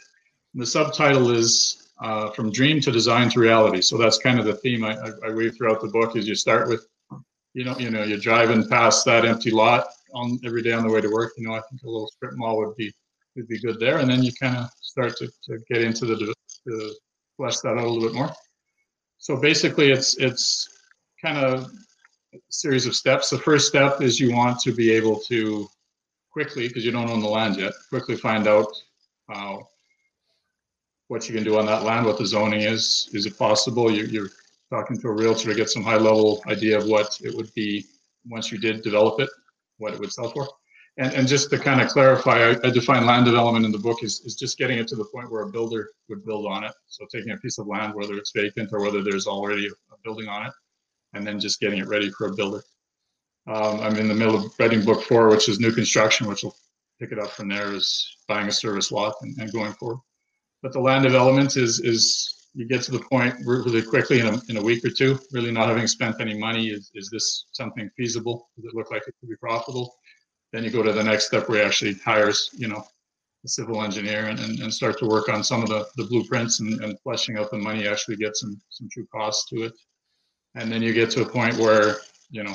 and 0.53 0.63
the 0.63 0.67
subtitle 0.67 1.31
is 1.31 1.91
uh, 2.03 2.31
from 2.31 2.51
dream 2.51 2.81
to 2.81 2.91
design 2.91 3.31
to 3.31 3.41
reality 3.41 3.81
so 3.81 3.97
that's 3.97 4.19
kind 4.19 4.39
of 4.39 4.45
the 4.45 4.57
theme 4.57 4.85
I, 4.85 4.97
I, 4.97 5.11
I 5.27 5.31
weave 5.31 5.57
throughout 5.57 5.81
the 5.81 5.89
book 5.89 6.17
is 6.17 6.29
you 6.29 6.35
start 6.35 6.69
with 6.69 6.87
you 7.55 7.65
know 7.65 7.77
you 7.79 7.91
know 7.91 8.03
you're 8.03 8.19
driving 8.19 8.69
past 8.69 9.05
that 9.07 9.25
empty 9.25 9.51
lot 9.51 9.87
on 10.15 10.39
every 10.45 10.63
day 10.63 10.73
on 10.73 10.87
the 10.87 10.93
way 10.93 11.01
to 11.01 11.09
work 11.09 11.33
you 11.37 11.47
know 11.47 11.55
i 11.55 11.61
think 11.69 11.83
a 11.83 11.87
little 11.87 12.09
strip 12.09 12.35
mall 12.35 12.59
would 12.59 12.77
be 12.77 12.93
would 13.37 13.49
be 13.49 13.61
good 13.61 13.79
there 13.81 13.99
and 13.99 14.11
then 14.11 14.23
you 14.23 14.33
kind 14.41 14.57
of 14.57 14.69
start 14.81 15.17
to, 15.17 15.27
to 15.45 15.59
get 15.71 15.83
into 15.83 16.05
the 16.05 16.35
to 16.67 16.95
flesh 17.37 17.59
that 17.61 17.71
out 17.71 17.79
a 17.79 17.89
little 17.89 18.09
bit 18.09 18.15
more. 18.15 18.31
So 19.19 19.37
basically, 19.37 19.91
it's 19.91 20.17
it's 20.19 20.69
kind 21.21 21.39
of 21.39 21.71
a 22.35 22.39
series 22.49 22.87
of 22.87 22.95
steps. 22.95 23.31
The 23.31 23.39
first 23.39 23.69
step 23.69 24.01
is 24.01 24.19
you 24.19 24.35
want 24.35 24.61
to 24.61 24.73
be 24.73 24.91
able 24.93 25.21
to 25.29 25.69
quickly, 26.31 26.69
because 26.69 26.85
you 26.85 26.91
don't 26.91 27.11
own 27.11 27.21
the 27.21 27.29
land 27.29 27.57
yet, 27.57 27.73
quickly 27.91 28.17
find 28.17 28.47
out 28.47 28.69
uh, 29.33 29.59
what 31.09 31.29
you 31.29 31.35
can 31.35 31.45
do 31.45 31.59
on 31.59 31.67
that 31.67 31.83
land, 31.83 32.07
what 32.07 32.19
the 32.19 32.27
zoning 32.27 32.63
is. 32.63 33.11
Is 33.13 33.27
it 33.27 33.39
possible? 33.39 33.91
You, 33.91 34.05
you're 34.05 34.31
talking 34.71 34.99
to 34.99 35.09
a 35.09 35.13
realtor 35.13 35.51
to 35.51 35.55
get 35.55 35.71
some 35.71 35.83
high 35.83 35.99
level 35.99 36.43
idea 36.47 36.79
of 36.79 36.87
what 36.87 37.19
it 37.23 37.35
would 37.35 37.53
be 37.55 37.85
once 38.27 38.51
you 38.51 38.59
did 38.59 38.83
develop 38.83 39.21
it, 39.21 39.29
what 39.79 39.93
it 39.93 40.01
would 40.01 40.13
sell 40.13 40.31
for. 40.31 40.49
And, 40.99 41.13
and 41.15 41.27
just 41.27 41.51
to 41.51 41.59
kind 41.59 41.81
of 41.81 41.89
clarify, 41.89 42.51
I, 42.51 42.57
I, 42.65 42.71
define 42.71 43.07
land 43.07 43.25
development 43.25 43.65
in 43.65 43.73
the 43.73 43.79
book 43.79 44.03
is, 44.03 44.21
is 44.27 44.35
just 44.35 44.59
getting 44.59 44.79
it 44.79 44.87
to 44.89 44.97
the 44.97 45.07
point 45.07 45.31
where 45.31 45.43
a 45.43 45.51
builder 45.51 45.91
would 46.09 46.25
build 46.25 46.47
on 46.47 46.65
it. 46.65 46.73
So 46.87 47.07
taking 47.11 47.33
a 47.33 47.37
piece 47.39 47.59
of 47.59 47.67
land, 47.67 47.95
whether 47.95 48.15
it's 48.15 48.33
vacant 48.33 48.71
or 48.73 48.83
whether 48.83 49.03
there's 49.03 49.27
already 49.27 49.69
a 49.69 49.97
building 50.05 50.29
on 50.29 50.47
it, 50.47 50.53
and 51.15 51.27
then 51.27 51.41
just 51.41 51.61
getting 51.61 51.79
it 51.79 51.89
ready 51.89 52.11
for 52.11 52.27
a 52.27 52.35
builder. 52.35 52.63
Um, 53.47 53.81
I'm 53.81 53.97
in 53.97 54.07
the 54.07 54.15
middle 54.15 54.37
of 54.37 54.53
writing 54.59 54.85
book 54.85 55.03
four, 55.03 55.29
which 55.29 55.49
is 55.49 55.59
new 55.59 55.73
construction, 55.73 56.27
which 56.27 56.43
will 56.43 56.57
pick 57.01 57.11
it 57.11 57.19
up 57.19 57.31
from 57.31 57.49
there 57.49 57.73
is 57.73 58.17
buying 58.29 58.49
a 58.49 58.53
service 58.53 58.93
lot 58.93 59.15
and, 59.23 59.37
and 59.39 59.53
going 59.53 59.73
forward. 59.73 59.99
But 60.63 60.73
the 60.73 60.81
land 60.81 61.05
development 61.05 61.57
is 61.57 61.81
is 61.81 62.49
you 62.55 62.67
get 62.69 62.83
to 62.83 62.93
the 62.93 63.01
point 63.01 63.35
really 63.45 63.83
quickly 63.83 64.21
in 64.21 64.27
a, 64.27 64.41
in 64.49 64.59
a 64.59 64.63
week 64.63 64.85
or 64.85 64.91
two, 64.91 65.19
really 65.33 65.51
not 65.51 65.69
having 65.69 65.87
spent 65.87 66.21
any 66.21 66.39
money. 66.39 66.69
Is, 66.69 66.91
is 66.95 67.09
this 67.11 67.47
something 67.53 67.89
feasible? 67.97 68.51
Does 68.57 68.67
it 68.67 68.75
look 68.75 68.91
like 68.91 69.03
it 69.07 69.15
could 69.21 69.31
be 69.31 69.37
profitable? 69.37 69.95
then 70.53 70.65
you 70.65 70.71
go 70.71 70.83
to 70.83 70.93
the 70.93 71.03
next 71.03 71.27
step 71.27 71.49
where 71.49 71.61
you 71.61 71.65
actually 71.65 71.95
hires, 71.95 72.51
you 72.53 72.69
know, 72.69 72.85
a 73.45 73.49
civil 73.49 73.83
engineer 73.83 74.27
and, 74.27 74.39
and, 74.39 74.61
and 74.61 74.73
start 74.73 74.99
to 74.99 75.07
work 75.07 75.29
on 75.29 75.43
some 75.43 75.63
of 75.63 75.69
the, 75.69 75.87
the 75.97 76.05
blueprints 76.05 76.61
and, 76.61 76.81
and 76.85 76.99
fleshing 77.01 77.39
out 77.39 77.51
the 77.51 77.59
money, 77.59 77.89
actually 77.89 78.17
get 78.17 78.37
some, 78.37 78.61
some 78.69 78.89
true 78.93 79.07
costs 79.13 79.49
to 79.49 79.65
it. 79.65 79.73
And 80.55 80.71
then 80.71 80.83
you 80.83 80.93
get 80.93 81.11
to 81.13 81.23
a 81.23 81.29
point 81.29 81.57
where, 81.57 81.97
you 82.31 82.45
know, 82.45 82.55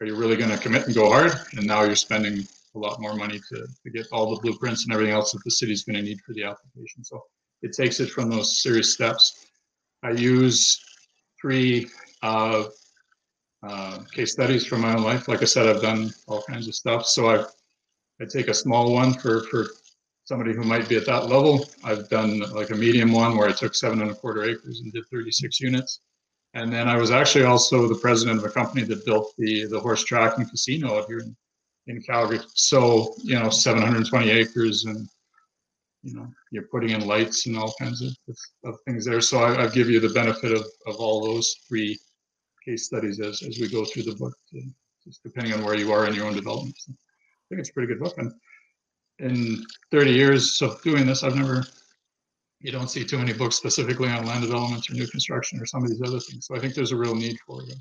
are 0.00 0.06
you 0.06 0.14
really 0.14 0.36
going 0.36 0.50
to 0.50 0.58
commit 0.58 0.86
and 0.86 0.94
go 0.94 1.10
hard? 1.10 1.32
And 1.56 1.66
now 1.66 1.82
you're 1.82 1.96
spending 1.96 2.46
a 2.74 2.78
lot 2.78 3.00
more 3.00 3.16
money 3.16 3.40
to, 3.48 3.66
to 3.82 3.90
get 3.90 4.06
all 4.12 4.32
the 4.34 4.40
blueprints 4.42 4.84
and 4.84 4.92
everything 4.92 5.14
else 5.14 5.32
that 5.32 5.42
the 5.44 5.50
city's 5.50 5.84
going 5.84 5.96
to 5.96 6.02
need 6.02 6.20
for 6.20 6.34
the 6.34 6.44
application. 6.44 7.02
So 7.02 7.24
it 7.62 7.72
takes 7.72 8.00
it 8.00 8.10
from 8.10 8.30
those 8.30 8.62
serious 8.62 8.92
steps. 8.92 9.46
I 10.02 10.10
use 10.10 10.80
three 11.40 11.88
uh, 12.22 12.64
uh, 13.62 13.98
case 14.12 14.32
studies 14.32 14.64
from 14.66 14.82
my 14.82 14.94
own 14.94 15.02
life. 15.02 15.28
Like 15.28 15.42
I 15.42 15.46
said, 15.46 15.66
I've 15.66 15.82
done 15.82 16.10
all 16.26 16.42
kinds 16.42 16.68
of 16.68 16.74
stuff. 16.74 17.06
So 17.06 17.28
I 17.28 17.44
I 18.20 18.24
take 18.24 18.48
a 18.48 18.54
small 18.54 18.92
one 18.92 19.14
for 19.14 19.42
for 19.44 19.68
somebody 20.24 20.52
who 20.52 20.62
might 20.62 20.88
be 20.88 20.96
at 20.96 21.06
that 21.06 21.28
level. 21.28 21.66
I've 21.84 22.08
done 22.08 22.40
like 22.52 22.70
a 22.70 22.74
medium 22.74 23.12
one 23.12 23.36
where 23.36 23.48
I 23.48 23.52
took 23.52 23.74
seven 23.74 24.02
and 24.02 24.10
a 24.10 24.14
quarter 24.14 24.44
acres 24.44 24.80
and 24.80 24.92
did 24.92 25.06
36 25.10 25.58
units. 25.60 26.00
And 26.54 26.72
then 26.72 26.86
I 26.86 26.96
was 26.96 27.10
actually 27.10 27.44
also 27.44 27.88
the 27.88 27.98
president 27.98 28.38
of 28.38 28.44
a 28.44 28.50
company 28.50 28.84
that 28.84 29.04
built 29.04 29.34
the 29.38 29.66
the 29.66 29.80
horse 29.80 30.04
track 30.04 30.38
and 30.38 30.48
casino 30.48 30.98
out 30.98 31.06
here 31.06 31.20
in, 31.20 31.36
in 31.86 32.02
Calgary. 32.02 32.40
So 32.54 33.14
you 33.22 33.38
know, 33.38 33.50
720 33.50 34.30
acres, 34.30 34.84
and 34.84 35.08
you 36.02 36.14
know, 36.14 36.28
you're 36.52 36.68
putting 36.70 36.90
in 36.90 37.06
lights 37.06 37.46
and 37.46 37.56
all 37.56 37.74
kinds 37.78 38.02
of, 38.02 38.36
of 38.64 38.78
things 38.86 39.04
there. 39.04 39.20
So 39.20 39.38
I, 39.38 39.64
I 39.64 39.68
give 39.68 39.90
you 39.90 40.00
the 40.00 40.10
benefit 40.10 40.52
of 40.52 40.64
of 40.86 40.96
all 40.96 41.24
those 41.24 41.54
three 41.68 41.98
case 42.64 42.86
studies 42.86 43.20
as 43.20 43.42
as 43.42 43.58
we 43.58 43.68
go 43.68 43.84
through 43.84 44.04
the 44.04 44.14
book, 44.14 44.34
uh, 44.56 44.60
just 45.04 45.22
depending 45.22 45.52
on 45.54 45.64
where 45.64 45.76
you 45.76 45.92
are 45.92 46.06
in 46.06 46.14
your 46.14 46.26
own 46.26 46.34
development. 46.34 46.76
So 46.78 46.92
I 46.92 47.44
think 47.48 47.60
it's 47.60 47.70
a 47.70 47.72
pretty 47.72 47.88
good 47.88 48.00
book. 48.00 48.16
And 48.18 48.32
in 49.18 49.64
30 49.90 50.12
years 50.12 50.62
of 50.62 50.80
doing 50.82 51.06
this, 51.06 51.24
I've 51.24 51.34
never 51.34 51.64
you 52.60 52.72
don't 52.72 52.88
see 52.88 53.04
too 53.04 53.18
many 53.18 53.32
books 53.32 53.56
specifically 53.56 54.08
on 54.08 54.26
land 54.26 54.42
development 54.42 54.88
or 54.90 54.94
new 54.94 55.06
construction 55.06 55.60
or 55.60 55.66
some 55.66 55.84
of 55.84 55.90
these 55.90 56.02
other 56.02 56.18
things. 56.18 56.46
So 56.46 56.56
I 56.56 56.58
think 56.58 56.74
there's 56.74 56.92
a 56.92 56.96
real 56.96 57.14
need 57.14 57.38
for 57.46 57.62
it. 57.62 57.74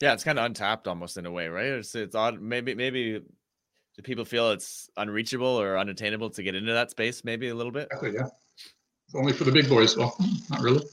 Yeah, 0.00 0.14
it's 0.14 0.24
kind 0.24 0.38
of 0.38 0.46
untapped 0.46 0.88
almost 0.88 1.16
in 1.16 1.26
a 1.26 1.30
way, 1.30 1.48
right? 1.48 1.66
It's 1.66 1.94
it's 1.94 2.14
odd. 2.14 2.40
Maybe 2.40 2.74
maybe 2.74 3.22
do 3.96 4.02
people 4.02 4.24
feel 4.24 4.50
it's 4.50 4.90
unreachable 4.96 5.46
or 5.46 5.78
unattainable 5.78 6.30
to 6.30 6.42
get 6.42 6.54
into 6.54 6.72
that 6.72 6.90
space? 6.90 7.24
Maybe 7.24 7.48
a 7.48 7.54
little 7.54 7.72
bit. 7.72 7.88
Exactly. 7.92 8.14
Yeah. 8.14 8.28
It's 9.06 9.14
only 9.14 9.32
for 9.32 9.44
the 9.44 9.52
big 9.52 9.68
boys. 9.68 9.96
Well, 9.96 10.16
not 10.50 10.60
really. 10.60 10.84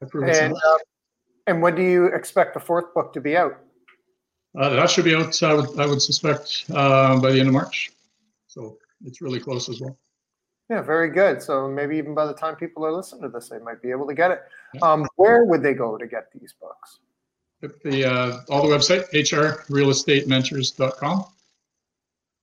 And, 0.00 0.54
uh, 0.54 0.78
and 1.46 1.62
when 1.62 1.74
do 1.74 1.82
you 1.82 2.06
expect 2.06 2.54
the 2.54 2.60
fourth 2.60 2.94
book 2.94 3.12
to 3.12 3.20
be 3.20 3.36
out? 3.36 3.58
Uh, 4.58 4.70
that 4.70 4.90
should 4.90 5.04
be 5.04 5.14
out. 5.14 5.42
I 5.42 5.52
would 5.54 5.78
I 5.78 5.86
would 5.86 6.00
suspect 6.00 6.64
uh, 6.74 7.20
by 7.20 7.32
the 7.32 7.38
end 7.38 7.48
of 7.48 7.54
March. 7.54 7.92
So 8.46 8.78
it's 9.04 9.20
really 9.20 9.40
close 9.40 9.68
as 9.68 9.80
well. 9.80 9.98
Yeah, 10.70 10.82
very 10.82 11.10
good. 11.10 11.42
So 11.42 11.68
maybe 11.68 11.96
even 11.96 12.14
by 12.14 12.26
the 12.26 12.34
time 12.34 12.56
people 12.56 12.84
are 12.84 12.92
listening 12.92 13.22
to 13.22 13.28
this, 13.28 13.48
they 13.48 13.58
might 13.58 13.82
be 13.82 13.90
able 13.90 14.06
to 14.06 14.14
get 14.14 14.30
it. 14.30 14.42
Um, 14.82 15.06
where 15.16 15.44
would 15.44 15.62
they 15.62 15.74
go 15.74 15.96
to 15.96 16.06
get 16.06 16.30
these 16.38 16.54
books? 16.60 16.98
The 17.60 18.04
uh, 18.04 18.40
all 18.50 18.68
the 18.68 18.74
website 18.74 19.08
hrrealestatementors.com. 19.10 21.24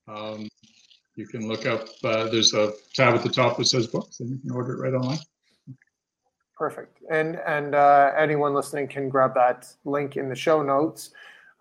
Um, 0.08 0.48
you 1.16 1.26
can 1.26 1.48
look 1.48 1.66
up. 1.66 1.88
Uh, 2.04 2.26
there's 2.26 2.54
a 2.54 2.74
tab 2.94 3.16
at 3.16 3.24
the 3.24 3.30
top 3.30 3.58
that 3.58 3.66
says 3.66 3.88
books, 3.88 4.20
and 4.20 4.30
you 4.30 4.38
can 4.38 4.52
order 4.52 4.74
it 4.74 4.82
right 4.82 4.94
online. 4.94 5.20
Perfect. 6.58 7.00
And 7.10 7.40
and 7.48 7.76
uh, 7.76 8.12
anyone 8.18 8.54
listening 8.54 8.88
can 8.88 9.10
grab 9.10 9.34
that 9.36 9.68
link 9.84 10.18
in 10.18 10.30
the 10.30 10.36
show 10.36 10.62
notes. 10.62 11.12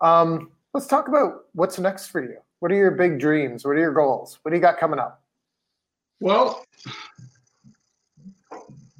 Um, 0.01 0.51
let's 0.73 0.87
talk 0.87 1.07
about 1.07 1.45
what's 1.53 1.79
next 1.79 2.07
for 2.07 2.21
you. 2.21 2.37
What 2.59 2.71
are 2.71 2.75
your 2.75 2.91
big 2.91 3.19
dreams? 3.19 3.65
What 3.65 3.71
are 3.71 3.79
your 3.79 3.93
goals? 3.93 4.39
What 4.41 4.51
do 4.51 4.57
you 4.57 4.61
got 4.61 4.77
coming 4.77 4.99
up? 4.99 5.21
Well, 6.19 6.65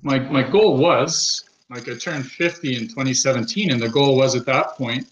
my 0.01 0.19
my 0.19 0.43
goal 0.43 0.77
was 0.77 1.43
like 1.69 1.89
I 1.89 1.95
turned 1.95 2.25
50 2.25 2.75
in 2.75 2.87
2017, 2.87 3.71
and 3.71 3.81
the 3.81 3.89
goal 3.89 4.17
was 4.17 4.35
at 4.35 4.45
that 4.45 4.75
point, 4.75 5.07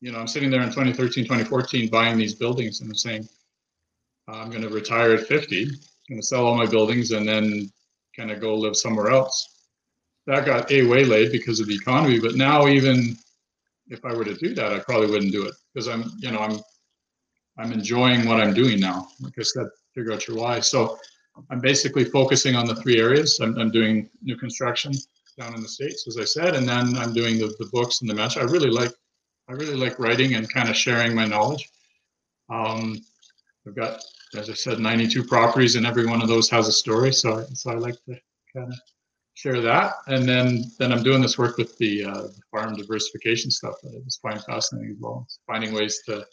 you 0.00 0.10
know, 0.10 0.18
I'm 0.18 0.26
sitting 0.26 0.50
there 0.50 0.62
in 0.62 0.68
2013, 0.68 1.24
2014, 1.24 1.88
buying 1.88 2.18
these 2.18 2.34
buildings, 2.34 2.80
and 2.80 2.90
I'm 2.90 2.96
saying, 2.96 3.28
I'm 4.28 4.50
going 4.50 4.62
to 4.62 4.68
retire 4.68 5.12
at 5.12 5.26
50, 5.26 5.62
I'm 5.62 5.68
going 6.08 6.20
to 6.20 6.26
sell 6.26 6.46
all 6.46 6.56
my 6.56 6.66
buildings, 6.66 7.10
and 7.10 7.28
then 7.28 7.70
kind 8.16 8.30
of 8.30 8.40
go 8.40 8.54
live 8.54 8.76
somewhere 8.76 9.10
else. 9.10 9.66
That 10.26 10.46
got 10.46 10.70
a 10.70 10.86
waylaid 10.86 11.32
because 11.32 11.60
of 11.60 11.66
the 11.66 11.74
economy, 11.74 12.18
but 12.18 12.34
now 12.34 12.66
even 12.66 13.16
if 13.88 14.04
I 14.04 14.14
were 14.14 14.24
to 14.24 14.34
do 14.34 14.54
that, 14.54 14.72
I 14.72 14.78
probably 14.78 15.08
wouldn't 15.08 15.32
do 15.32 15.46
it 15.46 15.54
because 15.72 15.88
I'm, 15.88 16.10
you 16.18 16.30
know, 16.30 16.38
I'm, 16.38 16.58
I'm 17.58 17.72
enjoying 17.72 18.26
what 18.26 18.40
I'm 18.40 18.54
doing 18.54 18.80
now. 18.80 19.08
Like 19.20 19.34
I 19.38 19.42
said, 19.42 19.66
figure 19.94 20.12
out 20.12 20.26
your 20.26 20.38
why. 20.38 20.60
So 20.60 20.98
I'm 21.50 21.60
basically 21.60 22.04
focusing 22.04 22.54
on 22.54 22.66
the 22.66 22.76
three 22.76 22.98
areas. 22.98 23.38
I'm, 23.40 23.58
I'm 23.58 23.70
doing 23.70 24.08
new 24.22 24.36
construction 24.36 24.92
down 25.38 25.54
in 25.54 25.60
the 25.60 25.68
states, 25.68 26.06
as 26.06 26.16
I 26.16 26.24
said, 26.24 26.54
and 26.54 26.66
then 26.68 26.96
I'm 26.96 27.12
doing 27.12 27.38
the, 27.38 27.54
the 27.58 27.68
books 27.72 28.00
and 28.00 28.08
the 28.08 28.14
match. 28.14 28.36
I 28.36 28.42
really 28.42 28.70
like 28.70 28.92
I 29.48 29.52
really 29.52 29.76
like 29.76 29.98
writing 29.98 30.34
and 30.34 30.50
kind 30.50 30.70
of 30.70 30.76
sharing 30.76 31.14
my 31.14 31.26
knowledge. 31.26 31.68
Um, 32.48 33.04
I've 33.66 33.74
got, 33.76 34.00
as 34.36 34.50
I 34.50 34.54
said, 34.54 34.78
92 34.78 35.24
properties, 35.24 35.76
and 35.76 35.86
every 35.86 36.06
one 36.06 36.22
of 36.22 36.28
those 36.28 36.50
has 36.50 36.68
a 36.68 36.72
story. 36.72 37.12
So 37.12 37.44
so 37.54 37.70
I 37.70 37.74
like 37.74 37.96
to 38.06 38.18
kind 38.54 38.72
of 38.72 38.78
share 39.34 39.60
that. 39.60 39.94
And 40.06 40.28
then 40.28 40.64
then 40.78 40.92
I'm 40.92 41.02
doing 41.02 41.22
this 41.22 41.38
work 41.38 41.56
with 41.56 41.76
the, 41.78 42.04
uh, 42.04 42.28
farm 42.50 42.76
diversification 42.76 43.50
stuff 43.50 43.74
that 43.82 43.94
I 43.96 44.04
just 44.04 44.20
find 44.22 44.42
fascinating 44.44 44.92
as 44.92 44.96
well. 45.00 45.22
It's 45.26 45.40
finding 45.46 45.72
ways 45.72 46.00
to 46.06 46.26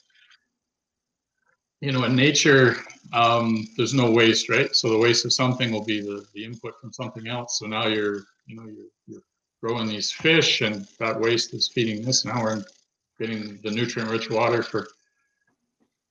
you 1.82 1.92
know, 1.92 2.04
in 2.04 2.16
nature, 2.16 2.76
um, 3.12 3.68
there's 3.76 3.94
no 3.94 4.12
waste, 4.12 4.50
right? 4.50 4.74
So 4.76 4.90
the 4.90 4.98
waste 4.98 5.26
of 5.26 5.34
something 5.34 5.72
will 5.72 5.84
be 5.84 6.00
the, 6.00 6.24
the 6.34 6.46
input 6.46 6.80
from 6.80 6.94
something 6.94 7.28
else. 7.28 7.58
So 7.58 7.66
now 7.66 7.88
you're, 7.88 8.22
you 8.46 8.56
know, 8.56 8.68
you're, 8.68 8.86
you're 9.08 9.24
growing 9.64 9.88
these 9.88 10.12
fish 10.12 10.62
and 10.62 10.88
that 11.00 11.20
waste 11.20 11.56
is 11.56 11.68
feeding 11.68 12.04
this. 12.04 12.24
Now 12.24 12.44
we're 12.44 12.64
getting 13.20 13.60
the 13.64 13.72
nutrient 13.72 14.12
rich 14.12 14.30
water 14.30 14.62
for, 14.62 14.88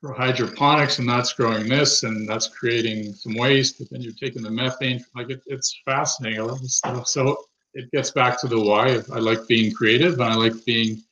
for 0.01 0.15
hydroponics 0.15 0.99
and 0.99 1.09
that's 1.09 1.33
growing 1.35 1.69
this 1.69 2.05
and 2.05 2.29
that's 2.29 2.49
creating 2.49 3.13
some 3.13 3.35
waste, 3.35 3.79
but 3.79 3.91
then 3.91 4.01
you're 4.01 4.13
taking 4.15 4.43
the 4.43 4.51
methane. 4.51 5.05
Like 5.15 5.31
it, 5.31 5.43
it's 5.47 5.81
fascinating. 5.85 6.41
I 6.41 6.45
love 6.45 6.61
this 6.61 6.77
stuff. 6.77 7.07
So 7.07 7.37
it 7.75 7.91
gets 7.93 8.11
back 8.11 8.41
to 8.41 8.49
the 8.49 8.59
why. 8.59 9.03
I 9.13 9.19
like 9.19 9.47
being 9.47 9.73
creative 9.73 10.15
and 10.15 10.23
I 10.25 10.35
like 10.35 10.65
being 10.65 11.03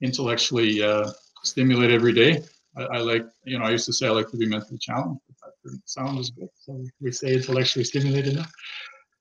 intellectually 0.00 0.82
uh, 0.82 1.10
stimulated 1.42 1.94
every 1.94 2.12
day. 2.12 2.42
I, 2.76 2.82
I, 2.84 2.98
like, 2.98 3.26
you 3.44 3.58
know, 3.58 3.66
I 3.66 3.70
used 3.70 3.86
to 3.86 3.92
say 3.92 4.06
I 4.06 4.10
like 4.10 4.30
to 4.30 4.36
be 4.36 4.46
mentally 4.46 4.78
challenged, 4.78 5.20
but 5.28 5.36
that 5.42 5.68
didn't 5.68 5.88
sound 5.88 6.18
as 6.18 6.30
good. 6.30 6.48
So 6.56 6.82
we 7.00 7.12
say 7.12 7.34
intellectually 7.34 7.84
stimulated 7.84 8.36
now. 8.36 8.46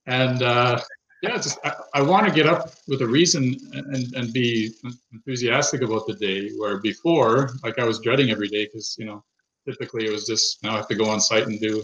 And 0.08 0.42
uh, 0.42 0.80
yeah, 1.24 1.38
just 1.38 1.58
I, 1.64 1.72
I 1.94 2.02
want 2.02 2.28
to 2.28 2.34
get 2.34 2.48
up 2.48 2.72
with 2.90 3.02
a 3.02 3.08
reason 3.08 3.56
and, 3.72 4.14
and 4.14 4.34
be 4.34 4.74
enthusiastic 5.14 5.82
about 5.82 6.06
the 6.06 6.16
day 6.16 6.50
where 6.58 6.80
before, 6.80 7.52
like 7.64 7.80
I 7.80 7.86
was 7.86 8.02
dreading 8.02 8.30
every 8.30 8.50
day 8.50 8.66
because, 8.66 8.98
you 9.00 9.06
know, 9.06 9.24
typically 9.66 10.06
it 10.06 10.12
was 10.12 10.28
just 10.28 10.62
now 10.64 10.74
I 10.74 10.78
have 10.78 10.90
to 10.90 10.96
go 10.96 11.10
on 11.10 11.22
site 11.22 11.48
and 11.48 11.62
do 11.62 11.82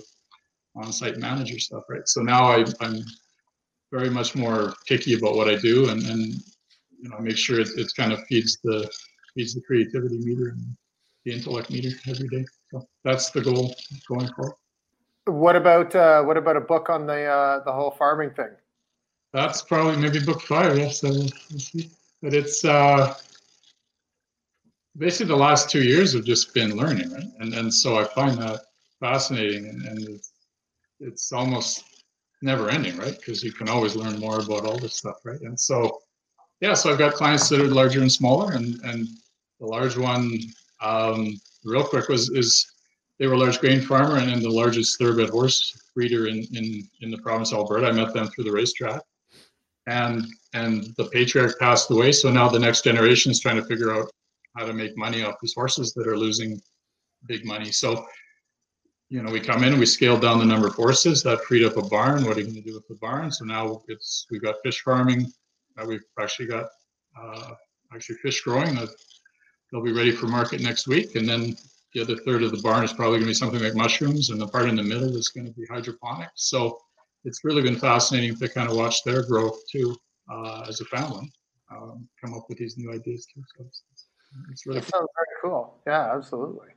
on 0.76 0.92
site 0.92 1.18
manager 1.18 1.58
stuff, 1.58 1.84
right? 1.88 2.06
So 2.06 2.22
now 2.22 2.52
I, 2.52 2.66
I'm 2.82 3.02
very 3.94 4.10
much 4.10 4.36
more 4.36 4.74
picky 4.86 5.14
about 5.14 5.36
what 5.36 5.48
I 5.48 5.56
do 5.56 5.90
and, 5.90 6.06
and 6.06 6.34
you 7.02 7.10
know, 7.10 7.18
make 7.20 7.38
sure 7.38 7.62
it, 7.62 7.70
it 7.78 7.90
kind 7.96 8.12
of 8.12 8.20
feeds 8.26 8.60
the 8.66 8.92
feeds 9.36 9.54
the 9.54 9.62
creativity 9.62 10.18
meter 10.18 10.50
and 10.50 10.66
the 11.24 11.32
intellect 11.32 11.72
meter 11.72 11.96
every 12.10 12.28
day. 12.28 12.46
So 12.74 12.86
that's 13.06 13.30
the 13.30 13.40
goal 13.40 13.74
going 14.10 14.28
forward. 14.34 14.56
What 15.28 15.56
about 15.56 15.96
uh, 15.96 16.24
what 16.24 16.36
about 16.36 16.58
a 16.58 16.62
book 16.62 16.90
on 16.90 17.06
the 17.06 17.24
uh, 17.24 17.64
the 17.64 17.72
whole 17.72 17.92
farming 17.92 18.32
thing? 18.32 18.52
That's 19.32 19.61
probably 19.61 19.97
maybe 19.97 20.19
book 20.19 20.41
five. 20.41 20.77
Yes, 20.77 21.01
but 21.01 22.34
it's 22.34 22.65
uh, 22.65 23.13
basically 24.97 25.27
the 25.27 25.36
last 25.36 25.69
two 25.69 25.84
years 25.84 26.13
have 26.13 26.25
just 26.25 26.53
been 26.53 26.75
learning, 26.75 27.11
right? 27.11 27.27
And 27.39 27.53
and 27.53 27.73
so 27.73 27.97
I 27.97 28.05
find 28.05 28.38
that 28.39 28.61
fascinating, 28.99 29.67
and, 29.67 29.86
and 29.86 30.09
it's, 30.09 30.32
it's 30.99 31.32
almost 31.32 31.84
never 32.41 32.69
ending, 32.69 32.97
right? 32.97 33.17
Because 33.17 33.43
you 33.43 33.51
can 33.51 33.69
always 33.69 33.95
learn 33.95 34.19
more 34.19 34.39
about 34.39 34.65
all 34.65 34.77
this 34.77 34.95
stuff, 34.95 35.17
right? 35.23 35.41
And 35.41 35.59
so 35.59 36.01
yeah, 36.61 36.73
so 36.73 36.91
I've 36.91 36.97
got 36.97 37.13
clients 37.13 37.47
that 37.49 37.61
are 37.61 37.67
larger 37.67 38.01
and 38.01 38.11
smaller, 38.11 38.53
and 38.53 38.82
and 38.84 39.07
the 39.59 39.67
large 39.67 39.95
one 39.95 40.39
um, 40.82 41.39
real 41.63 41.84
quick 41.84 42.09
was 42.09 42.30
is 42.32 42.65
they 43.19 43.27
were 43.27 43.34
a 43.34 43.38
large 43.38 43.59
grain 43.59 43.82
farmer 43.82 44.17
and, 44.17 44.32
and 44.32 44.41
the 44.41 44.49
largest 44.49 44.97
thoroughbred 44.97 45.30
horse 45.30 45.80
breeder 45.93 46.27
in, 46.27 46.47
in 46.53 46.88
in 47.01 47.11
the 47.11 47.17
province 47.19 47.51
of 47.51 47.59
Alberta. 47.59 47.88
I 47.88 47.91
met 47.91 48.13
them 48.13 48.27
through 48.27 48.45
the 48.45 48.51
racetrack, 48.51 49.01
and 49.90 50.26
and 50.54 50.94
the 50.98 51.06
patriarch 51.06 51.60
passed 51.60 51.92
away. 51.92 52.12
So 52.12 52.32
now 52.32 52.48
the 52.48 52.60
next 52.60 52.84
generation 52.84 53.32
is 53.32 53.40
trying 53.40 53.58
to 53.58 53.66
figure 53.66 53.94
out 53.94 54.10
how 54.58 54.66
to 54.66 54.74
make 54.74 54.98
money 54.98 55.24
off 55.24 55.36
these 55.42 55.54
horses 55.54 55.94
that 55.94 56.08
are 56.08 56.18
losing 56.18 56.62
big 57.28 57.46
money. 57.46 57.72
So 57.72 58.06
you 59.10 59.24
know, 59.24 59.32
we 59.32 59.40
come 59.40 59.64
in, 59.64 59.80
we 59.80 59.88
scaled 59.88 60.22
down 60.22 60.38
the 60.38 60.46
number 60.46 60.68
of 60.68 60.76
horses. 60.76 61.24
That 61.24 61.44
freed 61.46 61.66
up 61.66 61.78
a 61.78 61.82
barn. 61.82 62.26
What 62.26 62.38
are 62.38 62.42
you 62.42 62.46
going 62.46 62.64
to 62.64 62.70
do 62.70 62.76
with 62.76 62.88
the 62.88 62.96
barn? 62.96 63.32
So 63.32 63.44
now 63.44 63.82
it's 63.88 64.28
we've 64.30 64.42
got 64.42 64.56
fish 64.64 64.82
farming. 64.82 65.32
Uh, 65.78 65.86
we've 65.88 66.04
actually 66.20 66.48
got 66.48 66.68
uh, 67.20 67.54
actually 67.94 68.18
fish 68.18 68.42
growing. 68.42 68.76
That 68.76 68.90
they'll 69.72 69.84
be 69.84 69.94
ready 69.94 70.12
for 70.12 70.28
market 70.28 70.62
next 70.62 70.88
week. 70.88 71.16
And 71.16 71.28
then 71.28 71.56
the 71.94 72.02
other 72.02 72.18
third 72.18 72.44
of 72.44 72.52
the 72.52 72.62
barn 72.62 72.84
is 72.84 72.94
probably 72.94 73.18
going 73.18 73.24
to 73.24 73.28
be 73.30 73.34
something 73.34 73.64
like 73.64 73.74
mushrooms, 73.74 74.30
and 74.30 74.40
the 74.40 74.48
part 74.48 74.70
in 74.70 74.76
the 74.76 74.84
middle 74.84 75.16
is 75.16 75.30
going 75.30 75.48
to 75.48 75.54
be 75.54 75.66
hydroponics. 75.66 76.50
So 76.50 76.80
it's 77.26 77.43
really 77.43 77.61
been 77.61 77.76
fascinating 77.76 78.36
to 78.38 78.49
kind 78.49 78.70
of 78.70 78.76
watch 78.76 79.03
their 79.03 79.24
growth 79.24 79.59
too 79.72 79.95
uh, 80.32 80.65
as 80.67 80.82
a 80.82 80.86
family, 80.86 81.32
um, 81.72 82.07
come 82.24 82.34
up 82.34 82.45
with 82.49 82.57
these 82.57 82.78
new 82.78 82.91
ideas 82.91 83.26
too. 83.34 83.41
So 83.57 83.65
it's, 83.65 83.84
it's 84.51 84.65
really 84.65 84.82
cool. 84.82 84.99
very 84.99 85.41
cool. 85.41 85.82
Yeah, 85.88 86.15
absolutely. 86.15 86.70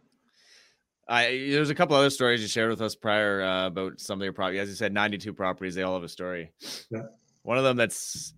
I 1.09 1.49
there's 1.51 1.71
a 1.71 1.75
couple 1.75 1.97
other 1.97 2.11
stories 2.11 2.41
you 2.41 2.49
shared 2.49 2.71
with 2.71 2.81
us 2.81 2.95
prior 2.95 3.43
uh, 3.43 3.67
about 3.67 4.01
some 4.01 4.21
of 4.21 4.25
your 4.25 4.33
properties. 4.33 4.63
As 4.63 4.69
you 4.69 4.75
said, 4.75 4.93
92 4.93 5.33
properties, 5.33 5.75
they 5.75 5.83
all 5.83 5.95
have 5.95 6.05
a 6.05 6.09
story. 6.09 6.53
Yeah. 6.91 7.03
One 7.43 7.59
of 7.59 7.65
them 7.65 7.77
that's 7.77 8.35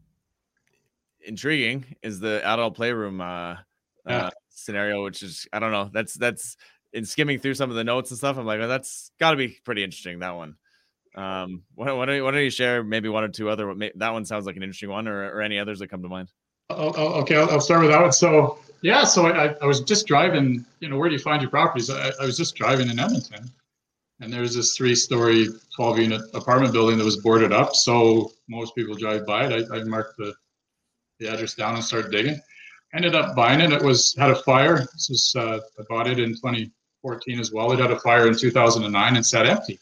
intriguing 1.26 1.84
is 2.02 2.20
the 2.20 2.42
adult 2.44 2.74
playroom 2.74 3.20
uh, 3.20 3.56
yeah. 4.06 4.26
uh, 4.26 4.30
scenario, 4.48 5.04
which 5.04 5.22
is 5.22 5.46
I 5.52 5.58
don't 5.58 5.72
know. 5.72 5.90
That's 5.92 6.14
that's 6.14 6.56
in 6.92 7.04
skimming 7.04 7.38
through 7.38 7.54
some 7.54 7.70
of 7.70 7.76
the 7.76 7.84
notes 7.84 8.10
and 8.10 8.18
stuff. 8.18 8.38
I'm 8.38 8.46
like, 8.46 8.60
oh, 8.60 8.68
that's 8.68 9.10
got 9.20 9.32
to 9.32 9.36
be 9.36 9.58
pretty 9.64 9.84
interesting. 9.84 10.20
That 10.20 10.36
one. 10.36 10.56
Um, 11.14 11.62
why, 11.74 11.92
why, 11.92 12.06
don't 12.06 12.16
you, 12.16 12.24
why 12.24 12.30
don't 12.30 12.42
you 12.42 12.50
share 12.50 12.82
maybe 12.82 13.08
one 13.08 13.24
or 13.24 13.28
two 13.28 13.48
other? 13.48 13.74
That 13.96 14.12
one 14.12 14.24
sounds 14.24 14.46
like 14.46 14.56
an 14.56 14.62
interesting 14.62 14.90
one, 14.90 15.08
or, 15.08 15.36
or 15.36 15.42
any 15.42 15.58
others 15.58 15.78
that 15.80 15.88
come 15.88 16.02
to 16.02 16.08
mind. 16.08 16.28
Oh, 16.70 16.92
oh, 16.96 17.20
okay, 17.20 17.36
I'll, 17.36 17.50
I'll, 17.50 17.60
start 17.60 17.82
with 17.82 17.90
that 17.90 18.00
one. 18.00 18.12
So 18.12 18.58
yeah, 18.82 19.04
so 19.04 19.26
I, 19.26 19.54
I 19.60 19.66
was 19.66 19.82
just 19.82 20.06
driving. 20.06 20.64
You 20.80 20.88
know, 20.88 20.96
where 20.96 21.08
do 21.08 21.14
you 21.14 21.20
find 21.20 21.42
your 21.42 21.50
properties? 21.50 21.90
I, 21.90 22.10
I 22.20 22.24
was 22.24 22.36
just 22.36 22.54
driving 22.54 22.88
in 22.88 22.98
Edmonton, 22.98 23.50
and 24.20 24.32
there's 24.32 24.54
this 24.54 24.76
three-story, 24.76 25.48
12-unit 25.78 26.22
apartment 26.32 26.72
building 26.72 26.96
that 26.98 27.04
was 27.04 27.18
boarded 27.18 27.52
up. 27.52 27.76
So 27.76 28.32
most 28.48 28.74
people 28.74 28.94
drive 28.94 29.26
by 29.26 29.46
it. 29.46 29.70
I, 29.70 29.76
I 29.76 29.84
marked 29.84 30.16
the 30.16 30.34
the 31.20 31.28
address 31.28 31.54
down 31.54 31.74
and 31.74 31.84
started 31.84 32.10
digging. 32.10 32.40
Ended 32.94 33.14
up 33.14 33.36
buying 33.36 33.60
it. 33.60 33.72
It 33.72 33.82
was 33.82 34.14
had 34.18 34.30
a 34.30 34.36
fire. 34.36 34.78
This 34.78 35.08
was 35.10 35.34
uh, 35.36 35.58
I 35.78 35.82
bought 35.88 36.06
it 36.06 36.18
in 36.18 36.30
2014 36.30 37.40
as 37.40 37.52
well. 37.52 37.72
It 37.72 37.78
had 37.78 37.90
a 37.90 37.98
fire 38.00 38.26
in 38.26 38.36
2009 38.36 39.16
and 39.16 39.26
sat 39.26 39.46
empty 39.46 39.78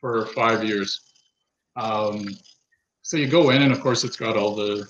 for 0.00 0.26
five 0.26 0.64
years. 0.64 1.00
Um, 1.76 2.28
so 3.02 3.16
you 3.16 3.26
go 3.26 3.50
in, 3.50 3.62
and 3.62 3.72
of 3.72 3.80
course, 3.80 4.04
it's 4.04 4.16
got 4.16 4.36
all 4.36 4.54
the 4.54 4.88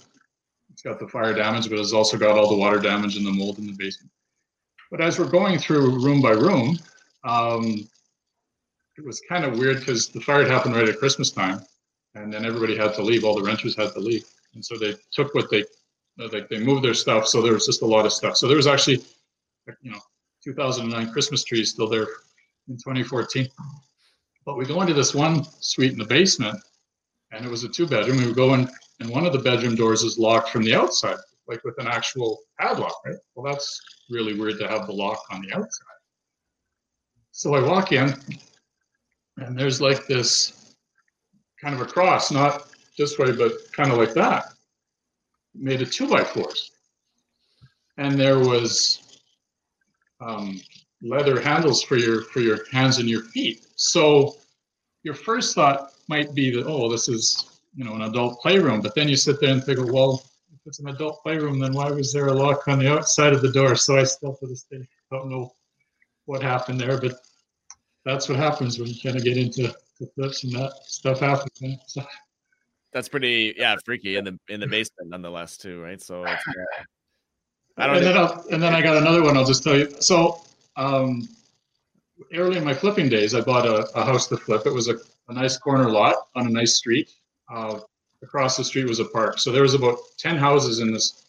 it's 0.72 0.82
got 0.82 0.98
the 0.98 1.08
fire 1.08 1.34
damage, 1.34 1.68
but 1.68 1.78
it's 1.78 1.92
also 1.92 2.16
got 2.16 2.38
all 2.38 2.48
the 2.48 2.56
water 2.56 2.78
damage 2.78 3.16
and 3.16 3.26
the 3.26 3.32
mold 3.32 3.58
in 3.58 3.66
the 3.66 3.72
basement. 3.72 4.10
But 4.90 5.00
as 5.00 5.18
we're 5.18 5.28
going 5.28 5.58
through 5.58 6.02
room 6.02 6.20
by 6.20 6.30
room, 6.30 6.78
um, 7.24 7.88
it 8.96 9.04
was 9.04 9.20
kind 9.28 9.44
of 9.44 9.58
weird 9.58 9.80
because 9.80 10.08
the 10.08 10.20
fire 10.20 10.42
had 10.42 10.50
happened 10.50 10.76
right 10.76 10.88
at 10.88 10.98
Christmas 10.98 11.30
time, 11.30 11.60
and 12.14 12.32
then 12.32 12.44
everybody 12.44 12.76
had 12.76 12.94
to 12.94 13.02
leave. 13.02 13.24
All 13.24 13.34
the 13.34 13.42
renters 13.42 13.76
had 13.76 13.92
to 13.92 14.00
leave, 14.00 14.24
and 14.54 14.64
so 14.64 14.76
they 14.76 14.94
took 15.12 15.34
what 15.34 15.50
they 15.50 15.64
like. 16.18 16.48
They 16.48 16.58
moved 16.58 16.84
their 16.84 16.94
stuff, 16.94 17.26
so 17.26 17.40
there 17.42 17.52
was 17.52 17.66
just 17.66 17.82
a 17.82 17.86
lot 17.86 18.06
of 18.06 18.12
stuff. 18.12 18.36
So 18.36 18.46
there 18.46 18.56
was 18.56 18.66
actually, 18.66 19.02
you 19.82 19.90
know, 19.90 20.00
2009 20.44 21.12
Christmas 21.12 21.44
trees 21.44 21.70
still 21.70 21.88
there 21.88 22.06
in 22.68 22.76
2014. 22.76 23.48
But 24.44 24.56
we 24.56 24.64
go 24.64 24.80
into 24.80 24.94
this 24.94 25.14
one 25.14 25.44
suite 25.60 25.92
in 25.92 25.98
the 25.98 26.04
basement, 26.04 26.58
and 27.30 27.44
it 27.44 27.50
was 27.50 27.64
a 27.64 27.68
two 27.68 27.86
bedroom. 27.86 28.18
We 28.18 28.26
would 28.26 28.36
go 28.36 28.54
in, 28.54 28.68
and 29.00 29.10
one 29.10 29.26
of 29.26 29.32
the 29.32 29.38
bedroom 29.38 29.74
doors 29.74 30.02
is 30.02 30.18
locked 30.18 30.50
from 30.50 30.62
the 30.62 30.74
outside, 30.74 31.18
like 31.46 31.62
with 31.64 31.78
an 31.78 31.86
actual 31.86 32.38
padlock, 32.58 32.94
right? 33.04 33.16
Well, 33.34 33.52
that's 33.52 33.80
really 34.08 34.38
weird 34.38 34.58
to 34.58 34.68
have 34.68 34.86
the 34.86 34.92
lock 34.92 35.20
on 35.30 35.42
the 35.42 35.52
outside. 35.52 35.86
So 37.32 37.54
I 37.54 37.62
walk 37.62 37.92
in, 37.92 38.14
and 39.36 39.58
there's 39.58 39.80
like 39.80 40.06
this 40.06 40.74
kind 41.60 41.74
of 41.74 41.80
a 41.80 41.86
cross, 41.86 42.30
not 42.30 42.68
this 42.98 43.18
way, 43.18 43.32
but 43.32 43.52
kind 43.72 43.92
of 43.92 43.98
like 43.98 44.14
that, 44.14 44.46
made 45.54 45.82
of 45.82 45.90
two 45.90 46.08
by 46.08 46.24
fours. 46.24 46.70
And 47.98 48.18
there 48.18 48.38
was 48.38 49.20
um, 50.20 50.60
leather 51.02 51.40
handles 51.40 51.82
for 51.82 51.96
your 51.96 52.22
for 52.24 52.40
your 52.40 52.60
hands 52.70 52.98
and 52.98 53.08
your 53.08 53.22
feet. 53.22 53.66
So 53.76 54.36
your 55.02 55.14
first 55.14 55.54
thought 55.54 55.92
might 56.08 56.34
be 56.34 56.50
that 56.50 56.66
oh, 56.66 56.90
this 56.90 57.08
is 57.08 57.60
you 57.74 57.84
know 57.84 57.94
an 57.94 58.02
adult 58.02 58.40
playroom, 58.40 58.80
but 58.80 58.94
then 58.94 59.08
you 59.08 59.16
sit 59.16 59.40
there 59.40 59.52
and 59.52 59.62
think, 59.62 59.92
well, 59.92 60.22
if 60.52 60.60
it's 60.66 60.80
an 60.80 60.88
adult 60.88 61.22
playroom, 61.22 61.58
then 61.58 61.72
why 61.72 61.90
was 61.90 62.12
there 62.12 62.28
a 62.28 62.34
lock 62.34 62.68
on 62.68 62.78
the 62.78 62.90
outside 62.90 63.32
of 63.32 63.42
the 63.42 63.52
door? 63.52 63.76
So 63.76 63.98
I 63.98 64.04
still 64.04 64.36
to 64.36 64.46
this 64.46 64.64
day 64.64 64.86
don't 65.10 65.30
know 65.30 65.54
what 66.26 66.42
happened 66.42 66.80
there, 66.80 67.00
but 67.00 67.14
that's 68.04 68.28
what 68.28 68.38
happens 68.38 68.78
when 68.78 68.88
you 68.88 69.00
kind 69.02 69.16
of 69.16 69.24
get 69.24 69.36
into 69.36 69.74
flips 70.14 70.44
and 70.44 70.52
that 70.54 70.72
stuff 70.84 71.20
happens. 71.20 71.78
So. 71.86 72.02
That's 72.92 73.08
pretty 73.08 73.54
yeah 73.56 73.76
freaky 73.84 74.16
in 74.16 74.24
the 74.24 74.38
in 74.48 74.60
the 74.60 74.66
basement 74.66 75.10
nonetheless 75.10 75.56
too, 75.56 75.80
right? 75.80 76.00
So. 76.00 76.24
It's, 76.24 76.42
I 77.76 77.86
don't 77.86 77.96
and 77.96 78.04
then, 78.04 78.30
and 78.52 78.62
then 78.62 78.74
I 78.74 78.82
got 78.82 78.98
another 78.98 79.22
one. 79.22 79.38
I'll 79.38 79.46
just 79.46 79.62
tell 79.62 79.76
you. 79.76 79.90
So 80.00 80.42
um, 80.76 81.28
early 82.34 82.58
in 82.58 82.64
my 82.64 82.74
flipping 82.74 83.08
days, 83.08 83.34
I 83.34 83.40
bought 83.40 83.66
a, 83.66 83.88
a 83.98 84.04
house 84.04 84.28
to 84.28 84.36
flip. 84.36 84.66
It 84.66 84.72
was 84.72 84.88
a, 84.88 84.96
a, 85.28 85.34
nice 85.34 85.56
corner 85.56 85.90
lot 85.90 86.16
on 86.34 86.46
a 86.46 86.50
nice 86.50 86.76
street. 86.76 87.10
Uh, 87.52 87.80
across 88.22 88.56
the 88.56 88.64
street 88.64 88.86
was 88.86 89.00
a 89.00 89.04
park. 89.06 89.38
So 89.38 89.50
there 89.50 89.62
was 89.62 89.74
about 89.74 89.98
10 90.18 90.36
houses 90.36 90.80
in 90.80 90.92
this 90.92 91.24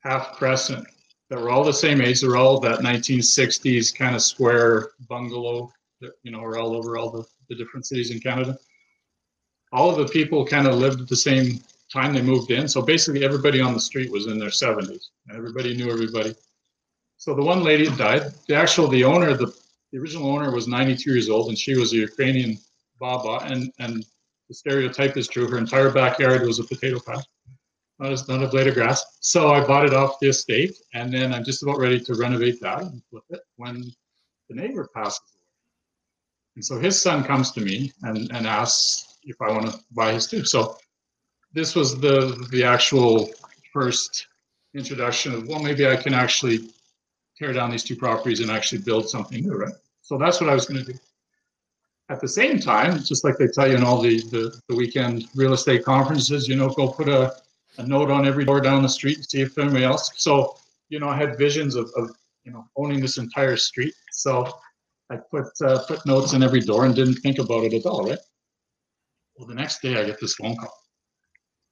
half 0.00 0.32
crescent 0.32 0.86
that 1.30 1.40
were 1.40 1.50
all 1.50 1.64
the 1.64 1.72
same 1.72 2.00
age. 2.00 2.20
They 2.20 2.28
were 2.28 2.36
all 2.36 2.60
that 2.60 2.80
1960s 2.80 3.94
kind 3.94 4.14
of 4.14 4.22
square 4.22 4.90
bungalow 5.08 5.72
that, 6.00 6.12
you 6.22 6.30
know, 6.30 6.40
were 6.40 6.58
all 6.58 6.76
over 6.76 6.96
all 6.96 7.10
the, 7.10 7.24
the 7.48 7.56
different 7.56 7.86
cities 7.86 8.10
in 8.10 8.20
Canada. 8.20 8.56
All 9.72 9.90
of 9.90 9.96
the 9.96 10.12
people 10.12 10.46
kind 10.46 10.66
of 10.66 10.76
lived 10.76 11.00
at 11.00 11.08
the 11.08 11.16
same 11.16 11.60
time 11.92 12.12
they 12.12 12.22
moved 12.22 12.50
in. 12.50 12.68
So 12.68 12.82
basically 12.82 13.24
everybody 13.24 13.60
on 13.60 13.72
the 13.72 13.80
street 13.80 14.10
was 14.10 14.26
in 14.26 14.38
their 14.38 14.50
70s. 14.50 15.06
Everybody 15.34 15.76
knew 15.76 15.90
everybody. 15.90 16.34
So 17.16 17.34
the 17.34 17.42
one 17.42 17.62
lady 17.62 17.88
died. 17.96 18.32
The 18.46 18.54
actual 18.54 18.88
the 18.88 19.04
owner, 19.04 19.34
the, 19.34 19.52
the 19.92 19.98
original 19.98 20.30
owner 20.30 20.50
was 20.50 20.68
92 20.68 21.10
years 21.10 21.28
old, 21.28 21.48
and 21.48 21.58
she 21.58 21.76
was 21.76 21.92
a 21.92 21.96
Ukrainian 21.96 22.58
Baba. 23.00 23.44
And 23.44 23.72
and 23.78 24.04
the 24.48 24.54
stereotype 24.54 25.16
is 25.16 25.28
true. 25.28 25.48
Her 25.48 25.58
entire 25.58 25.90
backyard 25.90 26.46
was 26.46 26.58
a 26.58 26.64
potato 26.64 27.00
patch, 27.00 27.24
not 27.98 28.12
a, 28.12 28.32
not 28.32 28.44
a 28.44 28.48
blade 28.48 28.68
of 28.68 28.74
grass. 28.74 29.04
So 29.20 29.52
I 29.52 29.66
bought 29.66 29.86
it 29.86 29.94
off 29.94 30.20
the 30.20 30.28
estate, 30.28 30.76
and 30.94 31.12
then 31.12 31.32
I'm 31.32 31.44
just 31.44 31.62
about 31.62 31.78
ready 31.78 32.00
to 32.00 32.14
renovate 32.14 32.60
that 32.60 32.82
and 32.82 33.02
flip 33.10 33.24
it 33.30 33.40
when 33.56 33.82
the 34.48 34.54
neighbor 34.54 34.88
passes 34.94 35.20
away. 35.34 35.42
And 36.56 36.64
so 36.64 36.78
his 36.78 37.00
son 37.00 37.24
comes 37.24 37.50
to 37.52 37.60
me 37.60 37.92
and, 38.02 38.30
and 38.32 38.46
asks 38.46 39.18
if 39.24 39.36
I 39.42 39.50
want 39.50 39.70
to 39.70 39.78
buy 39.92 40.12
his 40.12 40.26
too. 40.26 40.44
So 40.44 40.78
this 41.52 41.74
was 41.74 41.98
the 42.00 42.46
the 42.50 42.62
actual 42.62 43.30
first 43.72 44.28
introduction 44.74 45.34
of 45.34 45.48
well 45.48 45.60
maybe 45.60 45.86
I 45.86 45.96
can 45.96 46.14
actually 46.14 46.70
tear 47.38 47.52
down 47.52 47.70
these 47.70 47.84
two 47.84 47.96
properties 47.96 48.40
and 48.40 48.50
actually 48.50 48.82
build 48.82 49.08
something 49.08 49.44
new, 49.44 49.56
right? 49.56 49.74
So 50.02 50.16
that's 50.18 50.40
what 50.40 50.50
I 50.50 50.54
was 50.54 50.66
going 50.66 50.84
to 50.84 50.92
do. 50.92 50.98
At 52.08 52.20
the 52.20 52.28
same 52.28 52.60
time, 52.60 53.02
just 53.02 53.24
like 53.24 53.36
they 53.36 53.48
tell 53.48 53.68
you 53.68 53.76
in 53.76 53.82
all 53.82 54.00
the, 54.00 54.20
the, 54.30 54.60
the 54.68 54.76
weekend 54.76 55.26
real 55.34 55.52
estate 55.52 55.84
conferences, 55.84 56.46
you 56.48 56.54
know, 56.54 56.68
go 56.68 56.88
put 56.88 57.08
a, 57.08 57.34
a 57.78 57.86
note 57.86 58.10
on 58.10 58.26
every 58.26 58.44
door 58.44 58.60
down 58.60 58.82
the 58.82 58.88
street 58.88 59.16
and 59.16 59.26
see 59.26 59.40
if 59.40 59.58
anybody 59.58 59.84
else. 59.84 60.12
So, 60.16 60.56
you 60.88 61.00
know, 61.00 61.08
I 61.08 61.16
had 61.16 61.36
visions 61.36 61.74
of, 61.74 61.90
of 61.96 62.10
you 62.44 62.52
know, 62.52 62.64
owning 62.76 63.00
this 63.00 63.18
entire 63.18 63.56
street. 63.56 63.92
So 64.12 64.56
I 65.10 65.16
put 65.16 65.48
uh, 65.60 65.84
put 65.86 66.06
notes 66.06 66.32
in 66.32 66.42
every 66.42 66.60
door 66.60 66.86
and 66.86 66.94
didn't 66.94 67.16
think 67.16 67.38
about 67.38 67.64
it 67.64 67.74
at 67.74 67.86
all, 67.86 68.08
right? 68.08 68.18
Well, 69.36 69.48
the 69.48 69.54
next 69.54 69.82
day 69.82 69.96
I 69.96 70.04
get 70.04 70.20
this 70.20 70.34
phone 70.36 70.56
call, 70.56 70.72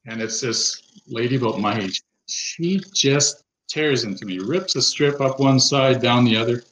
and 0.07 0.21
it's 0.21 0.41
this 0.41 1.01
lady 1.07 1.37
about 1.37 1.61
my 1.61 1.79
age. 1.79 2.03
She 2.27 2.81
just 2.93 3.44
tears 3.69 4.05
into 4.05 4.27
me, 4.27 4.39
rips 4.39 4.77
a 4.77 4.83
strip 4.83 5.21
up 5.21 5.41
one 5.41 5.61
side, 5.61 6.01
down 6.01 6.25
the 6.25 6.37
other. 6.37 6.63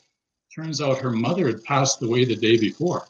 Turns 0.54 0.80
out 0.80 0.98
her 0.98 1.10
mother 1.10 1.46
had 1.46 1.64
passed 1.64 2.02
away 2.02 2.24
the 2.24 2.36
day 2.36 2.58
before. 2.58 3.06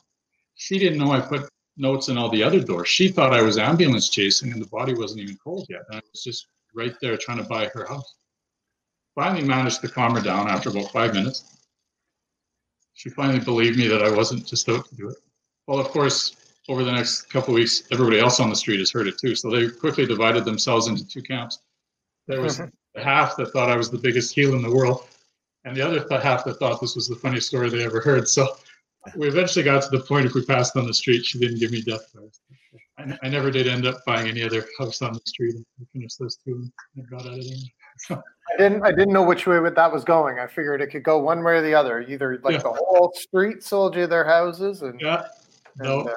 She 0.54 0.78
didn't 0.78 0.98
know 0.98 1.12
I 1.12 1.20
put 1.20 1.48
notes 1.76 2.08
in 2.08 2.16
all 2.16 2.28
the 2.28 2.42
other 2.42 2.60
doors. 2.60 2.88
She 2.88 3.08
thought 3.08 3.32
I 3.32 3.42
was 3.42 3.58
ambulance 3.58 4.08
chasing 4.08 4.52
and 4.52 4.62
the 4.62 4.68
body 4.68 4.94
wasn't 4.94 5.22
even 5.22 5.36
cold 5.42 5.66
yet. 5.68 5.82
And 5.88 5.98
I 5.98 6.02
was 6.12 6.22
just 6.22 6.46
right 6.74 6.94
there 7.00 7.16
trying 7.16 7.38
to 7.38 7.44
buy 7.44 7.66
her 7.74 7.86
house. 7.86 8.14
Finally 9.14 9.44
managed 9.44 9.80
to 9.80 9.88
calm 9.88 10.14
her 10.14 10.20
down 10.20 10.48
after 10.48 10.70
about 10.70 10.90
five 10.90 11.14
minutes. 11.14 11.58
She 12.94 13.10
finally 13.10 13.40
believed 13.40 13.78
me 13.78 13.88
that 13.88 14.02
I 14.02 14.10
wasn't 14.10 14.46
just 14.46 14.68
out 14.68 14.88
to 14.88 14.94
do 14.94 15.08
it. 15.08 15.16
Well, 15.66 15.80
of 15.80 15.88
course, 15.88 16.36
over 16.68 16.84
the 16.84 16.92
next 16.92 17.22
couple 17.22 17.54
weeks, 17.54 17.82
everybody 17.90 18.20
else 18.20 18.38
on 18.40 18.48
the 18.48 18.56
street 18.56 18.78
has 18.78 18.90
heard 18.90 19.08
it 19.08 19.18
too. 19.18 19.34
So 19.34 19.50
they 19.50 19.68
quickly 19.68 20.06
divided 20.06 20.44
themselves 20.44 20.86
into 20.86 21.06
two 21.06 21.22
camps. 21.22 21.60
There 22.26 22.40
was 22.40 22.60
half 22.96 23.36
that 23.36 23.52
thought 23.52 23.70
I 23.70 23.76
was 23.76 23.90
the 23.90 23.98
biggest 23.98 24.34
heel 24.34 24.54
in 24.54 24.62
the 24.62 24.70
world, 24.70 25.06
and 25.64 25.76
the 25.76 25.82
other 25.82 26.06
half 26.20 26.44
that 26.44 26.58
thought 26.58 26.80
this 26.80 26.94
was 26.94 27.08
the 27.08 27.16
funniest 27.16 27.48
story 27.48 27.70
they 27.70 27.84
ever 27.84 28.00
heard. 28.00 28.28
So 28.28 28.56
we 29.16 29.28
eventually 29.28 29.64
got 29.64 29.82
to 29.82 29.90
the 29.90 30.04
point 30.04 30.26
if 30.26 30.34
we 30.34 30.44
passed 30.44 30.76
on 30.76 30.86
the 30.86 30.94
street, 30.94 31.24
she 31.24 31.38
didn't 31.38 31.58
give 31.58 31.72
me 31.72 31.82
death 31.82 32.10
threats. 32.12 32.40
I, 32.98 33.18
I 33.22 33.28
never 33.28 33.50
did 33.50 33.66
end 33.66 33.86
up 33.86 34.04
buying 34.06 34.28
any 34.28 34.42
other 34.42 34.64
house 34.78 35.02
on 35.02 35.14
the 35.14 35.20
street. 35.24 35.54
I 35.80 35.84
finished 35.92 36.18
those 36.18 36.36
two 36.36 36.68
and 36.96 37.10
got 37.10 37.26
out 37.26 37.38
of 37.38 37.44
there. 37.44 37.56
I 38.54 38.56
didn't. 38.58 38.82
I 38.82 38.90
didn't 38.90 39.12
know 39.12 39.22
which 39.22 39.46
way 39.46 39.58
that 39.58 39.92
was 39.92 40.04
going. 40.04 40.38
I 40.38 40.46
figured 40.46 40.80
it 40.80 40.88
could 40.88 41.02
go 41.02 41.18
one 41.18 41.42
way 41.44 41.54
or 41.54 41.62
the 41.62 41.74
other. 41.74 42.00
Either 42.02 42.38
like 42.42 42.54
yeah. 42.54 42.62
the 42.62 42.72
whole 42.72 43.12
street 43.14 43.62
sold 43.62 43.96
you 43.96 44.06
their 44.06 44.24
houses, 44.24 44.82
and 44.82 45.00
yeah, 45.00 45.26
no. 45.76 46.00
And, 46.00 46.08
uh, 46.08 46.12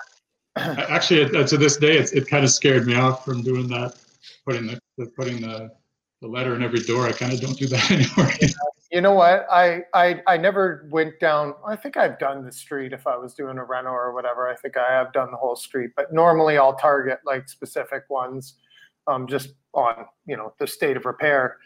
Actually, 0.89 1.29
to 1.45 1.57
this 1.57 1.77
day, 1.77 1.97
it, 1.97 2.13
it 2.13 2.27
kind 2.27 2.45
of 2.45 2.49
scared 2.49 2.87
me 2.87 2.95
off 2.95 3.25
from 3.25 3.43
doing 3.43 3.67
that, 3.67 3.95
putting 4.45 4.67
the 4.67 5.05
putting 5.17 5.41
the 5.41 5.69
the 6.25 6.31
letter 6.31 6.55
in 6.55 6.63
every 6.63 6.79
door. 6.79 7.07
I 7.07 7.11
kind 7.11 7.33
of 7.33 7.39
don't 7.39 7.57
do 7.57 7.67
that 7.67 7.91
anymore. 8.17 8.31
you 8.91 9.01
know 9.01 9.13
what? 9.13 9.45
I, 9.51 9.81
I 9.93 10.21
I 10.27 10.37
never 10.37 10.87
went 10.91 11.19
down. 11.19 11.53
I 11.67 11.75
think 11.75 11.97
I've 11.97 12.17
done 12.19 12.43
the 12.43 12.51
street 12.51 12.93
if 12.93 13.05
I 13.07 13.15
was 13.15 13.33
doing 13.33 13.57
a 13.57 13.63
reno 13.63 13.89
or 13.89 14.13
whatever. 14.13 14.49
I 14.49 14.55
think 14.55 14.77
I 14.77 14.91
have 14.91 15.13
done 15.13 15.31
the 15.31 15.37
whole 15.37 15.55
street, 15.55 15.91
but 15.95 16.11
normally 16.11 16.57
I'll 16.57 16.75
target 16.75 17.19
like 17.25 17.47
specific 17.47 18.03
ones, 18.09 18.55
um, 19.07 19.27
just 19.27 19.53
on 19.73 20.05
you 20.25 20.35
know 20.35 20.53
the 20.59 20.67
state 20.67 20.97
of 20.97 21.05
repair. 21.05 21.57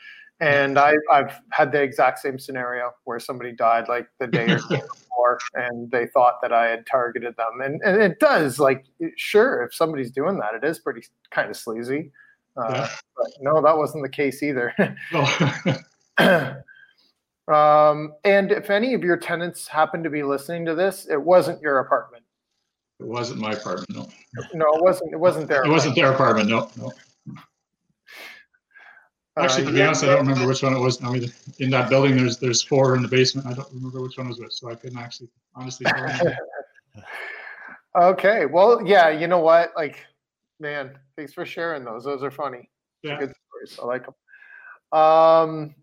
And 0.41 0.80
I, 0.80 0.93
I've 1.12 1.34
had 1.51 1.74
the 1.74 1.82
exact 1.82 2.20
same 2.20 2.39
scenario 2.39 2.91
where 3.03 3.20
somebody 3.20 3.51
died 3.51 3.89
like 3.89 4.07
the 4.22 4.28
day 4.28 4.49
or 4.49 4.55
before, 4.70 5.39
and 5.53 5.91
they 5.91 6.07
thought 6.07 6.36
that 6.41 6.53
I 6.53 6.68
had 6.68 6.86
targeted 6.86 7.36
them. 7.36 7.60
And, 7.62 7.82
and 7.84 8.01
it 8.01 8.22
does, 8.22 8.57
like, 8.57 8.86
sure, 9.18 9.64
if 9.64 9.74
somebody's 9.74 10.12
doing 10.12 10.39
that, 10.39 10.53
it 10.53 10.66
is 10.66 10.80
pretty 10.80 11.01
kind 11.30 11.49
of 11.49 11.57
sleazy. 11.57 12.14
Uh, 12.60 12.88
but 13.16 13.28
no, 13.41 13.62
that 13.62 13.78
wasn't 13.78 14.03
the 14.03 14.10
case 14.10 14.43
either. 14.43 14.74
um, 17.47 18.14
and 18.24 18.51
if 18.51 18.70
any 18.70 18.93
of 18.93 19.03
your 19.03 19.18
tenants 19.18 19.68
happen 19.68 20.03
to 20.03 20.10
be 20.10 20.24
listening 20.24 20.66
to 20.66 20.76
this, 20.76 21.07
it 21.10 21.22
wasn't 21.22 21.62
your 21.62 21.80
apartment. 21.80 22.24
It 22.99 23.07
wasn't 23.07 23.39
my 23.39 23.51
apartment. 23.53 23.89
No, 23.91 24.10
No, 24.53 24.66
it 24.76 24.84
wasn't. 24.84 25.14
It 25.14 25.20
wasn't 25.20 25.47
there. 25.47 25.64
it 25.64 25.70
wasn't 25.70 25.95
their 25.95 26.12
apartment. 26.12 26.49
No, 26.49 26.70
no. 26.78 26.91
Actually, 29.38 29.68
to 29.68 29.72
be 29.72 29.78
Uh, 29.78 29.80
yeah, 29.80 29.88
honest, 29.88 30.03
I 30.03 30.07
don't 30.07 30.28
remember 30.28 30.45
which 30.47 30.62
one 30.64 30.76
it 30.76 30.80
was 30.80 31.01
now 31.01 31.16
either. 31.16 31.32
In 31.60 31.70
that 31.70 31.89
building, 31.89 32.18
there's 32.18 32.39
there's 32.39 32.62
four 32.62 32.95
in 32.97 33.01
the 33.01 33.07
basement. 33.07 33.47
I 33.47 33.53
don't 33.53 33.72
remember 33.74 34.01
which 34.01 34.18
one 34.18 34.28
was 34.28 34.38
which, 34.38 34.51
so 34.51 34.70
I 34.70 34.76
couldn't 34.76 34.99
actually 34.99 35.30
honestly. 35.55 35.86
Okay. 37.95 38.45
Well, 38.45 38.86
yeah. 38.86 39.10
You 39.10 39.26
know 39.28 39.39
what? 39.39 39.72
Like, 39.76 40.05
man, 40.60 40.97
thanks 41.16 41.34
for 41.34 41.45
sharing 41.45 41.84
those. 41.84 42.03
Those 42.03 42.24
are 42.24 42.32
funny. 42.32 42.70
They're 43.03 43.14
Yeah. 43.14 43.20
Good 43.20 43.34
stories. 43.47 43.80
I 43.82 43.86
like 43.86 44.05
them. 44.05 44.99
Um, 44.99 45.76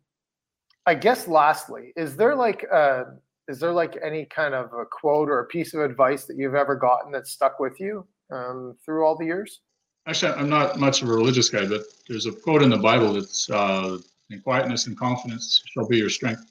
I 0.86 0.94
guess 0.94 1.26
lastly, 1.26 1.92
is 1.96 2.16
there 2.16 2.34
like 2.34 2.64
uh 2.72 3.04
is 3.48 3.60
there 3.60 3.72
like 3.72 3.96
any 4.02 4.24
kind 4.24 4.54
of 4.54 4.72
a 4.72 4.84
quote 4.84 5.28
or 5.28 5.40
a 5.40 5.46
piece 5.46 5.72
of 5.74 5.80
advice 5.80 6.24
that 6.24 6.36
you've 6.36 6.54
ever 6.54 6.74
gotten 6.74 7.12
that 7.12 7.26
stuck 7.26 7.60
with 7.60 7.78
you 7.78 8.06
um, 8.32 8.76
through 8.84 9.04
all 9.04 9.16
the 9.16 9.24
years? 9.24 9.60
Actually, 10.08 10.32
I'm 10.32 10.48
not 10.48 10.78
much 10.78 11.02
of 11.02 11.08
a 11.08 11.12
religious 11.12 11.48
guy, 11.48 11.66
but 11.66 11.82
there's 12.08 12.26
a 12.26 12.32
quote 12.32 12.62
in 12.62 12.70
the 12.70 12.76
Bible 12.76 13.12
that's 13.12 13.48
uh, 13.50 13.98
"In 14.30 14.40
quietness 14.40 14.86
and 14.86 14.96
confidence 14.98 15.62
shall 15.66 15.86
be 15.86 15.96
your 15.96 16.10
strength," 16.10 16.42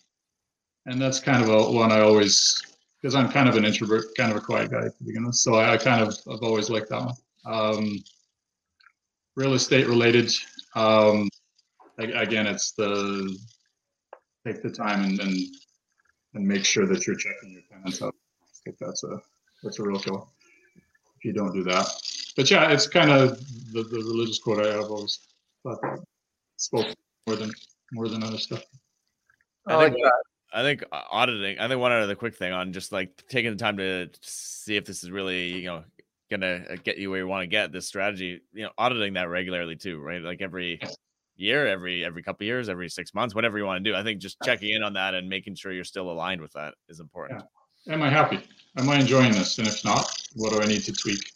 and 0.85 1.01
that's 1.01 1.19
kind 1.19 1.43
of 1.43 1.49
a 1.49 1.71
one 1.71 1.91
I 1.91 2.01
always 2.01 2.61
because 3.01 3.15
I'm 3.15 3.29
kind 3.29 3.47
of 3.47 3.55
an 3.55 3.65
introvert, 3.65 4.05
kind 4.17 4.31
of 4.31 4.37
a 4.37 4.41
quiet 4.41 4.71
guy 4.71 4.81
to 4.81 4.93
begin 5.05 5.25
with. 5.25 5.35
So 5.35 5.55
I, 5.55 5.73
I 5.73 5.77
kind 5.77 6.01
of 6.01 6.17
I've 6.29 6.43
always 6.43 6.69
liked 6.69 6.89
that 6.89 7.05
one. 7.05 7.15
Um, 7.45 8.03
real 9.35 9.53
estate 9.53 9.87
related. 9.87 10.31
Um, 10.75 11.29
again, 11.97 12.47
it's 12.47 12.71
the 12.73 13.37
take 14.45 14.61
the 14.61 14.69
time 14.69 15.03
and, 15.03 15.19
and 15.19 15.37
and 16.33 16.47
make 16.47 16.65
sure 16.65 16.85
that 16.85 17.07
you're 17.07 17.15
checking 17.15 17.51
your 17.51 17.61
tenants 17.71 18.01
out. 18.01 18.13
I 18.43 18.47
think 18.63 18.77
that's 18.79 19.03
a 19.03 19.19
that's 19.63 19.79
a 19.79 19.83
real 19.83 19.99
killer. 19.99 20.23
If 21.17 21.25
you 21.25 21.33
don't 21.33 21.53
do 21.53 21.63
that, 21.63 21.87
but 22.35 22.49
yeah, 22.51 22.71
it's 22.71 22.87
kind 22.87 23.11
of 23.11 23.39
the, 23.71 23.83
the 23.83 23.97
religious 23.97 24.39
quote 24.39 24.65
I 24.65 24.73
have 24.73 24.91
always 24.91 25.19
thought 25.63 25.81
that 25.81 25.99
spoke 26.57 26.87
more 27.27 27.35
than 27.35 27.51
more 27.93 28.07
than 28.07 28.23
other 28.23 28.37
stuff. 28.37 28.63
I, 29.67 29.73
I 29.73 29.75
like 29.77 29.93
think 29.93 30.03
that. 30.03 30.23
I 30.53 30.61
think 30.63 30.83
auditing. 30.91 31.59
I 31.59 31.67
think 31.67 31.81
one 31.81 31.91
other 31.91 32.15
quick 32.15 32.35
thing 32.35 32.53
on 32.53 32.71
just 32.71 32.91
like 32.91 33.23
taking 33.27 33.51
the 33.51 33.57
time 33.57 33.77
to 33.77 34.09
see 34.21 34.77
if 34.77 34.85
this 34.85 35.03
is 35.03 35.11
really 35.11 35.59
you 35.59 35.67
know 35.67 35.83
gonna 36.29 36.65
uh, 36.69 36.75
get 36.83 36.97
you 36.97 37.09
where 37.09 37.19
you 37.19 37.27
want 37.27 37.43
to 37.43 37.47
get 37.47 37.71
this 37.71 37.87
strategy. 37.87 38.41
You 38.53 38.63
know, 38.63 38.71
auditing 38.77 39.13
that 39.13 39.29
regularly 39.29 39.75
too, 39.75 39.99
right? 39.99 40.21
Like 40.21 40.41
every 40.41 40.79
year, 41.35 41.67
every 41.67 42.05
every 42.05 42.23
couple 42.23 42.45
years, 42.45 42.69
every 42.69 42.89
six 42.89 43.13
months, 43.13 43.35
whatever 43.35 43.57
you 43.57 43.65
want 43.65 43.83
to 43.83 43.89
do. 43.89 43.95
I 43.95 44.03
think 44.03 44.19
just 44.19 44.37
checking 44.43 44.71
in 44.71 44.83
on 44.83 44.93
that 44.93 45.13
and 45.13 45.29
making 45.29 45.55
sure 45.55 45.71
you're 45.71 45.83
still 45.83 46.11
aligned 46.11 46.41
with 46.41 46.53
that 46.53 46.73
is 46.89 46.99
important. 46.99 47.43
Am 47.89 48.01
I 48.01 48.09
happy? 48.09 48.39
Am 48.77 48.89
I 48.89 48.99
enjoying 48.99 49.31
this? 49.31 49.59
And 49.59 49.67
if 49.67 49.85
not, 49.85 50.11
what 50.35 50.51
do 50.51 50.61
I 50.61 50.65
need 50.65 50.81
to 50.83 50.93
tweak? 50.93 51.31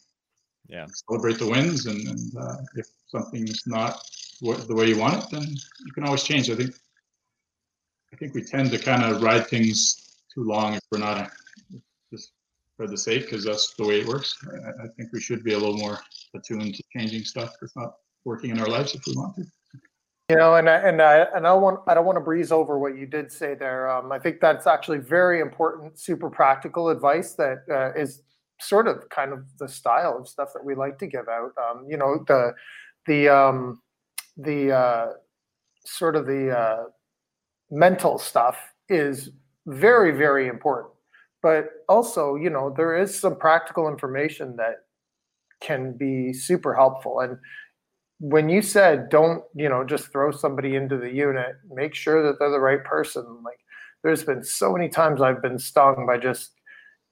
Yeah. 0.67 0.85
Celebrate 1.07 1.39
the 1.39 1.47
wins, 1.47 1.85
and, 1.87 2.07
and 2.07 2.37
uh, 2.37 2.57
if 2.75 2.85
something's 3.07 3.65
not 3.65 3.99
what, 4.39 4.67
the 4.67 4.75
way 4.75 4.87
you 4.87 4.97
want 4.97 5.23
it, 5.23 5.29
then 5.31 5.43
you 5.43 5.91
can 5.93 6.03
always 6.03 6.23
change. 6.23 6.49
I 6.49 6.55
think. 6.55 6.75
I 8.11 8.15
think 8.15 8.33
we 8.33 8.43
tend 8.43 8.71
to 8.71 8.79
kind 8.79 9.03
of 9.03 9.21
ride 9.21 9.47
things 9.47 10.17
too 10.33 10.43
long 10.43 10.73
if 10.73 10.81
we're 10.91 10.97
not 10.97 11.31
just 12.11 12.31
for 12.79 12.87
the 12.87 12.97
sake, 12.97 13.23
because 13.23 13.43
that's 13.43 13.73
the 13.73 13.85
way 13.85 13.99
it 13.99 14.07
works. 14.07 14.37
I, 14.53 14.85
I 14.85 14.87
think 14.95 15.11
we 15.11 15.19
should 15.19 15.43
be 15.43 15.51
a 15.51 15.57
little 15.57 15.75
more 15.77 15.99
attuned 16.33 16.75
to 16.75 16.83
changing 16.95 17.25
stuff. 17.25 17.51
It's 17.61 17.75
not 17.75 17.91
working 18.23 18.51
in 18.51 18.59
our 18.59 18.69
lives 18.69 18.95
if 18.95 19.01
we 19.05 19.13
want 19.17 19.35
to. 19.35 19.43
You 20.29 20.37
know, 20.37 20.55
and 20.55 20.69
I, 20.69 20.75
and 20.75 21.01
I 21.01 21.15
and 21.35 21.45
I 21.45 21.53
want 21.53 21.81
I 21.87 21.93
don't 21.93 22.05
want 22.05 22.15
to 22.15 22.23
breeze 22.23 22.53
over 22.53 22.79
what 22.79 22.97
you 22.97 23.05
did 23.05 23.33
say 23.33 23.53
there. 23.53 23.89
Um, 23.89 24.13
I 24.13 24.19
think 24.19 24.39
that's 24.39 24.65
actually 24.65 24.99
very 24.99 25.41
important, 25.41 25.99
super 25.99 26.29
practical 26.29 26.87
advice 26.87 27.33
that 27.33 27.63
uh, 27.69 27.99
is 27.99 28.21
sort 28.61 28.87
of 28.87 29.09
kind 29.09 29.33
of 29.33 29.43
the 29.57 29.67
style 29.67 30.17
of 30.17 30.29
stuff 30.29 30.53
that 30.53 30.63
we 30.63 30.73
like 30.73 30.97
to 30.99 31.07
give 31.07 31.27
out. 31.27 31.51
Um, 31.57 31.85
you 31.89 31.97
know, 31.97 32.23
the 32.27 32.53
the 33.07 33.27
um, 33.27 33.81
the 34.37 34.71
uh, 34.71 35.07
sort 35.85 36.15
of 36.15 36.25
the 36.27 36.57
uh, 36.57 36.83
mental 37.71 38.17
stuff 38.17 38.57
is 38.87 39.31
very 39.65 40.11
very 40.11 40.47
important, 40.47 40.93
but 41.41 41.69
also 41.87 42.35
you 42.35 42.49
know 42.49 42.73
there 42.75 42.97
is 42.97 43.17
some 43.17 43.35
practical 43.35 43.87
information 43.87 44.55
that 44.57 44.85
can 45.61 45.93
be 45.97 46.31
super 46.31 46.73
helpful. 46.73 47.19
And 47.19 47.37
when 48.19 48.49
you 48.49 48.61
said 48.61 49.09
don't 49.09 49.43
you 49.55 49.69
know 49.69 49.83
just 49.83 50.11
throw 50.11 50.29
somebody 50.29 50.75
into 50.75 50.97
the 50.97 51.09
unit 51.09 51.55
make 51.71 51.95
sure 51.95 52.21
that 52.21 52.37
they're 52.37 52.51
the 52.51 52.59
right 52.59 52.83
person 52.83 53.23
like 53.45 53.59
there's 54.03 54.23
been 54.23 54.43
so 54.43 54.73
many 54.73 54.89
times 54.89 55.21
i've 55.21 55.41
been 55.41 55.57
stung 55.57 56.05
by 56.05 56.17
just 56.17 56.51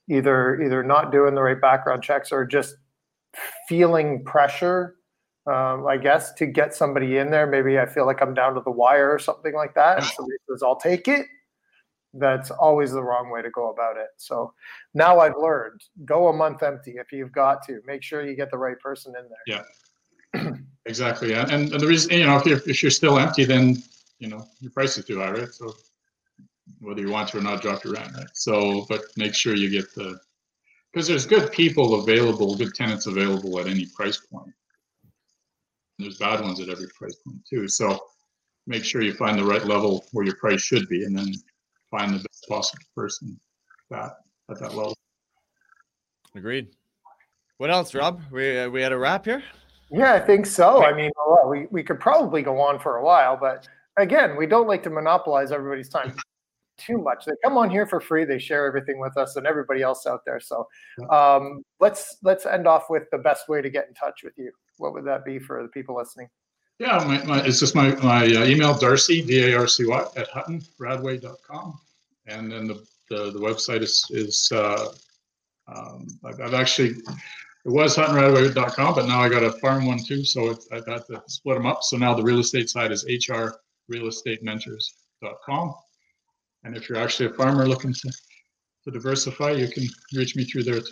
either 0.10 0.62
either 0.62 0.84
not 0.84 1.12
doing 1.12 1.34
the 1.34 1.42
right 1.42 1.62
background 1.62 2.04
checks 2.04 2.32
or 2.32 2.46
just 2.46 2.76
feeling 3.70 4.22
pressure 4.26 4.96
um, 5.48 5.88
i 5.88 5.96
guess 5.96 6.34
to 6.34 6.46
get 6.46 6.74
somebody 6.74 7.18
in 7.18 7.32
there. 7.32 7.48
Maybe 7.48 7.80
i 7.80 7.86
feel 7.86 8.06
like 8.06 8.22
i'm 8.22 8.34
down 8.34 8.54
to 8.56 8.62
the 8.62 8.72
wire 8.72 9.10
or 9.10 9.20
something 9.20 9.56
like 9.56 9.76
that 9.76 10.00
and 10.00 10.06
somebody 10.18 10.36
says 10.50 10.62
i'll 10.62 10.76
take 10.76 11.08
it 11.08 11.26
that's 12.20 12.52
always 12.52 12.92
the 12.92 13.04
wrong 13.04 13.30
way 13.30 13.42
to 13.42 13.50
go 13.52 13.72
about 13.72 13.98
it 13.98 14.10
so 14.18 14.54
now 14.94 15.20
i've 15.20 15.38
learned 15.40 15.82
go 16.06 16.28
a 16.28 16.34
month 16.34 16.64
empty 16.64 16.96
if 16.98 17.12
you've 17.12 17.32
got 17.32 17.64
to 17.64 17.80
make 17.86 18.02
sure 18.04 18.26
you 18.26 18.36
get 18.36 18.50
the 18.52 18.58
right 18.58 18.80
person 18.80 19.14
in 19.18 19.26
there 19.30 19.64
Yeah. 20.34 20.52
Exactly, 20.88 21.34
and, 21.34 21.52
and 21.52 21.70
the 21.70 21.86
reason 21.86 22.14
you 22.14 22.26
know 22.26 22.38
if 22.38 22.46
you're 22.46 22.62
if 22.66 22.82
you're 22.82 22.90
still 22.90 23.20
empty, 23.20 23.44
then 23.44 23.76
you 24.20 24.30
know 24.30 24.48
your 24.62 24.72
price 24.72 24.98
is 24.98 25.04
too 25.04 25.20
high, 25.20 25.32
right? 25.32 25.54
So 25.54 25.74
whether 26.80 27.02
you 27.02 27.10
want 27.10 27.30
to 27.30 27.40
or 27.40 27.42
not, 27.42 27.62
drop 27.62 27.84
your 27.84 27.94
rent, 27.94 28.14
right? 28.16 28.28
So, 28.34 28.86
but 28.88 29.02
make 29.18 29.36
sure 29.36 29.54
you 29.54 29.70
get 29.70 29.94
the 29.96 30.18
because 30.94 31.06
there's 31.06 31.26
good 31.26 31.52
people 31.52 32.02
available, 32.02 32.56
good 32.56 32.74
tenants 32.74 33.06
available 33.06 33.60
at 33.60 33.68
any 33.68 33.86
price 33.88 34.18
point. 34.18 34.54
There's 36.00 36.18
bad 36.18 36.40
ones 36.40 36.62
at 36.62 36.70
every 36.70 36.88
price 36.98 37.16
point 37.26 37.46
too. 37.46 37.68
So 37.68 38.00
make 38.66 38.86
sure 38.86 39.02
you 39.02 39.14
find 39.14 39.38
the 39.38 39.44
right 39.44 39.66
level 39.66 40.06
where 40.14 40.26
your 40.26 40.38
price 40.38 40.62
should 40.62 40.88
be, 40.88 41.04
and 41.04 41.18
then 41.18 41.34
find 41.98 42.14
the 42.14 42.20
best 42.20 42.46
possible 42.48 42.84
person 42.96 43.40
that 43.90 44.18
at 44.50 44.60
that 44.60 44.76
level. 44.76 44.96
Agreed. 46.36 46.68
What 47.58 47.72
else, 47.72 47.96
Rob? 47.96 48.22
We 48.32 48.60
uh, 48.60 48.70
we 48.70 48.82
had 48.82 48.92
a 48.92 48.98
wrap 48.98 49.26
here. 49.26 49.44
Yeah, 49.90 50.14
I 50.14 50.20
think 50.20 50.46
so. 50.46 50.84
I 50.84 50.94
mean, 50.94 51.12
well, 51.16 51.50
we, 51.50 51.68
we 51.72 51.82
could 51.82 52.00
probably 52.00 52.42
go 52.42 52.60
on 52.60 52.78
for 52.78 52.98
a 52.98 53.04
while, 53.04 53.38
but 53.38 53.68
again, 53.98 54.36
we 54.36 54.46
don't 54.46 54.68
like 54.68 54.84
to 54.84 54.90
monopolize 54.90 55.54
everybody's 55.54 55.88
time 55.88 56.14
too 56.78 56.98
much. 56.98 57.24
They 57.26 57.32
come 57.42 57.58
on 57.58 57.70
here 57.70 57.88
for 57.88 58.02
free, 58.02 58.26
they 58.26 58.38
share 58.38 58.68
everything 58.68 59.00
with 59.00 59.16
us 59.16 59.38
and 59.38 59.48
everybody 59.48 59.82
else 59.82 60.06
out 60.06 60.24
there. 60.26 60.42
So 60.42 60.68
um, 61.10 61.64
let's 61.80 62.18
let's 62.22 62.46
end 62.46 62.68
off 62.68 62.90
with 62.90 63.04
the 63.12 63.18
best 63.18 63.48
way 63.48 63.62
to 63.62 63.70
get 63.70 63.88
in 63.88 63.94
touch 63.94 64.24
with 64.24 64.34
you. 64.38 64.52
What 64.78 64.94
would 64.94 65.06
that 65.06 65.24
be 65.24 65.40
for 65.40 65.64
the 65.64 65.70
people 65.70 65.96
listening? 65.96 66.28
Yeah, 66.80 67.04
my, 67.08 67.24
my, 67.24 67.44
it's 67.44 67.60
just 67.60 67.74
my, 67.74 67.96
my 67.96 68.26
uh, 68.26 68.46
email, 68.46 68.78
Darcy, 68.78 69.24
D-A-R-C-Y, 69.24 70.06
at 70.16 70.30
huttonradway.com. 70.30 71.80
And 72.28 72.52
then 72.52 72.68
the, 72.68 72.86
the, 73.10 73.32
the 73.32 73.40
website 73.40 73.82
is, 73.82 74.06
is 74.12 74.52
uh, 74.52 74.90
um, 75.68 76.08
I've, 76.26 76.42
I've 76.42 76.54
actually, 76.54 76.90
it 76.90 77.66
was 77.66 77.96
huttonradway.com, 77.96 78.96
but 78.96 79.08
now 79.08 79.22
I 79.22 79.30
got 79.30 79.44
a 79.44 79.54
farm 79.54 79.86
one 79.86 80.04
too. 80.04 80.24
So 80.24 80.58
I've 80.72 80.86
had 80.86 81.06
to 81.08 81.24
split 81.28 81.58
them 81.58 81.66
up. 81.66 81.82
So 81.84 81.98
now 81.98 82.14
the 82.14 82.24
real 82.24 82.40
estate 82.40 82.70
side 82.70 82.92
is 82.92 83.06
hrrealestatementors.com. 83.06 85.76
And 86.64 86.76
if 86.76 86.90
you're 86.90 86.98
actually 86.98 87.28
a 87.28 87.34
farmer 87.34 87.68
looking 87.68 87.94
to, 87.94 88.12
to 88.84 88.92
diversify, 88.92 89.52
you 89.52 89.70
can 89.70 89.86
reach 90.14 90.36
me 90.36 90.44
through 90.44 90.64
there. 90.64 90.82
Too. 90.82 90.92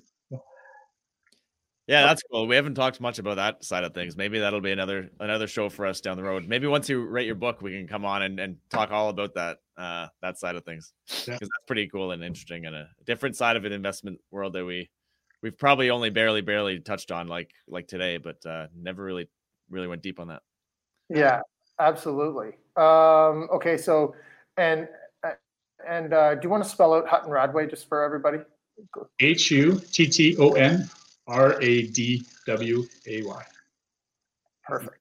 Yeah, 1.87 2.01
that's 2.01 2.23
cool. 2.31 2.47
We 2.47 2.55
haven't 2.55 2.73
talked 2.73 2.99
much 2.99 3.19
about 3.19 3.35
that 3.35 3.63
side 3.63 3.83
of 3.83 3.93
things. 3.93 4.17
Maybe 4.17 4.39
that'll 4.39 4.61
be 4.61 4.71
another 4.71 5.11
another 5.19 5.45
show 5.45 5.69
for 5.69 5.85
us 5.85 6.01
down 6.01 6.17
the 6.17 6.23
road. 6.23 6.47
Maybe 6.47 6.65
once 6.65 6.89
you 6.89 7.05
write 7.05 7.27
your 7.27 7.35
book, 7.35 7.61
we 7.61 7.71
can 7.71 7.87
come 7.87 8.05
on 8.05 8.23
and, 8.23 8.39
and 8.39 8.57
talk 8.71 8.91
all 8.91 9.09
about 9.09 9.35
that 9.35 9.57
uh, 9.77 10.07
that 10.23 10.39
side 10.39 10.55
of 10.55 10.63
things 10.65 10.93
because 11.07 11.27
Yeah. 11.27 11.37
that's 11.39 11.49
pretty 11.67 11.87
cool 11.87 12.11
and 12.11 12.23
interesting 12.23 12.65
and 12.65 12.75
a 12.75 12.89
different 13.05 13.35
side 13.35 13.55
of 13.55 13.65
an 13.65 13.71
investment 13.71 14.19
world 14.31 14.53
that 14.53 14.65
we 14.65 14.89
we've 15.43 15.57
probably 15.57 15.91
only 15.91 16.09
barely 16.09 16.41
barely 16.41 16.79
touched 16.79 17.11
on 17.11 17.27
like 17.27 17.51
like 17.67 17.87
today, 17.87 18.17
but 18.17 18.43
uh, 18.47 18.65
never 18.75 19.03
really 19.03 19.29
really 19.69 19.87
went 19.87 20.01
deep 20.01 20.19
on 20.19 20.29
that. 20.29 20.41
Yeah, 21.09 21.41
absolutely. 21.79 22.53
Um, 22.77 23.47
okay, 23.53 23.77
so 23.77 24.15
and 24.57 24.87
uh, 25.23 25.33
and 25.87 26.15
uh, 26.15 26.33
do 26.33 26.41
you 26.41 26.49
want 26.49 26.63
to 26.63 26.69
spell 26.69 26.95
out 26.95 27.07
Hutton 27.07 27.29
Radway 27.29 27.69
just 27.69 27.87
for 27.87 28.03
everybody? 28.03 28.39
H 29.19 29.51
U 29.51 29.79
T 29.91 30.07
T 30.07 30.35
O 30.39 30.53
N 30.53 30.89
R 31.27 31.61
A 31.61 31.87
D 31.87 32.25
W 32.45 32.83
A 33.07 33.23
Y. 33.23 33.43
Perfect. 34.63 34.97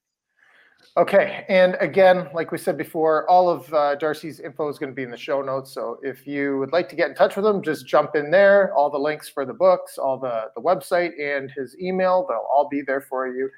Okay, 0.97 1.45
and 1.49 1.75
again, 1.81 2.29
like 2.33 2.53
we 2.53 2.57
said 2.57 2.77
before, 2.77 3.29
all 3.29 3.49
of 3.49 3.73
uh, 3.73 3.95
Darcy's 3.95 4.39
info 4.39 4.69
is 4.69 4.79
going 4.79 4.91
to 4.91 4.95
be 4.95 5.03
in 5.03 5.11
the 5.11 5.17
show 5.17 5.41
notes. 5.41 5.73
So 5.73 5.97
if 6.03 6.25
you 6.25 6.57
would 6.59 6.71
like 6.71 6.87
to 6.87 6.95
get 6.95 7.09
in 7.09 7.15
touch 7.15 7.35
with 7.35 7.45
him, 7.45 7.61
just 7.61 7.85
jump 7.85 8.15
in 8.15 8.31
there. 8.31 8.73
All 8.73 8.89
the 8.89 8.97
links 8.97 9.27
for 9.27 9.45
the 9.45 9.53
books, 9.53 9.97
all 9.97 10.17
the 10.17 10.51
the 10.55 10.61
website, 10.61 11.11
and 11.19 11.51
his 11.51 11.75
email, 11.79 12.25
they'll 12.29 12.47
all 12.49 12.69
be 12.69 12.81
there 12.81 13.01
for 13.01 13.27
you. 13.27 13.49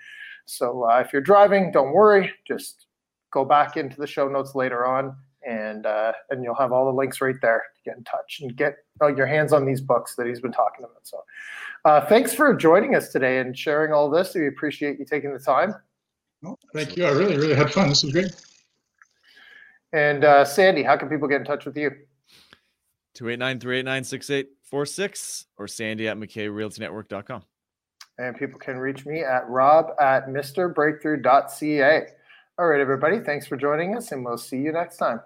So 0.46 0.90
uh, 0.90 1.04
if 1.06 1.14
you're 1.14 1.22
driving, 1.22 1.72
don't 1.72 1.94
worry. 1.94 2.32
Just 2.48 2.88
go 3.32 3.46
back 3.46 3.78
into 3.78 3.98
the 3.98 4.08
show 4.08 4.28
notes 4.28 4.56
later 4.56 4.88
on, 4.88 5.16
and 5.48 5.86
uh, 5.86 6.12
and 6.30 6.44
you'll 6.44 6.56
have 6.56 6.72
all 6.72 6.86
the 6.86 6.96
links 6.96 7.22
right 7.22 7.36
there 7.42 7.64
to 7.76 7.82
get 7.90 7.98
in 7.98 8.04
touch 8.04 8.40
and 8.42 8.56
get 8.56 8.76
uh, 9.02 9.08
your 9.08 9.26
hands 9.26 9.54
on 9.54 9.66
these 9.66 9.82
books 9.82 10.16
that 10.16 10.28
he's 10.28 10.42
been 10.42 10.52
talking 10.52 10.84
about. 10.84 11.00
So, 11.04 11.24
uh, 11.86 12.06
thanks 12.06 12.34
for 12.34 12.54
joining 12.54 12.96
us 12.96 13.10
today 13.10 13.40
and 13.40 13.58
sharing 13.58 13.94
all 13.94 14.10
this. 14.10 14.36
We 14.36 14.48
appreciate 14.48 15.00
you 15.00 15.06
taking 15.06 15.34
the 15.34 15.40
time. 15.40 15.74
Well, 16.42 16.60
thank 16.74 16.98
you. 16.98 17.06
I 17.06 17.12
really, 17.12 17.38
really 17.38 17.56
had 17.56 17.72
fun. 17.72 17.90
This 17.90 18.04
was 18.04 18.12
great. 18.12 18.36
And 19.94 20.26
uh, 20.26 20.44
Sandy, 20.44 20.84
how 20.84 20.98
can 20.98 21.08
people 21.10 21.28
get 21.28 21.40
in 21.42 21.46
touch 21.46 21.66
with 21.66 21.78
you? 21.78 21.92
289 23.16 23.60
389 23.60 24.04
6846 24.04 25.46
or 25.58 25.68
sandy 25.68 26.08
at 26.08 26.18
mckayrealtynetwork.com. 26.18 27.42
And 28.20 28.36
people 28.36 28.60
can 28.60 28.78
reach 28.78 29.06
me 29.06 29.22
at 29.22 29.48
rob 29.48 29.92
at 30.00 30.28
mrbreakthrough.ca. 30.28 32.08
All 32.60 32.68
right, 32.68 32.82
everybody. 32.82 33.20
Thanks 33.20 33.48
for 33.48 33.56
joining 33.56 33.96
us, 33.96 34.12
and 34.12 34.26
we'll 34.26 34.38
see 34.38 34.58
you 34.58 34.72
next 34.72 34.98
time. 34.98 35.22